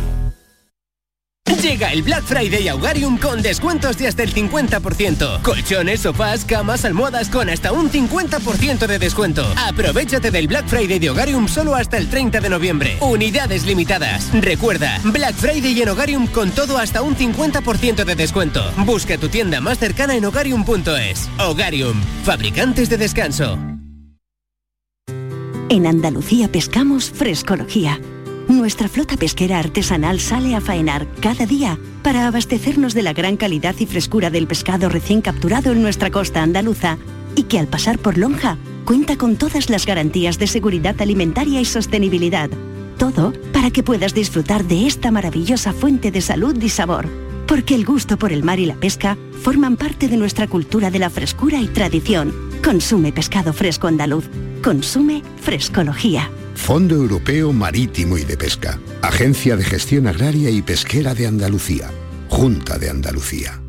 Llega 1.71 1.93
el 1.93 2.03
Black 2.03 2.25
Friday 2.25 2.67
a 2.67 2.75
Hogarium 2.75 3.17
con 3.17 3.41
descuentos 3.41 3.97
de 3.97 4.05
hasta 4.05 4.23
el 4.23 4.33
50%. 4.33 5.41
Colchones, 5.41 6.01
sofás, 6.01 6.43
camas, 6.43 6.83
almohadas 6.83 7.29
con 7.29 7.49
hasta 7.49 7.71
un 7.71 7.89
50% 7.89 8.87
de 8.87 8.99
descuento. 8.99 9.45
Aprovechate 9.55 10.31
del 10.31 10.49
Black 10.49 10.67
Friday 10.67 10.99
de 10.99 11.09
Hogarium 11.09 11.47
solo 11.47 11.73
hasta 11.73 11.95
el 11.95 12.09
30 12.09 12.41
de 12.41 12.49
noviembre. 12.49 12.97
Unidades 12.99 13.65
limitadas. 13.65 14.33
Recuerda, 14.33 14.99
Black 15.05 15.35
Friday 15.35 15.81
en 15.81 15.87
Hogarium 15.87 16.27
con 16.27 16.51
todo 16.51 16.77
hasta 16.77 17.01
un 17.03 17.15
50% 17.15 18.03
de 18.03 18.15
descuento. 18.15 18.69
Busca 18.85 19.17
tu 19.17 19.29
tienda 19.29 19.61
más 19.61 19.79
cercana 19.79 20.17
en 20.17 20.25
hogarium.es. 20.25 21.29
Hogarium, 21.39 22.01
fabricantes 22.25 22.89
de 22.89 22.97
descanso. 22.97 23.57
En 25.69 25.87
Andalucía 25.87 26.49
pescamos 26.49 27.09
frescología 27.11 27.97
nuestra 28.57 28.87
flota 28.87 29.17
pesquera 29.17 29.59
artesanal 29.59 30.19
sale 30.19 30.55
a 30.55 30.61
faenar 30.61 31.07
cada 31.21 31.45
día 31.45 31.77
para 32.03 32.27
abastecernos 32.27 32.93
de 32.93 33.03
la 33.03 33.13
gran 33.13 33.37
calidad 33.37 33.75
y 33.79 33.85
frescura 33.85 34.29
del 34.29 34.47
pescado 34.47 34.89
recién 34.89 35.21
capturado 35.21 35.71
en 35.71 35.81
nuestra 35.81 36.11
costa 36.11 36.41
andaluza 36.41 36.97
y 37.35 37.43
que 37.43 37.59
al 37.59 37.67
pasar 37.67 37.99
por 37.99 38.17
Lonja 38.17 38.57
cuenta 38.85 39.17
con 39.17 39.35
todas 39.35 39.69
las 39.69 39.85
garantías 39.85 40.39
de 40.39 40.47
seguridad 40.47 40.99
alimentaria 41.01 41.61
y 41.61 41.65
sostenibilidad. 41.65 42.49
Todo 42.97 43.33
para 43.53 43.71
que 43.71 43.83
puedas 43.83 44.13
disfrutar 44.13 44.65
de 44.65 44.87
esta 44.87 45.11
maravillosa 45.11 45.73
fuente 45.73 46.11
de 46.11 46.21
salud 46.21 46.55
y 46.61 46.69
sabor. 46.69 47.07
Porque 47.47 47.75
el 47.75 47.85
gusto 47.85 48.17
por 48.17 48.31
el 48.31 48.43
mar 48.43 48.59
y 48.59 48.65
la 48.65 48.75
pesca 48.75 49.17
forman 49.41 49.75
parte 49.77 50.07
de 50.07 50.17
nuestra 50.17 50.47
cultura 50.47 50.91
de 50.91 50.99
la 50.99 51.09
frescura 51.09 51.59
y 51.59 51.67
tradición. 51.67 52.50
Consume 52.63 53.11
pescado 53.11 53.53
fresco 53.53 53.87
andaluz. 53.87 54.29
Consume 54.63 55.23
frescología. 55.41 56.29
Fondo 56.55 56.95
Europeo 56.95 57.53
Marítimo 57.53 58.17
y 58.17 58.23
de 58.23 58.37
Pesca, 58.37 58.79
Agencia 59.01 59.55
de 59.55 59.63
Gestión 59.63 60.07
Agraria 60.07 60.49
y 60.49 60.61
Pesquera 60.61 61.15
de 61.15 61.25
Andalucía, 61.25 61.89
Junta 62.29 62.77
de 62.77 62.89
Andalucía. 62.89 63.59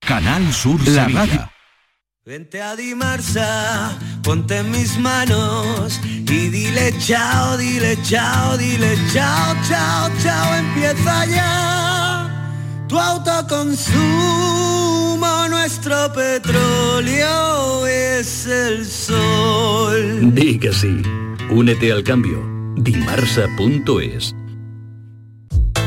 Canal 0.00 0.52
Sur 0.52 0.86
La 0.88 1.06
Radio. 1.06 1.50
Vente 2.24 2.60
a 2.60 2.76
Dimarsa, 2.76 3.96
ponte 4.22 4.58
en 4.58 4.70
mis 4.70 4.98
manos 4.98 5.98
y 6.04 6.48
dile 6.48 6.92
chao, 6.98 7.56
dile 7.56 7.96
chao, 8.02 8.56
dile 8.58 8.98
chao, 9.12 9.54
chao, 9.66 10.10
chao, 10.22 10.54
empieza 10.56 11.26
ya 11.26 12.84
tu 12.86 12.98
autoconsumo 12.98 14.97
nuestro 15.68 16.10
petróleo 16.14 17.86
es 17.86 18.46
el 18.46 18.86
sol. 18.86 20.34
Di 20.34 20.58
que 20.58 20.72
sí. 20.72 21.02
Únete 21.50 21.92
al 21.92 22.02
cambio. 22.02 22.42
Dimarsa.es 22.78 24.34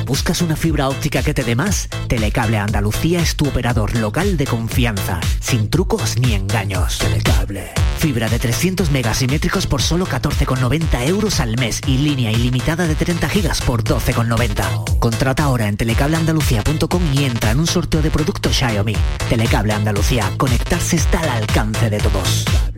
¿Buscas 0.05 0.43
una 0.43 0.55
fibra 0.55 0.87
óptica 0.87 1.23
que 1.23 1.33
te 1.33 1.43
dé 1.43 1.55
más? 1.55 1.89
Telecable 2.07 2.59
Andalucía 2.59 3.21
es 3.21 3.35
tu 3.35 3.47
operador 3.47 3.97
local 3.97 4.37
de 4.37 4.45
confianza, 4.45 5.19
sin 5.39 5.71
trucos 5.71 6.15
ni 6.19 6.35
engaños. 6.35 6.99
Telecable. 6.99 7.71
Fibra 8.01 8.27
de 8.29 8.39
300 8.39 8.89
megasimétricos 8.89 9.67
por 9.67 9.83
solo 9.83 10.07
14,90 10.07 11.07
euros 11.07 11.39
al 11.39 11.55
mes 11.59 11.81
y 11.85 11.99
línea 11.99 12.31
ilimitada 12.31 12.87
de 12.87 12.95
30 12.95 13.29
gigas 13.29 13.61
por 13.61 13.83
12,90. 13.83 14.97
Contrata 14.97 15.43
ahora 15.43 15.67
en 15.67 15.77
telecableandalucía.com 15.77 17.03
y 17.13 17.25
entra 17.25 17.51
en 17.51 17.59
un 17.59 17.67
sorteo 17.67 18.01
de 18.01 18.09
productos 18.09 18.57
Xiaomi. 18.57 18.95
Telecable 19.29 19.73
Andalucía, 19.73 20.31
conectarse 20.37 20.95
está 20.95 21.19
al 21.19 21.29
alcance 21.29 21.91
de 21.91 21.99
todos. 21.99 22.70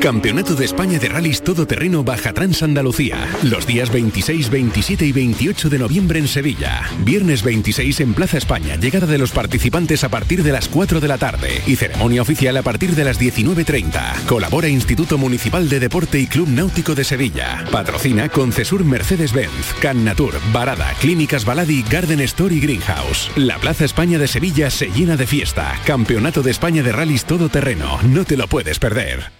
Campeonato 0.00 0.54
de 0.54 0.64
España 0.64 0.98
de 0.98 1.10
Rallys 1.10 1.42
Todoterreno 1.42 2.02
Baja 2.02 2.32
Trans 2.32 2.62
Andalucía. 2.62 3.18
Los 3.42 3.66
días 3.66 3.92
26, 3.92 4.48
27 4.48 5.04
y 5.04 5.12
28 5.12 5.68
de 5.68 5.78
noviembre 5.78 6.18
en 6.18 6.26
Sevilla. 6.26 6.88
Viernes 7.04 7.42
26 7.42 8.00
en 8.00 8.14
Plaza 8.14 8.38
España. 8.38 8.76
Llegada 8.76 9.06
de 9.06 9.18
los 9.18 9.30
participantes 9.32 10.02
a 10.02 10.08
partir 10.08 10.42
de 10.42 10.52
las 10.52 10.68
4 10.68 11.00
de 11.00 11.08
la 11.08 11.18
tarde. 11.18 11.60
Y 11.66 11.76
ceremonia 11.76 12.22
oficial 12.22 12.56
a 12.56 12.62
partir 12.62 12.94
de 12.94 13.04
las 13.04 13.20
19.30. 13.20 14.24
Colabora 14.24 14.68
Instituto 14.68 15.18
Municipal 15.18 15.68
de 15.68 15.80
Deporte 15.80 16.18
y 16.18 16.26
Club 16.26 16.48
Náutico 16.48 16.94
de 16.94 17.04
Sevilla. 17.04 17.66
Patrocina 17.70 18.30
Concesur 18.30 18.84
Mercedes-Benz, 18.84 19.74
Can 19.82 20.02
Natur, 20.02 20.32
Barada, 20.50 20.94
Clínicas 21.00 21.44
Baladi, 21.44 21.84
Garden 21.90 22.20
Store 22.20 22.54
y 22.54 22.60
Greenhouse. 22.60 23.30
La 23.36 23.58
Plaza 23.58 23.84
España 23.84 24.18
de 24.18 24.28
Sevilla 24.28 24.70
se 24.70 24.86
llena 24.86 25.18
de 25.18 25.26
fiesta. 25.26 25.78
Campeonato 25.84 26.42
de 26.42 26.52
España 26.52 26.82
de 26.82 26.92
Rallys 26.92 27.26
Todoterreno. 27.26 28.00
No 28.02 28.24
te 28.24 28.38
lo 28.38 28.48
puedes 28.48 28.78
perder. 28.78 29.39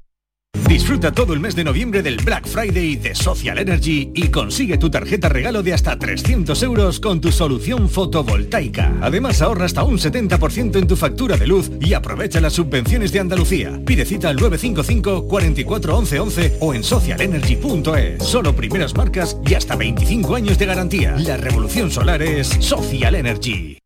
Disfruta 0.71 1.11
todo 1.11 1.33
el 1.33 1.39
mes 1.39 1.55
de 1.55 1.63
noviembre 1.63 2.01
del 2.01 2.17
Black 2.17 2.47
Friday 2.47 2.95
de 2.95 3.15
Social 3.15 3.57
Energy 3.57 4.11
y 4.13 4.29
consigue 4.29 4.77
tu 4.77 4.89
tarjeta 4.89 5.29
regalo 5.29 5.63
de 5.63 5.73
hasta 5.73 5.97
300 5.97 6.63
euros 6.63 6.99
con 6.99 7.21
tu 7.21 7.31
solución 7.31 7.89
fotovoltaica. 7.89 8.93
Además 9.01 9.41
ahorra 9.41 9.65
hasta 9.65 9.83
un 9.83 9.97
70% 9.97 10.77
en 10.77 10.87
tu 10.87 10.95
factura 10.95 11.37
de 11.37 11.47
luz 11.47 11.71
y 11.79 11.93
aprovecha 11.93 12.41
las 12.41 12.53
subvenciones 12.53 13.11
de 13.11 13.19
Andalucía. 13.19 13.81
Pide 13.85 14.05
cita 14.05 14.29
al 14.29 14.37
955 14.37 15.27
44 15.27 15.97
11 15.97 16.19
11 16.19 16.57
o 16.59 16.73
en 16.73 16.83
socialenergy.es. 16.83 18.23
Solo 18.23 18.55
primeras 18.55 18.95
marcas 18.95 19.37
y 19.45 19.53
hasta 19.53 19.75
25 19.75 20.35
años 20.35 20.57
de 20.57 20.65
garantía. 20.65 21.15
La 21.17 21.37
revolución 21.37 21.91
solar 21.91 22.21
es 22.21 22.47
Social 22.47 23.15
Energy. 23.15 23.77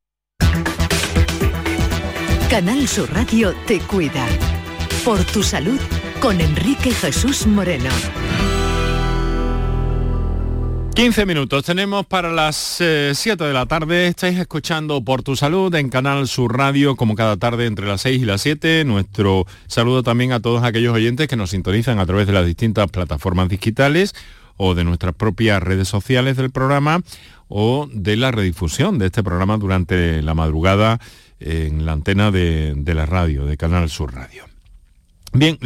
Canal 2.49 2.87
Sur 2.87 3.11
Radio 3.11 3.53
te 3.67 3.79
cuida. 3.79 4.25
Por 5.03 5.23
tu 5.25 5.43
salud 5.43 5.79
con 6.25 6.41
Enrique 6.41 6.89
Jesús 6.89 7.45
Moreno. 7.45 7.91
15 10.95 11.23
minutos 11.27 11.63
tenemos 11.63 12.03
para 12.07 12.31
las 12.33 12.55
7 12.79 12.83
eh, 12.83 13.35
de 13.35 13.53
la 13.53 13.67
tarde. 13.67 14.07
Estáis 14.07 14.39
escuchando 14.39 15.03
Por 15.03 15.21
tu 15.21 15.35
Salud 15.35 15.75
en 15.75 15.89
Canal 15.89 16.27
Sur 16.27 16.57
Radio, 16.57 16.95
como 16.95 17.13
cada 17.13 17.37
tarde 17.37 17.67
entre 17.67 17.85
las 17.85 18.01
6 18.01 18.23
y 18.23 18.25
las 18.25 18.41
7. 18.41 18.85
Nuestro 18.85 19.45
saludo 19.67 20.01
también 20.01 20.31
a 20.31 20.39
todos 20.39 20.63
aquellos 20.63 20.95
oyentes 20.95 21.27
que 21.27 21.35
nos 21.35 21.51
sintonizan 21.51 21.99
a 21.99 22.07
través 22.07 22.25
de 22.25 22.33
las 22.33 22.47
distintas 22.47 22.89
plataformas 22.89 23.47
digitales 23.47 24.15
o 24.57 24.73
de 24.73 24.83
nuestras 24.83 25.13
propias 25.13 25.61
redes 25.61 25.87
sociales 25.87 26.37
del 26.37 26.49
programa 26.49 27.03
o 27.49 27.87
de 27.93 28.15
la 28.17 28.31
redifusión 28.31 28.97
de 28.97 29.05
este 29.05 29.21
programa 29.21 29.57
durante 29.57 30.23
la 30.23 30.33
madrugada 30.33 30.99
en 31.39 31.85
la 31.85 31.91
antena 31.91 32.31
de, 32.31 32.73
la 32.95 33.05
radio, 33.05 33.45
de 33.45 33.57
Canal 33.57 33.91
Sur 33.91 34.15
Radio. 34.15 34.54
Bien, 35.35 35.57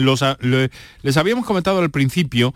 les 1.02 1.18
habíamos 1.18 1.46
comentado 1.46 1.80
al 1.80 1.92
principio 1.92 2.54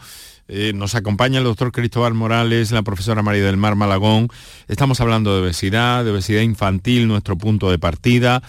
eh, 0.50 0.74
nos 0.76 0.94
acompaña 0.96 1.40
el 1.40 1.46
doctor 1.46 1.72
Cristóbal 1.72 2.14
Morales, 2.14 2.72
la 2.72 2.84
profesora 2.84 3.22
María 3.22 3.46
del 3.46 3.58
Mar 3.58 3.76
Malagón. 3.76 4.28
Estamos 4.68 5.00
hablando 5.00 5.34
de 5.34 5.42
obesidad, 5.42 6.04
de 6.04 6.12
obesidad 6.12 6.42
infantil, 6.42 7.08
nuestro 7.08 7.38
punto 7.38 7.72
de 7.72 7.80
partida. 7.80 8.44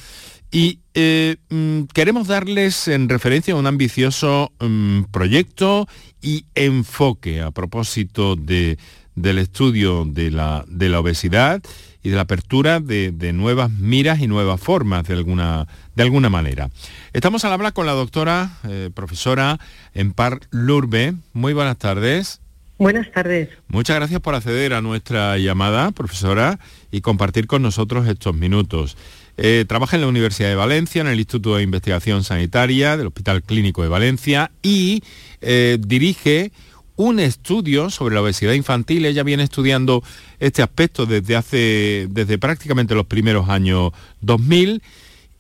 Y 0.51 0.81
eh, 0.95 1.37
mm, 1.51 1.85
queremos 1.93 2.27
darles 2.27 2.89
en 2.89 3.09
referencia 3.09 3.55
a 3.55 3.57
un 3.57 3.67
ambicioso 3.67 4.53
mm, 4.61 5.05
proyecto 5.13 5.87
y 6.21 6.47
enfoque 6.55 7.41
a 7.41 7.53
propósito 7.53 8.35
del 8.37 9.39
estudio 9.39 10.05
de 10.05 10.31
la, 10.31 10.65
de 10.67 10.89
la 10.89 11.01
obesidad 11.01 11.63
y 12.05 12.11
de 12.11 12.17
la 12.17 12.23
apertura 12.23 12.79
de, 12.79 13.33
nuevas 13.33 13.71
miras 13.71 14.21
y 14.21 14.29
nuevas 14.29 14.61
formas 14.61 15.09
de 15.09 15.15
alguna, 15.15 15.67
de 15.97 16.03
alguna 16.03 16.29
manera. 16.29 16.69
Estamos 17.15 17.45
al 17.45 17.53
hablar 17.53 17.73
con 17.73 17.87
la 17.87 17.93
doctora, 17.93 18.59
eh, 18.69 18.91
profesora 18.95 19.59
Empar 19.95 20.41
Lurbe. 20.51 21.15
Muy 21.33 21.55
buenas 21.55 21.79
tardes. 21.79 22.43
Buenas 22.77 23.11
tardes. 23.11 23.49
Muchas 23.69 23.97
gracias 23.97 24.21
por 24.21 24.35
acceder 24.35 24.75
a 24.75 24.83
nuestra 24.83 25.39
llamada, 25.39 25.93
profesora, 25.93 26.59
y 26.91 27.01
compartir 27.01 27.47
con 27.47 27.63
nosotros 27.63 28.07
estos 28.07 28.35
minutos. 28.35 28.99
Eh, 29.39 29.65
trabaja 29.67 29.97
en 29.97 30.03
la 30.03 30.09
Universidad 30.09 30.51
de 30.51 30.57
Valencia, 30.57 31.01
en 31.01 31.07
el 31.07 31.19
Instituto 31.19 31.57
de 31.57 31.63
Investigación 31.63 32.23
Sanitaria 32.23 32.99
del 32.99 33.07
Hospital 33.07 33.43
Clínico 33.43 33.83
de 33.83 33.89
Valencia 33.89 34.51
y 34.63 35.03
eh, 35.41 35.79
dirige 35.81 36.53
un 36.97 37.21
estudio 37.21 37.91
sobre 37.91 38.15
la 38.15 38.23
obesidad 38.23 38.53
infantil. 38.53 39.07
Ella 39.07 39.23
viene 39.23 39.43
estudiando 39.43 40.03
este 40.39 40.63
aspecto 40.63 41.07
desde 41.07 41.37
hace, 41.37 42.07
desde 42.11 42.39
prácticamente 42.39 42.95
los 42.95 43.07
primeros 43.07 43.49
años 43.49 43.93
2000 44.21 44.83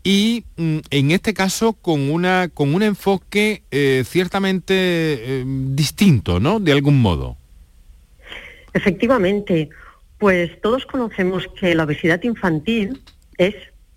y 0.02 0.44
mm, 0.56 0.78
en 0.90 1.10
este 1.10 1.32
caso 1.32 1.72
con, 1.72 2.10
una, 2.10 2.48
con 2.52 2.74
un 2.74 2.82
enfoque 2.82 3.62
eh, 3.70 4.04
ciertamente 4.06 4.74
eh, 4.74 5.44
distinto, 5.46 6.38
¿no? 6.38 6.60
De 6.60 6.72
algún 6.72 7.00
modo. 7.00 7.36
Efectivamente, 8.74 9.70
pues 10.18 10.60
todos 10.60 10.84
conocemos 10.84 11.46
que 11.58 11.74
la 11.74 11.84
obesidad 11.84 12.22
infantil 12.22 13.00
es 13.38 13.54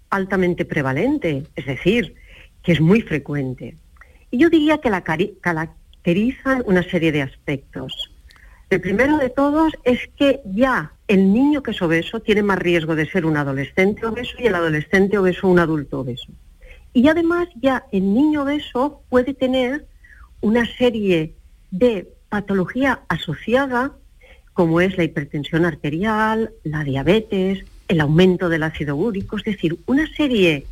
altamente 0.10 0.66
prevalente, 0.66 1.44
es 1.56 1.66
decir, 1.66 2.16
que 2.64 2.72
es 2.72 2.80
muy 2.80 3.02
frecuente. 3.02 3.76
Y 4.32 4.38
yo 4.38 4.50
diría 4.50 4.78
que 4.78 4.90
la, 4.90 5.04
la, 5.44 5.70
una 6.66 6.84
serie 6.84 7.12
de 7.12 7.22
aspectos. 7.22 8.12
El 8.70 8.80
primero 8.80 9.18
de 9.18 9.30
todos 9.30 9.74
es 9.84 10.00
que 10.16 10.40
ya 10.46 10.94
el 11.10 11.34
niño 11.34 11.62
que 11.62 11.72
es 11.72 11.82
obeso 11.82 12.22
tiene 12.22 12.44
más 12.44 12.60
riesgo 12.60 12.96
de 12.96 13.06
ser 13.06 13.26
un 13.26 13.36
adolescente 13.36 14.06
obeso 14.06 14.36
y 14.40 14.48
el 14.48 14.56
adolescente 14.56 15.18
obeso 15.18 15.50
un 15.50 15.60
adulto 15.60 16.00
obeso. 16.00 16.32
Y 16.94 17.10
además 17.10 17.50
ya 17.62 17.84
el 17.92 18.14
niño 18.14 18.44
obeso 18.44 19.02
puede 19.10 19.34
tener 19.34 19.86
una 20.40 20.66
serie 20.78 21.34
de 21.72 22.08
patología 22.30 23.02
asociada, 23.10 23.92
como 24.54 24.80
es 24.80 24.98
la 24.98 25.04
hipertensión 25.04 25.66
arterial, 25.66 26.52
la 26.64 26.86
diabetes, 26.86 27.66
el 27.90 28.00
aumento 28.00 28.48
del 28.48 28.64
ácido 28.64 28.96
úrico, 28.96 29.36
es 29.36 29.44
decir, 29.44 29.78
una 29.86 30.08
serie 30.16 30.68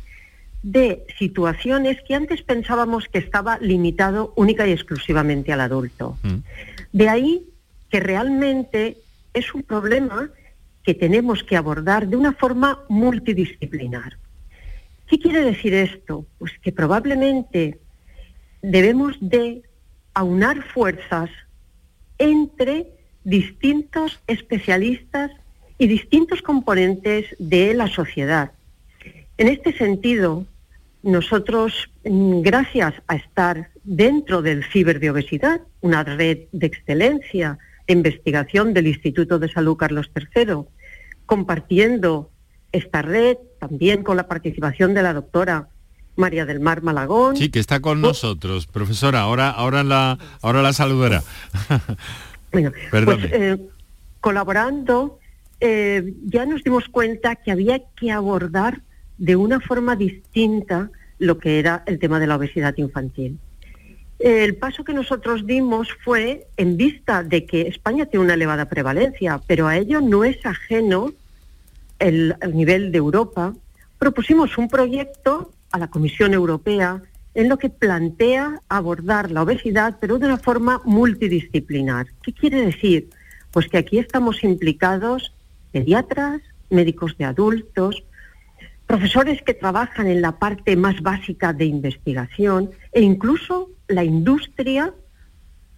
de 0.66 1.06
situaciones 1.16 2.02
que 2.02 2.16
antes 2.16 2.42
pensábamos 2.42 3.06
que 3.06 3.18
estaba 3.18 3.56
limitado 3.60 4.32
única 4.34 4.66
y 4.66 4.72
exclusivamente 4.72 5.52
al 5.52 5.60
adulto. 5.60 6.18
Mm. 6.24 6.38
De 6.92 7.08
ahí 7.08 7.46
que 7.88 8.00
realmente 8.00 8.98
es 9.32 9.54
un 9.54 9.62
problema 9.62 10.28
que 10.82 10.92
tenemos 10.92 11.44
que 11.44 11.56
abordar 11.56 12.08
de 12.08 12.16
una 12.16 12.32
forma 12.32 12.80
multidisciplinar. 12.88 14.16
¿Qué 15.06 15.20
quiere 15.20 15.42
decir 15.42 15.72
esto? 15.72 16.26
Pues 16.38 16.58
que 16.60 16.72
probablemente 16.72 17.78
debemos 18.60 19.16
de 19.20 19.62
aunar 20.14 20.64
fuerzas 20.64 21.30
entre 22.18 22.88
distintos 23.22 24.18
especialistas 24.26 25.30
y 25.78 25.86
distintos 25.86 26.42
componentes 26.42 27.36
de 27.38 27.72
la 27.72 27.86
sociedad. 27.86 28.50
En 29.38 29.46
este 29.46 29.72
sentido, 29.72 30.44
nosotros, 31.06 31.72
mm, 32.04 32.40
gracias 32.42 32.94
a 33.06 33.14
estar 33.14 33.70
dentro 33.84 34.42
del 34.42 34.64
Ciber 34.64 34.98
de 34.98 35.10
Obesidad, 35.10 35.60
una 35.80 36.02
red 36.02 36.48
de 36.50 36.66
excelencia 36.66 37.58
de 37.86 37.94
investigación 37.94 38.74
del 38.74 38.88
Instituto 38.88 39.38
de 39.38 39.48
Salud 39.48 39.76
Carlos 39.76 40.10
III, 40.14 40.64
compartiendo 41.24 42.30
esta 42.72 43.02
red 43.02 43.36
también 43.60 44.02
con 44.02 44.16
la 44.16 44.26
participación 44.26 44.94
de 44.94 45.02
la 45.02 45.14
doctora 45.14 45.68
María 46.16 46.44
del 46.44 46.58
Mar 46.58 46.82
Malagón. 46.82 47.36
Sí, 47.36 47.50
que 47.50 47.60
está 47.60 47.78
con 47.78 48.00
nosotros, 48.00 48.66
profesora. 48.66 49.20
Ahora, 49.20 49.50
ahora 49.50 49.84
la, 49.84 50.18
ahora 50.42 50.60
la 50.60 50.72
saludará. 50.72 51.22
bueno, 52.52 52.72
pues, 52.90 53.18
eh, 53.30 53.58
colaborando, 54.20 55.20
eh, 55.60 56.14
ya 56.24 56.46
nos 56.46 56.64
dimos 56.64 56.88
cuenta 56.88 57.36
que 57.36 57.52
había 57.52 57.80
que 57.94 58.10
abordar 58.10 58.82
de 59.18 59.36
una 59.36 59.60
forma 59.60 59.96
distinta 59.96 60.90
lo 61.18 61.38
que 61.38 61.58
era 61.58 61.82
el 61.86 61.98
tema 61.98 62.20
de 62.20 62.26
la 62.26 62.36
obesidad 62.36 62.76
infantil. 62.76 63.38
El 64.18 64.56
paso 64.56 64.82
que 64.82 64.94
nosotros 64.94 65.46
dimos 65.46 65.88
fue 66.02 66.46
en 66.56 66.76
vista 66.76 67.22
de 67.22 67.44
que 67.44 67.62
España 67.62 68.06
tiene 68.06 68.24
una 68.24 68.34
elevada 68.34 68.66
prevalencia, 68.66 69.40
pero 69.46 69.66
a 69.66 69.76
ello 69.76 70.00
no 70.00 70.24
es 70.24 70.44
ajeno 70.46 71.12
el, 71.98 72.34
nivel 72.52 72.92
de 72.92 72.98
Europa. 72.98 73.54
Propusimos 73.98 74.56
un 74.56 74.68
proyecto 74.68 75.52
a 75.70 75.78
la 75.78 75.88
Comisión 75.88 76.32
Europea 76.32 77.02
en 77.34 77.50
lo 77.50 77.58
que 77.58 77.68
plantea 77.68 78.62
abordar 78.68 79.30
la 79.30 79.42
obesidad, 79.42 79.98
pero 80.00 80.18
de 80.18 80.26
una 80.26 80.38
forma 80.38 80.80
multidisciplinar. 80.86 82.06
¿Qué 82.22 82.32
quiere 82.32 82.64
decir? 82.64 83.10
Pues 83.50 83.68
que 83.68 83.76
aquí 83.76 83.98
estamos 83.98 84.42
implicados 84.42 85.34
pediatras, 85.72 86.40
médicos 86.70 87.18
de 87.18 87.26
adultos, 87.26 88.02
profesores 88.86 89.42
que 89.42 89.54
trabajan 89.54 90.06
en 90.06 90.22
la 90.22 90.38
parte 90.38 90.76
más 90.76 91.00
básica 91.02 91.52
de 91.52 91.64
investigación 91.64 92.70
e 92.92 93.02
incluso 93.02 93.70
la 93.88 94.04
industria, 94.04 94.94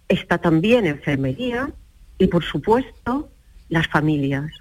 está 0.07 0.37
también 0.39 0.85
enfermería 0.85 1.71
y 2.17 2.27
por 2.27 2.43
supuesto 2.43 3.29
las 3.69 3.87
familias. 3.87 4.51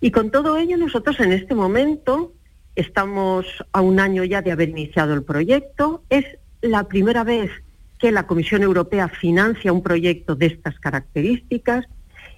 Y 0.00 0.10
con 0.10 0.30
todo 0.30 0.56
ello 0.56 0.76
nosotros 0.76 1.18
en 1.20 1.32
este 1.32 1.54
momento 1.54 2.32
estamos 2.74 3.46
a 3.72 3.80
un 3.80 4.00
año 4.00 4.24
ya 4.24 4.42
de 4.42 4.52
haber 4.52 4.70
iniciado 4.70 5.14
el 5.14 5.22
proyecto. 5.22 6.02
Es 6.10 6.24
la 6.60 6.88
primera 6.88 7.24
vez 7.24 7.50
que 7.98 8.10
la 8.10 8.26
Comisión 8.26 8.62
Europea 8.62 9.08
financia 9.08 9.72
un 9.72 9.82
proyecto 9.82 10.34
de 10.34 10.46
estas 10.46 10.78
características 10.78 11.86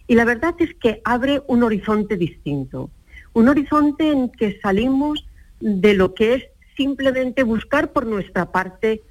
y 0.07 0.14
la 0.14 0.24
verdad 0.24 0.55
es 0.59 0.74
que 0.74 1.01
abre 1.05 1.43
un 1.47 1.62
horizonte 1.62 2.16
distinto 2.16 2.91
un 3.35 3.49
horizonte 3.49 4.11
en 4.11 4.30
que 4.30 4.59
salimos 4.61 5.26
de 5.61 5.95
lo 5.95 6.14
que 6.14 6.35
es 6.35 6.45
simplemente 6.76 7.43
buscar 7.43 7.93
por 7.93 8.07
nuestra 8.07 8.51
parte 8.51 9.03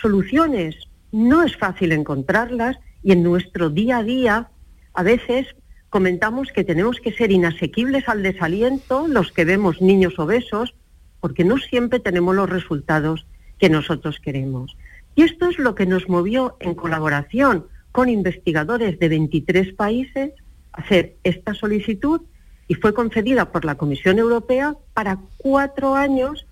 soluciones. 0.00 0.76
No 1.12 1.42
es 1.42 1.56
fácil 1.56 1.92
encontrarlas 1.92 2.78
y 3.02 3.12
en 3.12 3.22
nuestro 3.22 3.70
día 3.70 3.98
a 3.98 4.02
día 4.02 4.50
a 4.94 5.02
veces 5.02 5.46
comentamos 5.88 6.48
que 6.52 6.64
tenemos 6.64 7.00
que 7.00 7.12
ser 7.12 7.32
inasequibles 7.32 8.08
al 8.08 8.22
desaliento 8.22 9.08
los 9.08 9.32
que 9.32 9.44
vemos 9.44 9.80
niños 9.80 10.18
obesos 10.18 10.74
porque 11.20 11.44
no 11.44 11.58
siempre 11.58 12.00
tenemos 12.00 12.34
los 12.34 12.48
resultados 12.48 13.26
que 13.58 13.68
nosotros 13.68 14.20
queremos. 14.20 14.76
Y 15.14 15.22
esto 15.22 15.48
es 15.48 15.58
lo 15.58 15.74
que 15.74 15.86
nos 15.86 16.08
movió 16.08 16.56
en 16.60 16.74
colaboración 16.74 17.66
con 17.92 18.08
investigadores 18.08 18.98
de 18.98 19.08
23 19.08 19.74
países 19.74 20.32
a 20.72 20.82
hacer 20.82 21.16
esta 21.24 21.54
solicitud 21.54 22.22
y 22.70 22.76
fue 22.76 22.94
concedida 22.94 23.50
por 23.50 23.64
la 23.64 23.74
Comisión 23.74 24.20
Europea 24.20 24.76
para 24.94 25.18
cuatro 25.38 25.96
años 25.96 26.46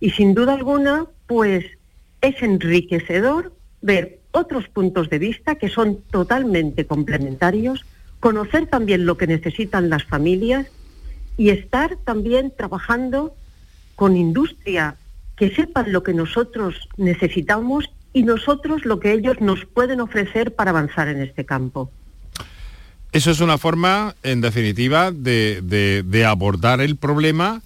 y 0.00 0.10
sin 0.10 0.34
duda 0.34 0.54
alguna 0.54 1.06
pues 1.28 1.64
es 2.20 2.42
enriquecedor 2.42 3.52
ver 3.80 4.18
otros 4.32 4.66
puntos 4.68 5.08
de 5.08 5.20
vista 5.20 5.54
que 5.54 5.68
son 5.68 6.02
totalmente 6.10 6.84
complementarios, 6.84 7.86
conocer 8.18 8.66
también 8.66 9.06
lo 9.06 9.16
que 9.16 9.28
necesitan 9.28 9.88
las 9.88 10.02
familias 10.02 10.66
y 11.36 11.50
estar 11.50 11.94
también 11.94 12.52
trabajando 12.56 13.36
con 13.94 14.16
industria 14.16 14.96
que 15.36 15.54
sepan 15.54 15.92
lo 15.92 16.02
que 16.02 16.12
nosotros 16.12 16.88
necesitamos 16.96 17.88
y 18.12 18.24
nosotros 18.24 18.84
lo 18.84 18.98
que 18.98 19.12
ellos 19.12 19.40
nos 19.40 19.64
pueden 19.64 20.00
ofrecer 20.00 20.56
para 20.56 20.72
avanzar 20.72 21.06
en 21.06 21.22
este 21.22 21.44
campo. 21.44 21.92
Eso 23.12 23.30
es 23.30 23.40
una 23.40 23.58
forma, 23.58 24.14
en 24.22 24.40
definitiva, 24.40 25.12
de, 25.12 26.24
abordar 26.26 26.80
el 26.80 26.96
problema 26.96 27.60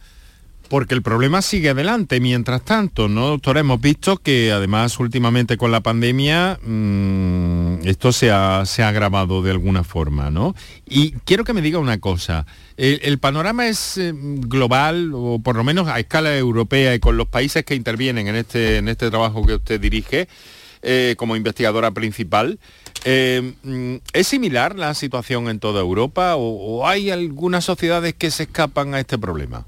porque 0.69 0.95
el 0.95 1.03
problema 1.03 1.43
sigue 1.43 1.71
adelante 1.71 2.19
mientras 2.19 2.65
tanto, 2.65 3.07
¿no, 3.07 3.29
doctora? 3.29 3.61
Hemos 3.61 3.81
visto 3.81 4.17
que 4.17 4.51
además 4.51 4.99
últimamente 4.99 5.57
con 5.57 5.71
la 5.71 5.81
pandemia 5.81 6.59
mm, 6.61 7.87
esto 7.87 8.11
se 8.11 8.33
ha, 8.33 8.65
se 8.67 8.83
ha, 8.83 8.89
agravado 8.89 9.43
de 9.43 9.53
alguna 9.53 9.85
forma, 9.85 10.33
¿no? 10.33 10.57
Y 10.85 11.13
quiero 11.25 11.45
que 11.45 11.53
me 11.53 11.63
diga 11.63 11.79
una 11.79 12.01
cosa, 12.01 12.47
¿el, 12.77 13.17
panorama 13.19 13.69
es 13.69 13.97
eh, 13.97 14.13
global 14.13 15.13
o 15.15 15.39
por 15.39 15.55
lo 15.55 15.63
menos 15.63 15.87
a 15.87 16.01
escala 16.01 16.37
europea 16.37 16.97
y 16.97 16.99
con 16.99 17.17
los 17.17 17.29
países 17.29 17.65
que 17.65 17.77
intervienen 17.77 18.27
en 18.27 18.35
este, 18.35 18.79
en 18.79 18.89
este 18.89 19.09
trabajo 19.09 19.47
que 19.47 19.55
usted 19.55 19.81
dirige 19.81 20.27
eh, 20.83 21.15
como 21.17 21.37
investigadora 21.37 21.93
principal? 21.93 22.59
Eh, 23.09 23.55
mm, 23.63 23.97
¿Es 24.13 24.27
similar 24.27 24.75
la 24.75 24.93
situación 24.93 25.49
en 25.49 25.61
toda 25.61 25.81
Europa 25.81 26.35
o, 26.35 26.89
hay 26.89 27.11
algunas 27.11 27.65
sociedades 27.65 28.15
que 28.15 28.33
se 28.33 28.43
escapan 28.43 28.95
a 28.95 29.01
este 29.01 29.17
problema? 29.17 29.65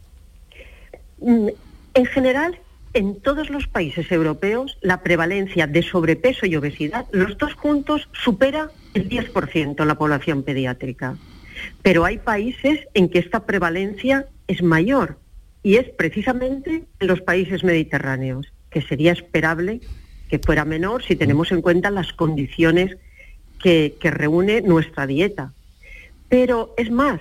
Mm, 1.20 1.46
en 1.94 2.06
general, 2.06 2.58
en 2.94 3.20
todos 3.20 3.48
los 3.48 3.68
países 3.68 4.10
europeos, 4.10 4.76
la 4.80 5.04
prevalencia 5.04 5.68
de 5.68 5.84
sobrepeso 5.84 6.46
y 6.46 6.56
obesidad, 6.56 7.06
los 7.12 7.38
dos 7.38 7.54
juntos, 7.54 8.08
supera 8.12 8.72
el 8.94 9.08
10% 9.08 9.82
en 9.82 9.88
la 9.88 9.96
población 9.96 10.42
pediátrica. 10.42 11.16
Pero 11.82 12.04
hay 12.04 12.18
países 12.18 12.88
en 12.94 13.08
que 13.08 13.20
esta 13.20 13.46
prevalencia 13.46 14.26
es 14.48 14.64
mayor 14.64 15.16
y 15.62 15.76
es 15.76 15.88
precisamente 15.90 16.86
en 16.98 17.06
los 17.06 17.20
países 17.20 17.62
mediterráneos, 17.62 18.52
que 18.70 18.82
sería 18.82 19.12
esperable 19.12 19.80
que 20.28 20.40
fuera 20.40 20.64
menor 20.64 21.04
si 21.04 21.14
tenemos 21.14 21.52
en 21.52 21.62
cuenta 21.62 21.90
las 21.92 22.12
condiciones 22.12 22.96
que, 23.58 23.96
reúne 24.02 24.60
nuestra 24.62 25.06
dieta. 25.06 25.52
Pero 26.28 26.74
es 26.76 26.90
más, 26.90 27.20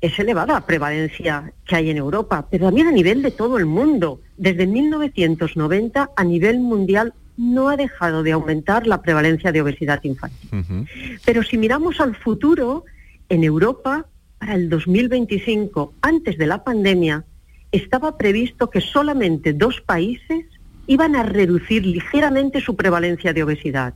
es 0.00 0.18
elevada 0.18 0.54
la 0.54 0.66
prevalencia 0.66 1.52
que 1.66 1.76
hay 1.76 1.90
en 1.90 1.96
Europa, 1.96 2.46
pero 2.50 2.66
también 2.66 2.86
a 2.86 2.92
nivel 2.92 3.22
de 3.22 3.30
todo 3.30 3.58
el 3.58 3.66
mundo. 3.66 4.20
Desde 4.36 4.66
1990 4.66 6.10
a 6.14 6.24
nivel 6.24 6.60
mundial 6.60 7.14
no 7.36 7.68
ha 7.68 7.76
dejado 7.76 8.22
de 8.22 8.32
aumentar 8.32 8.86
la 8.86 9.00
prevalencia 9.00 9.52
de 9.52 9.62
obesidad 9.62 10.02
infantil. 10.02 10.86
Pero 11.24 11.42
si 11.42 11.56
miramos 11.56 12.00
al 12.00 12.16
futuro, 12.16 12.84
en 13.28 13.44
Europa, 13.44 14.06
para 14.38 14.54
el 14.54 14.68
2025, 14.68 15.94
antes 16.00 16.38
de 16.38 16.46
la 16.46 16.64
pandemia, 16.64 17.24
estaba 17.72 18.16
previsto 18.16 18.70
que 18.70 18.80
solamente 18.80 19.52
dos 19.52 19.80
países 19.80 20.46
iban 20.86 21.16
a 21.16 21.22
reducir 21.22 21.84
ligeramente 21.84 22.60
su 22.60 22.74
prevalencia 22.74 23.32
de 23.32 23.42
obesidad. 23.42 23.94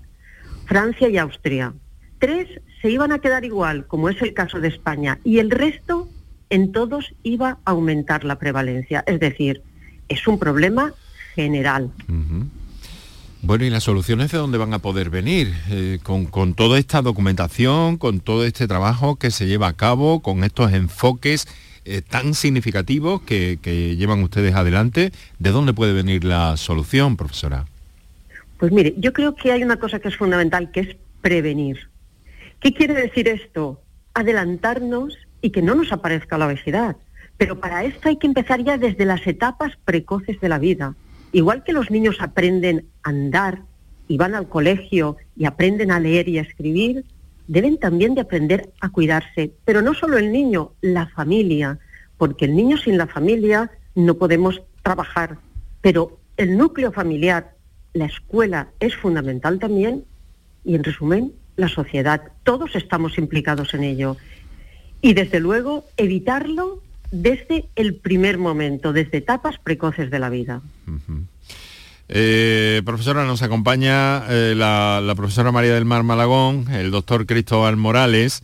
Francia 0.67 1.09
y 1.09 1.19
Austria. 1.19 1.73
Tres 2.19 2.49
se 2.81 2.91
iban 2.91 3.13
a 3.13 3.19
quedar 3.19 3.45
igual, 3.45 3.87
como 3.87 4.09
es 4.09 4.21
el 4.23 4.35
caso 4.35 4.61
de 4.61 4.69
España, 4.69 5.19
y 5.25 5.39
el 5.39 5.51
resto 5.51 6.09
en 6.51 6.73
todos 6.73 7.15
iba 7.23 7.59
a 7.65 7.71
aumentar 7.71 8.25
la 8.25 8.39
prevalencia. 8.39 9.03
Es 9.07 9.21
decir, 9.21 9.63
es 10.09 10.27
un 10.27 10.39
problema 10.39 10.93
general. 11.35 11.91
Bueno, 13.41 13.65
¿y 13.65 13.71
las 13.71 13.85
soluciones 13.85 14.31
de 14.31 14.39
dónde 14.39 14.59
van 14.59 14.75
a 14.75 14.79
poder 14.79 15.11
venir? 15.11 15.55
Eh, 15.71 15.99
con, 16.03 16.55
toda 16.55 16.79
esta 16.79 17.03
documentación, 17.03 17.97
con 17.97 18.21
todo 18.21 18.45
este 18.45 18.69
trabajo 18.69 19.17
que 19.17 19.31
se 19.31 19.47
lleva 19.47 19.69
a 19.69 19.73
cabo, 19.73 20.21
con 20.21 20.45
estos 20.45 20.73
enfoques 20.73 21.49
eh, 21.85 22.03
tan 22.03 22.35
significativos 22.35 23.23
que 23.23 23.97
llevan 23.97 24.23
ustedes 24.23 24.55
adelante, 24.55 25.13
¿de 25.39 25.51
dónde 25.51 25.73
puede 25.73 25.93
venir 25.93 26.25
la 26.25 26.57
solución, 26.57 27.17
profesora? 27.17 27.67
Pues 28.63 28.71
mire, 28.71 28.95
yo 28.97 29.13
creo 29.13 29.35
que 29.35 29.51
hay 29.51 29.65
una 29.65 29.81
cosa 29.81 29.99
que 29.99 30.07
es 30.07 30.17
fundamental, 30.17 30.71
que 30.71 30.79
es 30.79 30.97
prevenir. 31.21 31.91
¿Qué 32.61 32.73
quiere 32.73 32.95
decir 32.95 33.27
esto? 33.27 33.83
Adelantarnos 34.15 35.19
y 35.41 35.51
que 35.51 35.63
no 35.63 35.75
nos 35.75 35.91
aparezca 35.91 36.39
la 36.39 36.47
obesidad. 36.47 36.95
Pero 37.37 37.59
para 37.59 37.83
esto 37.83 38.09
hay 38.09 38.19
que 38.19 38.29
empezar 38.29 38.63
ya 38.63 38.79
desde 38.79 39.05
las 39.05 39.27
etapas 39.27 39.73
precoces 39.85 40.41
de 40.41 40.49
la 40.49 40.61
vida. 40.61 40.95
Igual 41.33 41.65
que 41.65 41.73
los 41.73 41.91
niños 41.91 42.19
aprenden 42.21 42.87
a 43.03 43.09
andar 43.09 43.63
y 44.07 44.17
van 44.17 44.37
al 44.37 44.49
colegio 44.49 45.17
y 45.37 45.47
aprenden 45.47 45.91
a 45.91 45.99
leer 45.99 46.29
y 46.29 46.39
a 46.39 46.43
escribir, 46.43 47.05
deben 47.49 47.79
también 47.79 48.15
de 48.15 48.21
aprender 48.21 48.71
a 48.81 48.91
cuidarse. 48.91 49.55
Pero 49.65 49.83
no 49.83 49.93
solo 49.93 50.19
el 50.19 50.31
niño, 50.31 50.71
la 50.83 51.09
familia, 51.09 51.81
porque 52.17 52.45
el 52.45 52.55
niño 52.55 52.77
sin 52.77 52.97
la 52.97 53.09
familia 53.09 53.73
no 53.97 54.19
podemos 54.19 54.63
trabajar. 54.85 55.39
Pero 55.81 56.21
el 56.37 56.57
núcleo 56.57 56.93
familiar, 56.93 57.52
la 57.95 58.07
escuela 58.07 58.69
es 58.81 58.97
fundamental 58.97 59.59
también 59.59 60.05
y, 60.65 60.75
en 60.75 60.85
resumen, 60.85 61.33
la 61.57 61.69
sociedad. 61.69 62.23
Todos 62.45 62.75
estamos 62.77 63.19
implicados 63.19 63.75
en 63.75 63.85
ello. 63.85 64.17
Y, 65.01 65.15
desde 65.15 65.41
luego, 65.41 65.85
evitarlo 65.97 66.81
desde 67.11 67.67
el 67.77 67.95
primer 67.95 68.39
momento, 68.39 68.93
desde 68.93 69.19
etapas 69.19 69.59
precoces 69.59 70.11
de 70.11 70.19
la 70.19 70.31
vida. 70.31 70.63
Eh, 72.09 72.83
profesora, 72.85 73.25
nos 73.25 73.43
acompaña 73.43 74.25
eh, 74.29 74.55
la, 74.57 75.13
profesora 75.17 75.53
María 75.53 75.75
del 75.75 75.85
Mar 75.85 76.03
Malagón, 76.03 76.67
el 76.73 76.91
doctor 76.91 77.27
Cristóbal 77.27 77.77
Morales. 77.77 78.43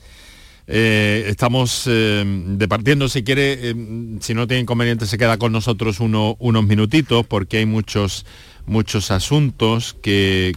Eh, 0.66 1.24
estamos 1.28 1.88
departiendo, 1.88 3.08
si 3.08 3.24
quiere, 3.24 3.74
si 4.20 4.34
no 4.34 4.46
tiene 4.46 4.60
inconveniente, 4.60 5.06
se 5.06 5.16
queda 5.16 5.38
con 5.38 5.50
nosotros 5.50 5.98
unos 6.00 6.66
minutitos 6.66 7.26
porque 7.26 7.58
hay 7.58 7.66
muchos 7.66 8.26
muchos 8.68 9.10
asuntos 9.10 9.96
que, 10.02 10.54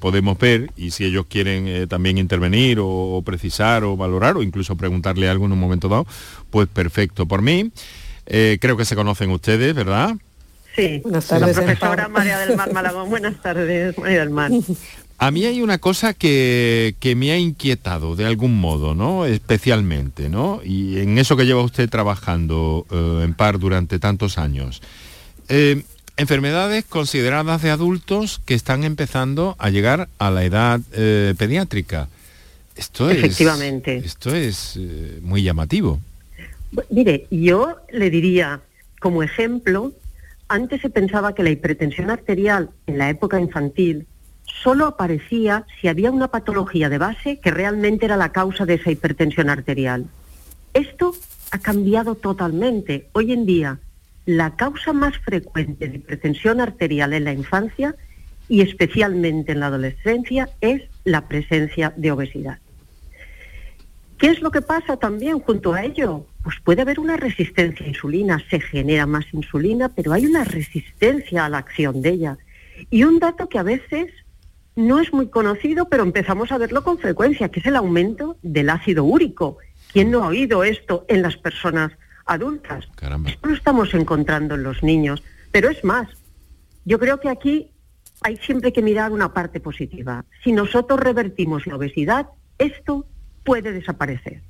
podemos 0.00 0.38
ver 0.38 0.70
y 0.76 0.92
si 0.92 1.04
ellos 1.04 1.26
quieren 1.28 1.66
eh, 1.68 1.86
también 1.86 2.18
intervenir 2.18 2.78
o, 2.80 3.22
precisar 3.24 3.84
o 3.84 3.96
valorar 3.96 4.36
o 4.36 4.42
incluso 4.42 4.76
preguntarle 4.76 5.28
algo 5.28 5.46
en 5.46 5.52
un 5.52 5.58
momento 5.58 5.88
dado, 5.88 6.06
pues 6.50 6.68
perfecto 6.68 7.26
por 7.26 7.42
mí. 7.42 7.70
Eh, 8.26 8.58
creo 8.60 8.76
que 8.76 8.84
se 8.84 8.94
conocen 8.94 9.30
ustedes, 9.30 9.74
¿verdad? 9.74 10.14
Sí, 10.76 11.00
buenas 11.02 11.26
tardes. 11.26 11.56
La 11.56 11.62
profesora 11.62 12.08
María 12.08 12.38
del 12.38 12.56
Mar 12.56 12.72
Malagón, 12.72 13.10
buenas 13.10 13.40
tardes, 13.42 13.98
María 13.98 14.20
del 14.20 14.30
Mar. 14.30 14.50
A 15.20 15.32
mí 15.32 15.44
hay 15.44 15.62
una 15.62 15.78
cosa 15.78 16.14
que, 16.14 16.94
me 17.16 17.32
ha 17.32 17.38
inquietado 17.38 18.14
de 18.14 18.24
algún 18.24 18.60
modo, 18.60 18.94
¿no? 18.94 19.26
Especialmente, 19.26 20.28
¿no? 20.28 20.60
Y 20.64 21.00
en 21.00 21.18
eso 21.18 21.36
que 21.36 21.44
lleva 21.44 21.60
usted 21.62 21.90
trabajando 21.90 22.86
eh, 22.88 23.22
en 23.24 23.34
par 23.34 23.58
durante 23.58 23.98
tantos 23.98 24.38
años. 24.38 24.80
Enfermedades 26.18 26.84
consideradas 26.84 27.62
de 27.62 27.70
adultos 27.70 28.40
que 28.44 28.54
están 28.54 28.82
empezando 28.82 29.54
a 29.60 29.70
llegar 29.70 30.08
a 30.18 30.32
la 30.32 30.42
edad 30.42 30.80
eh, 30.92 31.32
pediátrica. 31.38 32.08
Esto 32.74 33.08
Efectivamente. 33.08 33.98
Es, 33.98 34.04
esto 34.04 34.34
es 34.34 34.76
eh, 34.76 35.20
muy 35.22 35.44
llamativo. 35.44 36.00
Mire, 36.90 37.28
yo 37.30 37.76
le 37.92 38.10
diría, 38.10 38.60
como 38.98 39.22
ejemplo, 39.22 39.92
antes 40.48 40.80
se 40.80 40.90
pensaba 40.90 41.36
que 41.36 41.44
la 41.44 41.50
hipertensión 41.50 42.10
arterial 42.10 42.70
en 42.88 42.98
la 42.98 43.10
época 43.10 43.40
infantil 43.40 44.08
solo 44.64 44.86
aparecía 44.86 45.66
si 45.80 45.86
había 45.86 46.10
una 46.10 46.32
patología 46.32 46.88
de 46.88 46.98
base 46.98 47.38
que 47.38 47.52
realmente 47.52 48.06
era 48.06 48.16
la 48.16 48.32
causa 48.32 48.66
de 48.66 48.74
esa 48.74 48.90
hipertensión 48.90 49.50
arterial. 49.50 50.06
Esto 50.74 51.14
ha 51.52 51.60
cambiado 51.60 52.16
totalmente. 52.16 53.08
Hoy 53.12 53.32
en 53.32 53.46
día 53.46 53.78
la 54.28 54.56
causa 54.56 54.92
más 54.92 55.16
frecuente 55.16 55.88
de 55.88 55.96
hipertensión 55.96 56.60
arterial 56.60 57.14
en 57.14 57.24
la 57.24 57.32
infancia 57.32 57.94
y 58.46 58.60
especialmente 58.60 59.52
en 59.52 59.60
la 59.60 59.68
adolescencia 59.68 60.50
es 60.60 60.82
la 61.04 61.26
presencia 61.28 61.94
de 61.96 62.10
obesidad. 62.12 62.58
¿Qué 64.18 64.26
es 64.26 64.42
lo 64.42 64.50
que 64.50 64.60
pasa 64.60 64.98
también 64.98 65.38
junto 65.40 65.72
a 65.72 65.82
ello? 65.82 66.26
Pues 66.42 66.56
puede 66.62 66.82
haber 66.82 67.00
una 67.00 67.16
resistencia 67.16 67.86
a 67.86 67.88
insulina, 67.88 68.44
se 68.50 68.60
genera 68.60 69.06
más 69.06 69.24
insulina, 69.32 69.88
pero 69.88 70.12
hay 70.12 70.26
una 70.26 70.44
resistencia 70.44 71.46
a 71.46 71.48
la 71.48 71.56
acción 71.56 72.02
de 72.02 72.10
ella. 72.10 72.38
Y 72.90 73.04
un 73.04 73.20
dato 73.20 73.48
que 73.48 73.58
a 73.58 73.62
veces 73.62 74.12
no 74.76 75.00
es 75.00 75.10
muy 75.10 75.28
conocido, 75.28 75.88
pero 75.88 76.02
empezamos 76.02 76.52
a 76.52 76.58
verlo 76.58 76.84
con 76.84 76.98
frecuencia, 76.98 77.48
que 77.48 77.60
es 77.60 77.66
el 77.66 77.76
aumento 77.76 78.36
del 78.42 78.68
ácido 78.68 79.04
úrico. 79.04 79.56
¿Quién 79.90 80.10
no 80.10 80.22
ha 80.22 80.28
oído 80.28 80.64
esto 80.64 81.06
en 81.08 81.22
las 81.22 81.38
personas 81.38 81.92
adultas. 82.28 82.88
Esto 83.26 83.48
lo 83.48 83.54
estamos 83.54 83.92
encontrando 83.94 84.54
en 84.54 84.62
los 84.62 84.82
niños. 84.82 85.22
Pero 85.50 85.70
es 85.70 85.82
más, 85.82 86.08
yo 86.84 86.98
creo 86.98 87.18
que 87.18 87.30
aquí 87.30 87.70
hay 88.20 88.36
siempre 88.36 88.72
que 88.72 88.82
mirar 88.82 89.12
una 89.12 89.32
parte 89.32 89.60
positiva. 89.60 90.24
Si 90.44 90.52
nosotros 90.52 91.00
revertimos 91.00 91.66
la 91.66 91.76
obesidad, 91.76 92.28
esto 92.58 93.06
puede 93.44 93.72
desaparecer. 93.72 94.42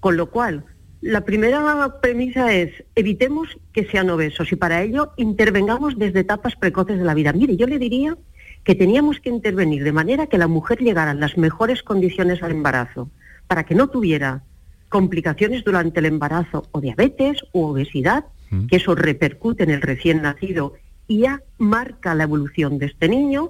Con 0.00 0.16
lo 0.16 0.30
cual, 0.30 0.64
la 1.00 1.22
primera 1.22 2.00
premisa 2.00 2.52
es 2.52 2.84
evitemos 2.94 3.48
que 3.72 3.86
sean 3.86 4.10
obesos 4.10 4.52
y 4.52 4.56
para 4.56 4.82
ello 4.82 5.12
intervengamos 5.16 5.98
desde 5.98 6.20
etapas 6.20 6.56
precoces 6.56 6.98
de 6.98 7.04
la 7.04 7.14
vida. 7.14 7.32
Mire, 7.32 7.56
yo 7.56 7.66
le 7.66 7.78
diría 7.78 8.18
que 8.64 8.74
teníamos 8.74 9.20
que 9.20 9.30
intervenir 9.30 9.84
de 9.84 9.92
manera 9.92 10.26
que 10.26 10.36
la 10.36 10.48
mujer 10.48 10.80
llegara 10.80 11.12
en 11.12 11.20
las 11.20 11.38
mejores 11.38 11.82
condiciones 11.82 12.42
al 12.42 12.50
embarazo, 12.50 13.10
para 13.46 13.64
que 13.64 13.74
no 13.74 13.88
tuviera 13.88 14.42
complicaciones 14.90 15.64
durante 15.64 16.00
el 16.00 16.06
embarazo 16.06 16.68
o 16.72 16.80
diabetes 16.82 17.38
u 17.52 17.62
obesidad, 17.62 18.26
mm. 18.50 18.66
que 18.66 18.76
eso 18.76 18.94
repercute 18.94 19.62
en 19.62 19.70
el 19.70 19.80
recién 19.80 20.20
nacido 20.20 20.74
y 21.08 21.20
ya 21.20 21.40
marca 21.56 22.14
la 22.14 22.24
evolución 22.24 22.78
de 22.78 22.86
este 22.86 23.08
niño, 23.08 23.48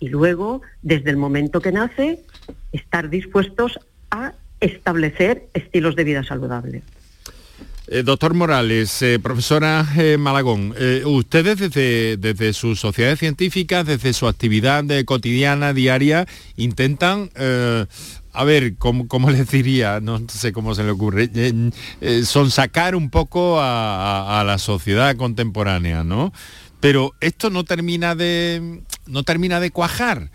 y 0.00 0.08
luego, 0.08 0.62
desde 0.82 1.10
el 1.10 1.16
momento 1.16 1.60
que 1.60 1.72
nace, 1.72 2.20
estar 2.72 3.10
dispuestos 3.10 3.78
a 4.10 4.32
establecer 4.60 5.48
estilos 5.54 5.96
de 5.96 6.04
vida 6.04 6.24
saludables. 6.24 6.82
Eh, 7.88 8.02
doctor 8.02 8.34
Morales, 8.34 9.00
eh, 9.02 9.20
profesora 9.20 9.86
eh, 9.96 10.16
Malagón, 10.18 10.74
ustedes 11.04 11.58
desde, 11.58 12.16
desde 12.16 12.52
sus 12.52 12.80
sociedades 12.80 13.20
científicas, 13.20 13.86
desde 13.86 14.12
su 14.12 14.26
actividad 14.26 14.84
cotidiana, 15.04 15.72
diaria, 15.72 16.26
intentan, 16.56 17.30
a 18.36 18.44
ver, 18.44 18.76
¿cómo, 18.76 19.30
les 19.30 19.50
diría? 19.50 20.00
No 20.00 20.20
sé 20.28 20.52
cómo 20.52 20.74
se 20.74 20.84
le 20.84 20.90
ocurre, 20.90 21.30
son 22.24 22.50
sacar 22.50 22.94
un 22.94 23.08
poco 23.08 23.58
a, 23.60 24.42
la 24.46 24.58
sociedad 24.58 25.16
contemporánea, 25.16 26.04
¿no? 26.04 26.32
Pero 26.80 27.14
esto 27.20 27.48
no 27.48 27.64
termina 27.64 28.14
de, 28.14 28.82
no 29.06 29.22
termina 29.22 29.58
de 29.58 29.70
cuajar. 29.70 30.30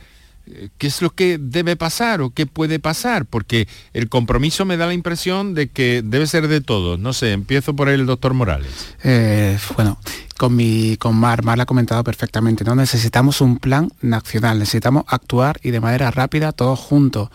¿Qué 0.80 0.88
es 0.88 1.04
lo 1.04 1.12
que 1.12 1.38
debe 1.38 1.76
pasar 1.76 2.22
o 2.22 2.32
qué 2.32 2.48
puede 2.48 2.80
pasar? 2.80 3.28
Porque 3.28 3.68
el 3.94 4.10
compromiso 4.10 4.66
me 4.66 4.76
da 4.76 4.88
la 4.88 4.96
impresión 4.96 5.54
de 5.54 5.70
que 5.70 6.02
debe 6.04 6.26
ser 6.26 6.48
de 6.48 6.60
todos. 6.60 7.00
No 7.00 7.14
sé, 7.14 7.32
empiezo 7.32 7.76
por 7.76 7.88
el 7.88 8.08
doctor 8.08 8.34
Morales. 8.34 8.72
Eh, 9.04 9.60
bueno, 9.76 10.00
con, 10.38 10.56
mi, 10.56 10.98
con 10.98 11.16
Mar, 11.16 11.44
Mar 11.44 11.58
lo 11.58 11.64
ha 11.64 11.68
comentado 11.68 12.04
perfectamente, 12.04 12.64
¿no? 12.64 12.74
Necesitamos 12.74 13.40
un 13.40 13.60
plan 13.60 13.92
nacional, 14.02 14.58
necesitamos 14.58 15.04
actuar 15.08 15.60
y 15.62 15.70
de 15.70 15.80
manera 15.80 16.10
rápida 16.10 16.52
todos 16.52 16.80
juntos 16.80 17.30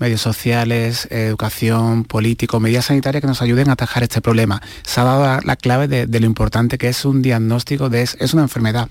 medios 0.00 0.22
sociales, 0.22 1.06
educación, 1.10 2.04
político, 2.04 2.58
medidas 2.58 2.86
sanitarias 2.86 3.20
que 3.20 3.26
nos 3.26 3.42
ayuden 3.42 3.68
a 3.68 3.74
atajar 3.74 4.02
este 4.02 4.22
problema. 4.22 4.62
Se 4.82 5.00
ha 5.00 5.04
dado 5.04 5.40
la 5.44 5.56
clave 5.56 5.88
de, 5.88 6.20
lo 6.20 6.26
importante 6.26 6.78
que 6.78 6.88
es 6.88 7.04
un 7.04 7.20
diagnóstico 7.20 7.90
de 7.90 8.02
es, 8.02 8.34
una 8.34 8.42
enfermedad. 8.42 8.88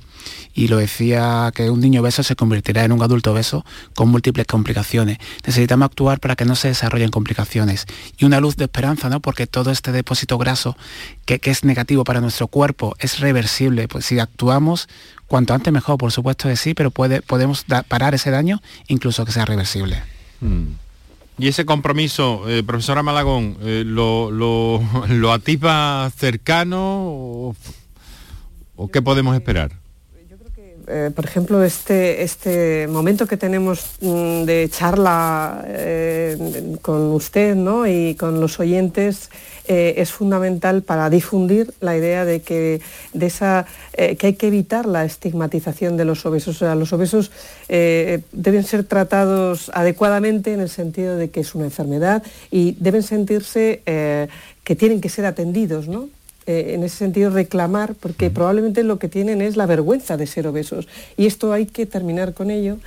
Y 0.53 0.68
lo 0.68 0.78
decía 0.78 1.51
que 1.55 1.70
un 1.72 1.80
niño 1.80 2.03
beso 2.03 2.22
se 2.22 2.36
convertirá 2.36 2.84
en 2.84 2.91
un 2.91 3.01
adulto 3.01 3.34
beso 3.34 3.66
con 3.95 4.10
múltiples 4.10 4.45
complicaciones. 4.45 5.18
Necesitamos 5.45 5.88
actuar 5.88 6.20
para 6.20 6.36
que 6.36 6.45
no 6.45 6.55
se 6.55 6.68
desarrollen 6.68 7.10
complicaciones. 7.10 7.86
Y 8.18 8.26
una 8.26 8.39
luz 8.39 8.55
de 8.55 8.66
esperanza, 8.66 9.10
¿no? 9.10 9.20
Porque 9.20 9.47
todo 9.47 9.72
este 9.72 9.91
depósito 9.91 10.38
graso 10.38 10.78
que, 11.26 11.39
es 11.43 11.64
negativo 11.64 12.03
para 12.03 12.22
nuestro 12.22 12.47
cuerpo 12.47 12.95
es 12.99 13.20
reversible. 13.20 13.88
Pues 13.88 14.05
si 14.05 14.20
actuamos, 14.20 14.88
cuanto 15.26 15.55
antes 15.55 15.74
mejor, 15.74 15.97
por 15.97 16.12
supuesto 16.12 16.49
que 16.49 16.55
sí, 16.55 16.76
pero 16.76 16.91
puede, 16.91 17.24
podemos 17.24 17.66
parar 17.88 18.14
ese 18.14 18.30
daño 18.30 18.62
incluso 18.88 19.26
que 19.26 19.32
sea 19.32 19.45
reversible. 19.45 20.03
Mm. 20.41 20.88
Y 21.39 21.47
ese 21.47 21.65
compromiso, 21.65 22.49
eh, 22.49 22.63
profesora 22.63 23.01
Malagón, 23.01 23.57
eh, 23.61 23.83
lo, 23.85 24.29
lo, 24.29 24.81
lo, 25.07 25.31
cercano 26.13 27.55
o, 28.75 28.87
qué 28.91 29.01
podemos 29.01 29.35
esperar? 29.35 29.78
Eh, 30.89 31.11
por 31.15 31.25
ejemplo, 31.25 31.63
este, 31.63 32.23
este 32.23 32.87
momento 32.87 33.27
que 33.27 33.37
tenemos 33.37 33.85
mm, 34.01 34.43
de 34.43 34.69
charla 34.71 35.63
con 36.81 37.11
usted 37.11 37.55
¿no? 37.55 37.85
y 37.87 38.15
con 38.15 38.39
los 38.41 38.59
oyentes 38.59 39.29
eh, 39.71 40.01
es 40.01 40.11
fundamental 40.11 40.81
para 40.81 41.11
difundir 41.11 41.71
la 41.79 41.95
idea 41.95 42.25
de 42.25 42.41
que, 42.41 42.81
de 43.13 43.25
esa, 43.27 43.67
eh, 43.93 44.15
que 44.15 44.25
hay 44.25 44.33
que 44.33 44.47
evitar 44.47 44.87
la 44.87 45.05
estigmatización 45.05 45.95
de 45.95 46.05
los 46.05 46.25
obesos. 46.25 46.55
O 46.55 46.59
sea, 46.59 46.73
los 46.73 46.91
obesos 46.91 47.29
eh, 47.67 48.21
deben 48.31 48.63
ser 48.63 48.83
tratados 48.83 49.69
adecuadamente 49.75 50.53
en 50.53 50.61
el 50.61 50.69
sentido 50.69 51.17
de 51.17 51.29
que 51.29 51.41
es 51.41 51.53
una 51.53 51.65
enfermedad 51.65 52.23
y 52.49 52.77
deben 52.79 53.03
sentirse 53.03 53.83
que 54.63 54.75
tienen 54.75 55.01
que 55.01 55.09
ser 55.09 55.25
atendidos, 55.25 55.87
¿no? 55.87 56.09
En 56.49 56.83
ese 56.83 56.97
sentido 56.97 57.29
reclamar, 57.29 57.95
porque 57.95 58.29
probablemente 58.29 58.83
lo 58.83 58.99
que 58.99 59.07
tienen 59.07 59.41
es 59.41 59.57
la 59.57 59.65
vergüenza 59.65 60.17
de 60.17 60.27
ser 60.27 60.47
obesos. 60.47 60.87
Y 61.17 61.25
esto 61.25 61.53
hay 61.53 61.65
que 61.65 61.85
terminar 61.85 62.33
con 62.33 62.51
ello 62.51 62.77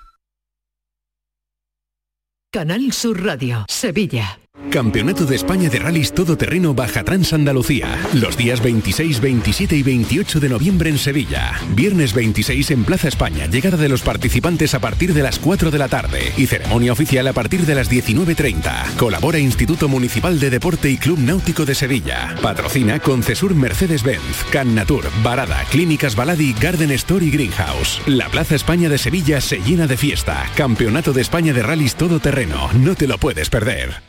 Canal 2.50 2.94
Sur 2.94 3.26
Radio, 3.26 3.66
Sevilla. 3.68 4.40
Campeonato 4.72 5.26
de 5.26 5.36
España 5.36 5.70
de 5.70 5.80
Rallys 5.80 6.14
Todoterreno 6.14 6.74
Baja 6.74 7.04
Trans 7.04 7.32
Andalucía. 7.32 7.98
Los 8.14 8.36
días 8.36 8.62
26, 8.62 9.22
27 9.22 9.76
y 9.76 9.84
28 9.84 10.40
de 10.40 10.50
noviembre 10.50 10.90
en 10.90 10.98
Sevilla. 10.98 11.54
Viernes 11.74 12.14
26 12.14 12.72
en 12.72 12.84
Plaza 12.84 13.08
España. 13.08 13.48
Llegada 13.48 13.78
de 13.78 13.88
los 13.88 14.02
participantes 14.02 14.74
a 14.74 14.80
partir 14.80 15.14
de 15.14 15.24
las 15.24 15.40
4 15.40 15.72
de 15.72 15.78
la 15.78 15.88
tarde. 15.88 16.34
Y 16.38 16.48
ceremonia 16.48 16.92
oficial 16.92 17.28
a 17.28 17.34
partir 17.34 17.66
de 17.66 17.76
las 17.76 17.90
19.30. 17.90 18.96
Colabora 18.98 19.40
Instituto 19.40 19.88
Municipal 19.88 20.40
de 20.40 20.50
Deporte 20.50 20.90
y 20.90 20.98
Club 20.98 21.20
Náutico 21.20 21.64
de 21.64 21.74
Sevilla. 21.74 22.36
Patrocina 22.42 23.00
Concesur 23.00 23.56
Mercedes-Benz, 23.56 24.44
Cannatur, 24.52 25.06
Barada, 25.24 25.64
Clínicas 25.72 26.16
Baladi, 26.16 26.54
Garden 26.60 26.92
Store 26.92 27.26
y 27.26 27.32
Greenhouse. 27.32 28.02
La 28.06 28.28
Plaza 28.30 28.56
España 28.56 28.90
de 28.90 28.98
Sevilla 28.98 29.40
se 29.40 29.60
llena 29.60 29.88
de 29.88 29.98
fiesta. 29.98 30.46
Campeonato 30.56 31.14
de 31.14 31.22
España 31.22 31.54
de 31.54 31.64
Rallys 31.64 31.96
Todoterreno. 31.96 32.70
No 32.74 32.96
te 32.96 33.08
lo 33.08 33.18
puedes 33.18 33.50
perder. 33.50 34.07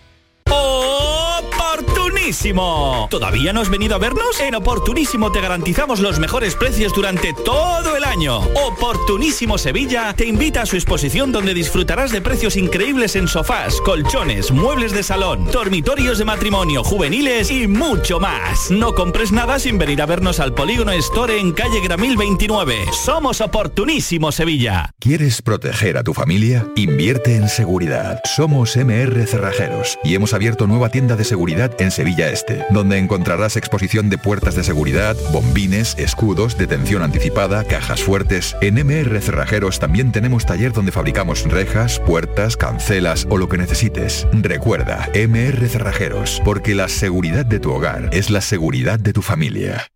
¿Todavía 2.29 3.55
no 3.55 3.63
has 3.63 3.71
venido 3.71 3.95
a 3.95 3.99
vernos? 3.99 4.39
En 4.41 4.55
Oportunísimo 4.55 5.33
te 5.33 5.41
garantizamos 5.41 6.01
los 6.01 6.19
mejores 6.19 6.55
precios 6.57 6.93
durante 6.93 7.33
todo 7.33 7.97
el 7.97 8.05
año. 8.05 8.41
Oportunísimo 8.67 9.57
Sevilla 9.57 10.13
te 10.15 10.27
invita 10.27 10.61
a 10.61 10.67
su 10.67 10.77
exposición 10.77 11.33
donde 11.33 11.55
disfrutarás 11.55 12.13
de 12.13 12.21
precios 12.21 12.57
increíbles 12.57 13.17
en 13.17 13.29
sofás, 13.29 13.81
colchones, 13.81 14.51
muebles 14.51 14.93
de 14.93 15.03
salón, 15.03 15.51
dormitorios 15.51 16.19
de 16.19 16.27
matrimonio, 16.27 16.85
juveniles 16.85 17.51
y 17.51 17.67
mucho 17.67 18.21
más. 18.21 18.71
No 18.71 18.95
compres 18.95 19.33
nada 19.33 19.59
sin 19.59 19.79
venir 19.79 20.03
a 20.03 20.07
vernos 20.07 20.39
al 20.39 20.53
Polígono 20.53 20.93
Store 20.93 21.41
en 21.41 21.53
calle 21.53 21.81
Gramil 21.81 22.19
29. 22.19 22.89
Somos 22.93 23.41
Oportunísimo 23.41 24.33
Sevilla. 24.33 24.91
¿Quieres 24.99 25.41
proteger 25.41 25.97
a 25.97 26.05
tu 26.05 26.13
familia? 26.13 26.67
Invierte 26.77 27.37
en 27.37 27.49
seguridad. 27.49 28.21
Somos 28.25 28.77
MR 28.77 29.27
Cerrajeros 29.27 29.99
y 30.05 30.15
hemos 30.15 30.35
abierto 30.35 30.67
nueva 30.67 30.91
tienda 30.91 31.17
de 31.17 31.25
seguridad 31.25 31.73
en 31.81 31.91
Sevilla 31.91 32.18
Este, 32.27 32.65
donde 32.71 32.99
encontrarás 32.99 33.57
exposición 33.57 34.11
de 34.11 34.19
puertas 34.19 34.55
de 34.55 34.65
seguridad, 34.65 35.17
bombines, 35.33 35.95
escudos, 35.99 36.59
detención 36.59 37.03
anticipada, 37.03 37.65
cajas 37.65 38.03
fuertes. 38.03 38.57
En 38.61 38.75
MR 38.75 39.21
Cerrajeros 39.21 39.79
también 39.79 40.11
tenemos 40.11 40.45
taller 40.45 40.73
donde 40.73 40.93
fabricamos 40.93 41.45
rejas, 41.45 42.01
puertas, 42.01 42.57
cancelas 42.57 43.27
o 43.31 43.39
lo 43.39 43.49
que 43.49 43.59
necesites. 43.59 44.27
Recuerda, 44.33 45.09
MR 45.15 45.69
Cerrajeros, 45.69 46.43
porque 46.45 46.75
la 46.75 46.89
seguridad 46.89 47.47
de 47.47 47.61
tu 47.61 47.73
hogar 47.73 48.11
es 48.13 48.31
la 48.31 48.41
seguridad 48.41 48.99
de 48.99 49.13
tu 49.13 49.23
familia. 49.23 49.87